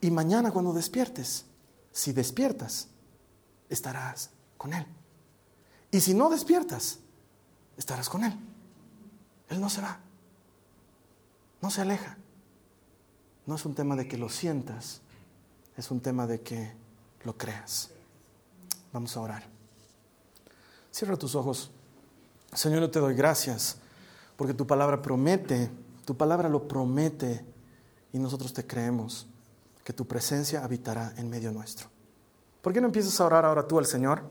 Y 0.00 0.10
mañana 0.10 0.50
cuando 0.50 0.72
despiertes, 0.72 1.46
si 1.92 2.12
despiertas, 2.12 2.88
estarás 3.68 4.30
con 4.58 4.74
Él. 4.74 4.84
Y 5.92 6.00
si 6.00 6.14
no 6.14 6.28
despiertas, 6.28 6.98
estarás 7.76 8.08
con 8.08 8.24
Él. 8.24 8.36
Él 9.48 9.60
no 9.60 9.70
se 9.70 9.80
va. 9.80 10.00
No 11.62 11.70
se 11.70 11.80
aleja. 11.80 12.18
No 13.46 13.54
es 13.54 13.64
un 13.64 13.74
tema 13.74 13.94
de 13.94 14.08
que 14.08 14.18
lo 14.18 14.28
sientas, 14.28 15.00
es 15.76 15.90
un 15.90 16.00
tema 16.00 16.26
de 16.26 16.40
que 16.40 16.72
lo 17.22 17.38
creas. 17.38 17.90
Vamos 18.92 19.16
a 19.16 19.20
orar. 19.20 19.44
Cierra 20.90 21.16
tus 21.16 21.34
ojos. 21.36 21.70
Señor, 22.54 22.80
yo 22.80 22.90
te 22.90 23.00
doy 23.00 23.14
gracias 23.14 23.76
porque 24.36 24.54
tu 24.54 24.66
palabra 24.66 25.02
promete, 25.02 25.70
tu 26.04 26.16
palabra 26.16 26.48
lo 26.48 26.66
promete 26.66 27.44
y 28.12 28.18
nosotros 28.18 28.52
te 28.52 28.66
creemos 28.66 29.26
que 29.84 29.92
tu 29.92 30.06
presencia 30.06 30.64
habitará 30.64 31.12
en 31.16 31.28
medio 31.28 31.52
nuestro. 31.52 31.88
¿Por 32.62 32.72
qué 32.72 32.80
no 32.80 32.86
empiezas 32.86 33.20
a 33.20 33.26
orar 33.26 33.44
ahora 33.44 33.66
tú 33.66 33.78
al 33.78 33.86
Señor? 33.86 34.22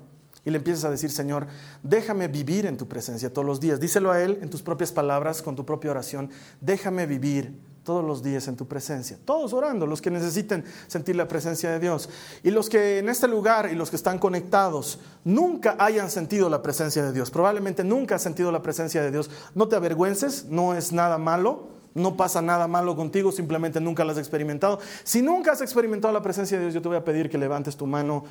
Y 0.46 0.50
le 0.50 0.58
empiezas 0.58 0.86
a 0.86 0.90
decir, 0.90 1.12
Señor, 1.12 1.48
déjame 1.84 2.28
vivir 2.28 2.66
en 2.66 2.76
tu 2.76 2.88
presencia 2.88 3.32
todos 3.32 3.46
los 3.46 3.60
días. 3.60 3.80
Díselo 3.80 4.12
a 4.12 4.22
Él 4.22 4.40
en 4.42 4.50
tus 4.50 4.62
propias 4.62 4.92
palabras, 4.92 5.42
con 5.42 5.56
tu 5.56 5.66
propia 5.66 5.92
oración. 5.92 6.30
Déjame 6.60 7.06
vivir 7.06 7.58
todos 7.84 8.04
los 8.04 8.24
días 8.24 8.48
en 8.48 8.56
tu 8.56 8.68
presencia. 8.68 9.18
Todos 9.26 9.54
orando, 9.54 9.86
los 9.86 10.02
que 10.02 10.10
necesiten 10.10 10.64
sentir 10.88 11.16
la 11.16 11.28
presencia 11.28 11.70
de 11.72 11.80
Dios. 11.80 12.10
Y 12.44 12.52
los 12.52 12.70
que 12.70 13.00
en 13.00 13.10
este 13.10 13.28
lugar 13.28 13.70
y 13.72 13.76
los 13.76 13.90
que 13.90 13.96
están 13.96 14.20
conectados 14.20 15.00
nunca 15.24 15.76
hayan 15.80 16.10
sentido 16.10 16.50
la 16.50 16.62
presencia 16.62 17.04
de 17.04 17.14
Dios. 17.14 17.30
Probablemente 17.32 17.84
nunca 17.84 18.16
has 18.16 18.22
sentido 18.22 18.52
la 18.52 18.62
presencia 18.62 19.02
de 19.02 19.12
Dios. 19.12 19.30
No 19.56 19.68
te 19.68 19.76
avergüences, 19.76 20.46
no 20.46 20.74
es 20.74 20.92
nada 20.92 21.18
malo. 21.18 21.74
No 21.96 22.18
pasa 22.18 22.42
nada 22.42 22.68
malo 22.68 22.96
contigo, 22.96 23.32
simplemente 23.32 23.80
nunca 23.80 24.04
lo 24.04 24.12
has 24.12 24.18
experimentado. 24.18 24.80
Si 25.04 25.22
nunca 25.22 25.52
has 25.52 25.62
experimentado 25.62 26.12
la 26.12 26.24
presencia 26.24 26.58
de 26.58 26.64
Dios, 26.64 26.74
yo 26.74 26.82
te 26.82 26.88
voy 26.88 26.98
a 26.98 27.04
pedir 27.04 27.30
que 27.30 27.38
levantes 27.38 27.78
tu 27.78 27.86
mano 27.86 28.24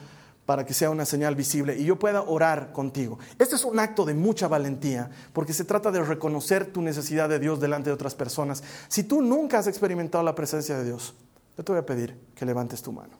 para 0.46 0.66
que 0.66 0.74
sea 0.74 0.90
una 0.90 1.04
señal 1.04 1.36
visible 1.36 1.76
y 1.78 1.84
yo 1.84 1.98
pueda 1.98 2.22
orar 2.22 2.72
contigo. 2.72 3.18
Este 3.38 3.54
es 3.54 3.64
un 3.64 3.78
acto 3.78 4.04
de 4.04 4.14
mucha 4.14 4.48
valentía 4.48 5.10
porque 5.32 5.52
se 5.52 5.64
trata 5.64 5.90
de 5.90 6.02
reconocer 6.02 6.66
tu 6.66 6.82
necesidad 6.82 7.28
de 7.28 7.38
Dios 7.38 7.60
delante 7.60 7.90
de 7.90 7.94
otras 7.94 8.14
personas. 8.14 8.62
Si 8.88 9.04
tú 9.04 9.22
nunca 9.22 9.58
has 9.58 9.66
experimentado 9.66 10.24
la 10.24 10.34
presencia 10.34 10.76
de 10.76 10.84
Dios, 10.84 11.14
yo 11.56 11.64
te 11.64 11.72
voy 11.72 11.80
a 11.80 11.86
pedir 11.86 12.18
que 12.34 12.44
levantes 12.44 12.82
tu 12.82 12.92
mano. 12.92 13.12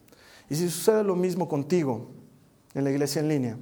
Y 0.51 0.57
si 0.57 0.68
sucede 0.68 1.05
lo 1.05 1.14
mismo 1.14 1.49
contigo 1.49 2.09
en 2.75 2.85
la 2.85 2.91
iglesia 2.91 3.20
en 3.20 3.29
línea, 3.29 3.57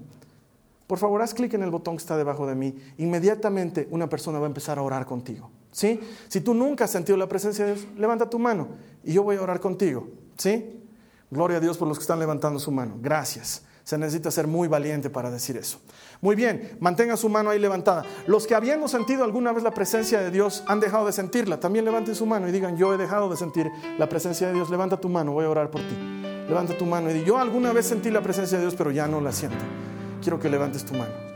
por 0.87 0.99
favor 0.99 1.23
haz 1.23 1.35
clic 1.35 1.55
en 1.55 1.63
el 1.63 1.71
botón 1.71 1.97
que 1.97 2.01
está 2.01 2.17
debajo 2.17 2.47
de 2.47 2.55
mí. 2.55 2.75
Inmediatamente 2.99 3.87
una 3.91 4.09
persona 4.09 4.39
va 4.39 4.47
a 4.47 4.49
empezar 4.49 4.79
a 4.79 4.83
orar 4.83 5.07
contigo. 5.07 5.51
¿Sí? 5.71 6.01
Si 6.29 6.41
tú 6.41 6.53
nunca 6.55 6.87
has 6.87 6.91
sentido 6.91 7.17
la 7.17 7.29
presencia 7.29 7.65
de 7.65 7.75
Dios, 7.75 7.87
levanta 7.97 8.29
tu 8.29 8.41
mano 8.41 8.69
y 9.05 9.13
yo 9.13 9.23
voy 9.23 9.37
a 9.37 9.43
orar 9.43 9.61
contigo. 9.61 10.09
¿Sí? 10.37 10.80
Gloria 11.31 11.59
a 11.59 11.61
Dios 11.61 11.79
por 11.79 11.87
los 11.87 11.99
que 11.99 12.03
están 12.03 12.19
levantando 12.19 12.59
su 12.59 12.71
mano. 12.71 12.97
Gracias. 13.01 13.63
Se 13.85 13.97
necesita 13.99 14.31
ser 14.31 14.47
muy 14.47 14.69
valiente 14.69 15.11
para 15.11 15.31
decir 15.31 15.57
eso. 15.57 15.81
Muy 16.21 16.37
bien, 16.37 16.77
mantenga 16.81 17.17
su 17.17 17.29
mano 17.29 17.51
ahí 17.51 17.59
levantada. 17.59 18.05
Los 18.27 18.47
que 18.47 18.55
habiendo 18.55 18.89
sentido 18.89 19.25
alguna 19.25 19.53
vez 19.53 19.65
la 19.65 19.71
presencia 19.71 20.21
de 20.21 20.31
Dios 20.31 20.63
han 20.67 20.81
dejado 20.81 21.07
de 21.07 21.13
sentirla, 21.13 21.59
también 21.59 21.85
levanten 21.85 22.15
su 22.15 22.27
mano 22.27 22.47
y 22.47 22.53
digan, 22.53 22.77
yo 22.77 22.95
he 22.95 22.99
dejado 22.99 23.29
de 23.29 23.37
sentir 23.37 23.71
la 23.99 24.09
presencia 24.09 24.49
de 24.49 24.55
Dios. 24.55 24.71
Levanta 24.71 25.01
tu 25.01 25.09
mano, 25.09 25.33
voy 25.33 25.45
a 25.45 25.51
orar 25.51 25.71
por 25.71 25.81
ti. 25.81 25.97
Levanta 26.49 26.77
tu 26.77 26.85
mano 26.85 27.11
y 27.11 27.15
di, 27.15 27.25
yo 27.25 27.39
alguna 27.39 27.73
vez 27.73 27.87
sentí 27.87 28.11
la 28.11 28.21
presencia 28.21 28.59
de 28.59 28.65
Dios, 28.65 28.75
pero 28.77 28.91
ya 28.91 29.09
no 29.09 29.21
la 29.21 29.33
siento. 29.33 29.65
Quiero 30.21 30.39
que 30.39 30.49
levantes 30.49 30.85
tu 30.85 30.95
mano. 30.95 31.30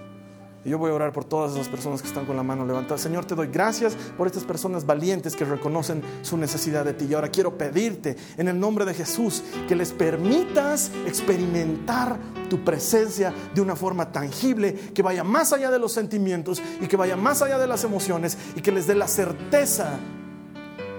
Y 0.64 0.70
yo 0.70 0.78
voy 0.78 0.90
a 0.90 0.94
orar 0.94 1.12
por 1.12 1.24
todas 1.24 1.52
esas 1.52 1.68
personas 1.68 2.00
que 2.00 2.08
están 2.08 2.24
con 2.24 2.36
la 2.36 2.42
mano 2.42 2.64
levantada. 2.64 2.98
Señor, 2.98 3.24
te 3.24 3.34
doy 3.34 3.48
gracias 3.48 3.96
por 4.16 4.26
estas 4.26 4.44
personas 4.44 4.86
valientes 4.86 5.36
que 5.36 5.44
reconocen 5.44 6.02
su 6.22 6.36
necesidad 6.36 6.84
de 6.84 6.94
ti. 6.94 7.06
Y 7.08 7.14
ahora 7.14 7.28
quiero 7.28 7.58
pedirte 7.58 8.16
en 8.36 8.48
el 8.48 8.58
nombre 8.58 8.84
de 8.84 8.94
Jesús 8.94 9.42
que 9.68 9.76
les 9.76 9.92
permitas 9.92 10.90
experimentar 11.06 12.18
tu 12.48 12.64
presencia 12.64 13.32
de 13.54 13.60
una 13.60 13.76
forma 13.76 14.10
tangible, 14.10 14.74
que 14.94 15.02
vaya 15.02 15.24
más 15.24 15.52
allá 15.52 15.70
de 15.70 15.78
los 15.78 15.92
sentimientos 15.92 16.62
y 16.80 16.86
que 16.86 16.96
vaya 16.96 17.16
más 17.16 17.42
allá 17.42 17.58
de 17.58 17.66
las 17.66 17.84
emociones 17.84 18.38
y 18.56 18.60
que 18.60 18.72
les 18.72 18.86
dé 18.86 18.94
la 18.94 19.08
certeza, 19.08 19.98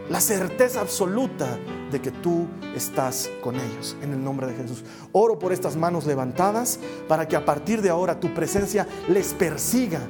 la 0.10 0.20
certeza 0.20 0.82
absoluta 0.82 1.58
de 1.92 2.02
que 2.02 2.12
tú 2.12 2.48
estás 2.76 3.30
con 3.42 3.56
ellos. 3.56 3.96
En 4.02 4.12
el 4.12 4.24
nombre 4.24 4.48
de 4.48 4.56
Jesús. 4.56 4.84
Oro 5.12 5.40
por 5.40 5.54
estas 5.54 5.76
manos 5.76 6.06
levantadas 6.06 6.80
para 7.08 7.28
que 7.28 7.36
a 7.36 7.46
partir 7.46 7.82
de 7.82 7.90
ahora 7.90 8.20
tu 8.20 8.34
presencia 8.34 8.88
les 9.08 9.34
persiga 9.34 10.02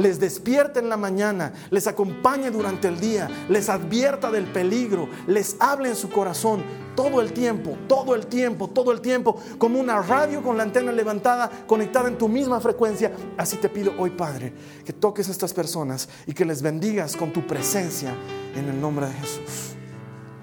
les 0.00 0.18
despierte 0.18 0.80
en 0.80 0.88
la 0.88 0.96
mañana, 0.96 1.52
les 1.70 1.86
acompañe 1.86 2.50
durante 2.50 2.88
el 2.88 2.98
día, 2.98 3.28
les 3.48 3.68
advierta 3.68 4.30
del 4.30 4.46
peligro, 4.46 5.08
les 5.28 5.56
hable 5.60 5.90
en 5.90 5.96
su 5.96 6.10
corazón 6.10 6.64
todo 6.96 7.20
el 7.20 7.32
tiempo, 7.32 7.78
todo 7.86 8.16
el 8.16 8.26
tiempo, 8.26 8.68
todo 8.68 8.90
el 8.90 9.00
tiempo, 9.00 9.40
como 9.58 9.78
una 9.78 10.02
radio 10.02 10.42
con 10.42 10.56
la 10.56 10.64
antena 10.64 10.90
levantada, 10.90 11.48
conectada 11.66 12.08
en 12.08 12.18
tu 12.18 12.28
misma 12.28 12.60
frecuencia. 12.60 13.12
Así 13.36 13.56
te 13.58 13.68
pido 13.68 13.92
hoy, 13.96 14.10
Padre, 14.10 14.52
que 14.84 14.92
toques 14.92 15.28
a 15.28 15.30
estas 15.30 15.54
personas 15.54 16.08
y 16.26 16.34
que 16.34 16.44
les 16.44 16.62
bendigas 16.62 17.16
con 17.16 17.32
tu 17.32 17.46
presencia 17.46 18.12
en 18.56 18.68
el 18.68 18.80
nombre 18.80 19.06
de 19.06 19.12
Jesús 19.12 19.76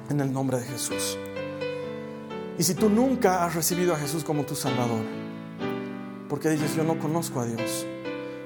en 0.09 0.19
el 0.21 0.31
nombre 0.31 0.59
de 0.59 0.65
Jesús. 0.65 1.17
Y 2.57 2.63
si 2.63 2.73
tú 2.73 2.89
nunca 2.89 3.45
has 3.45 3.55
recibido 3.55 3.93
a 3.93 3.97
Jesús 3.97 4.23
como 4.23 4.43
tu 4.43 4.55
Salvador, 4.55 5.03
porque 6.29 6.49
dices, 6.49 6.75
yo 6.75 6.83
no 6.83 6.97
conozco 6.99 7.39
a 7.39 7.45
Dios, 7.45 7.85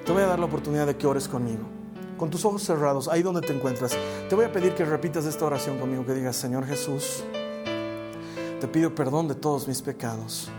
te 0.06 0.12
voy 0.12 0.22
a 0.22 0.28
dar 0.28 0.40
la 0.40 0.46
oportunidad 0.46 0.88
de 0.88 0.96
que 0.96 1.08
ores 1.08 1.28
conmigo. 1.28 1.64
Con 2.18 2.30
tus 2.30 2.46
ojos 2.46 2.64
cerrados, 2.64 3.08
ahí 3.08 3.24
donde 3.24 3.42
te 3.42 3.54
encuentras, 3.54 3.98
te 4.30 4.36
voy 4.36 4.46
a 4.46 4.52
pedir 4.52 4.74
que 4.74 4.86
repitas 4.86 5.26
esta 5.26 5.46
oración 5.46 5.80
conmigo, 5.80 6.06
que 6.06 6.14
digas, 6.14 6.36
Señor 6.36 6.66
Jesús, 6.66 7.24
te 8.60 8.68
pido 8.68 8.94
perdón 8.94 9.28
de 9.28 9.36
todos 9.36 9.68
mis 9.68 9.82
pecados. 9.82 10.50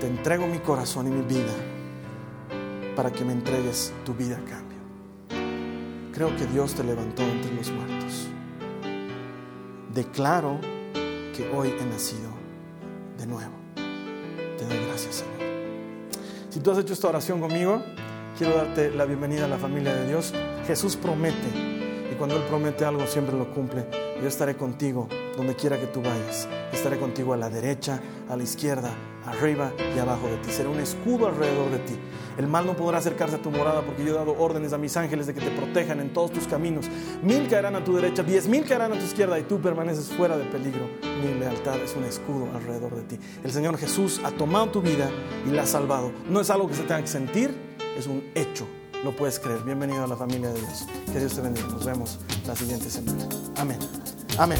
Te 0.00 0.06
entrego 0.06 0.46
mi 0.46 0.58
corazón 0.58 1.06
y 1.06 1.10
mi 1.10 1.22
vida 1.22 1.52
para 2.96 3.12
que 3.12 3.24
me 3.24 3.32
entregues 3.32 3.92
tu 4.04 4.14
vida 4.14 4.36
a 4.36 4.44
cambio. 4.44 4.78
Creo 6.12 6.34
que 6.36 6.46
Dios 6.46 6.74
te 6.74 6.82
levantó 6.82 7.22
entre 7.22 7.54
los 7.54 7.70
muertos 7.70 8.30
declaro 9.94 10.60
que 11.36 11.50
hoy 11.54 11.74
he 11.78 11.84
nacido 11.84 12.30
de 13.18 13.26
nuevo. 13.26 13.52
Te 14.56 14.64
doy 14.64 14.86
gracias, 14.86 15.16
Señor. 15.16 15.50
Si 16.48 16.60
tú 16.60 16.70
has 16.70 16.78
hecho 16.78 16.92
esta 16.92 17.08
oración 17.08 17.40
conmigo, 17.40 17.82
quiero 18.40 18.56
darte 18.56 18.90
la 18.90 19.04
bienvenida 19.04 19.44
a 19.44 19.48
la 19.48 19.58
familia 19.58 19.94
de 19.94 20.08
Dios. 20.08 20.32
Jesús 20.66 20.96
promete, 20.96 21.46
y 22.10 22.14
cuando 22.14 22.36
Él 22.36 22.42
promete 22.48 22.86
algo, 22.86 23.06
siempre 23.06 23.36
lo 23.36 23.52
cumple. 23.52 23.84
Yo 24.22 24.28
estaré 24.28 24.56
contigo 24.56 25.08
donde 25.36 25.54
quiera 25.54 25.78
que 25.78 25.86
tú 25.86 26.00
vayas. 26.00 26.48
Estaré 26.72 26.98
contigo 26.98 27.34
a 27.34 27.36
la 27.36 27.50
derecha, 27.50 28.00
a 28.30 28.36
la 28.38 28.42
izquierda, 28.42 28.94
arriba 29.26 29.74
y 29.94 29.98
abajo 29.98 30.26
de 30.28 30.38
ti. 30.38 30.50
Será 30.52 30.70
un 30.70 30.80
escudo 30.80 31.26
alrededor 31.26 31.70
de 31.70 31.80
ti. 31.80 31.98
El 32.38 32.46
mal 32.46 32.64
no 32.64 32.74
podrá 32.74 32.96
acercarse 32.96 33.36
a 33.36 33.42
tu 33.42 33.50
morada 33.50 33.82
porque 33.82 34.06
yo 34.06 34.12
he 34.12 34.16
dado 34.16 34.34
órdenes 34.38 34.72
a 34.72 34.78
mis 34.78 34.96
ángeles 34.96 35.26
de 35.26 35.34
que 35.34 35.40
te 35.42 35.50
protejan 35.50 36.00
en 36.00 36.14
todos 36.14 36.32
tus 36.32 36.46
caminos. 36.46 36.86
Mil 37.22 37.46
caerán 37.46 37.76
a 37.76 37.84
tu 37.84 37.94
derecha, 37.94 38.22
diez 38.22 38.48
mil 38.48 38.64
caerán 38.64 38.92
a 38.92 38.98
tu 38.98 39.04
izquierda 39.04 39.38
y 39.38 39.42
tú 39.42 39.60
permaneces 39.60 40.06
fuera 40.08 40.38
de 40.38 40.44
peligro. 40.46 40.88
Mi 41.22 41.38
lealtad 41.38 41.76
es 41.76 41.94
un 41.94 42.04
escudo 42.04 42.48
alrededor 42.54 42.96
de 42.96 43.02
ti. 43.02 43.18
El 43.44 43.52
Señor 43.52 43.76
Jesús 43.76 44.18
ha 44.24 44.30
tomado 44.30 44.70
tu 44.70 44.80
vida 44.80 45.10
y 45.46 45.50
la 45.50 45.64
ha 45.64 45.66
salvado. 45.66 46.10
No 46.30 46.40
es 46.40 46.48
algo 46.48 46.68
que 46.68 46.74
se 46.74 46.84
tenga 46.84 47.02
que 47.02 47.06
sentir, 47.06 47.69
es 47.96 48.06
un 48.06 48.22
hecho. 48.34 48.66
Lo 49.04 49.14
puedes 49.16 49.38
creer. 49.38 49.62
Bienvenido 49.64 50.04
a 50.04 50.06
la 50.06 50.16
familia 50.16 50.52
de 50.52 50.60
Dios. 50.60 50.86
Que 51.12 51.18
Dios 51.18 51.34
te 51.34 51.40
bendiga. 51.40 51.66
Nos 51.68 51.84
vemos 51.84 52.18
la 52.46 52.54
siguiente 52.54 52.90
semana. 52.90 53.26
Amén. 53.56 53.78
Amén. 54.38 54.58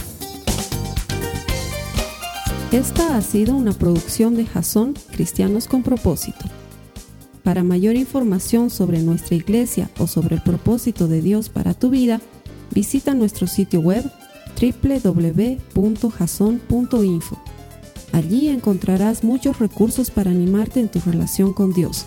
Esta 2.72 3.16
ha 3.16 3.22
sido 3.22 3.54
una 3.54 3.72
producción 3.72 4.36
de 4.36 4.46
Jason 4.46 4.94
Cristianos 5.10 5.66
con 5.66 5.82
Propósito. 5.82 6.44
Para 7.42 7.64
mayor 7.64 7.96
información 7.96 8.70
sobre 8.70 9.00
nuestra 9.00 9.34
iglesia 9.34 9.90
o 9.98 10.06
sobre 10.06 10.36
el 10.36 10.42
propósito 10.42 11.08
de 11.08 11.20
Dios 11.20 11.48
para 11.48 11.74
tu 11.74 11.90
vida, 11.90 12.20
visita 12.70 13.12
nuestro 13.14 13.46
sitio 13.46 13.80
web 13.80 14.04
www.jason.info. 14.60 15.62
Allí 18.12 18.48
encontrarás 18.48 19.24
muchos 19.24 19.58
recursos 19.58 20.10
para 20.10 20.30
animarte 20.30 20.80
en 20.80 20.88
tu 20.88 21.00
relación 21.00 21.52
con 21.52 21.72
Dios, 21.72 22.06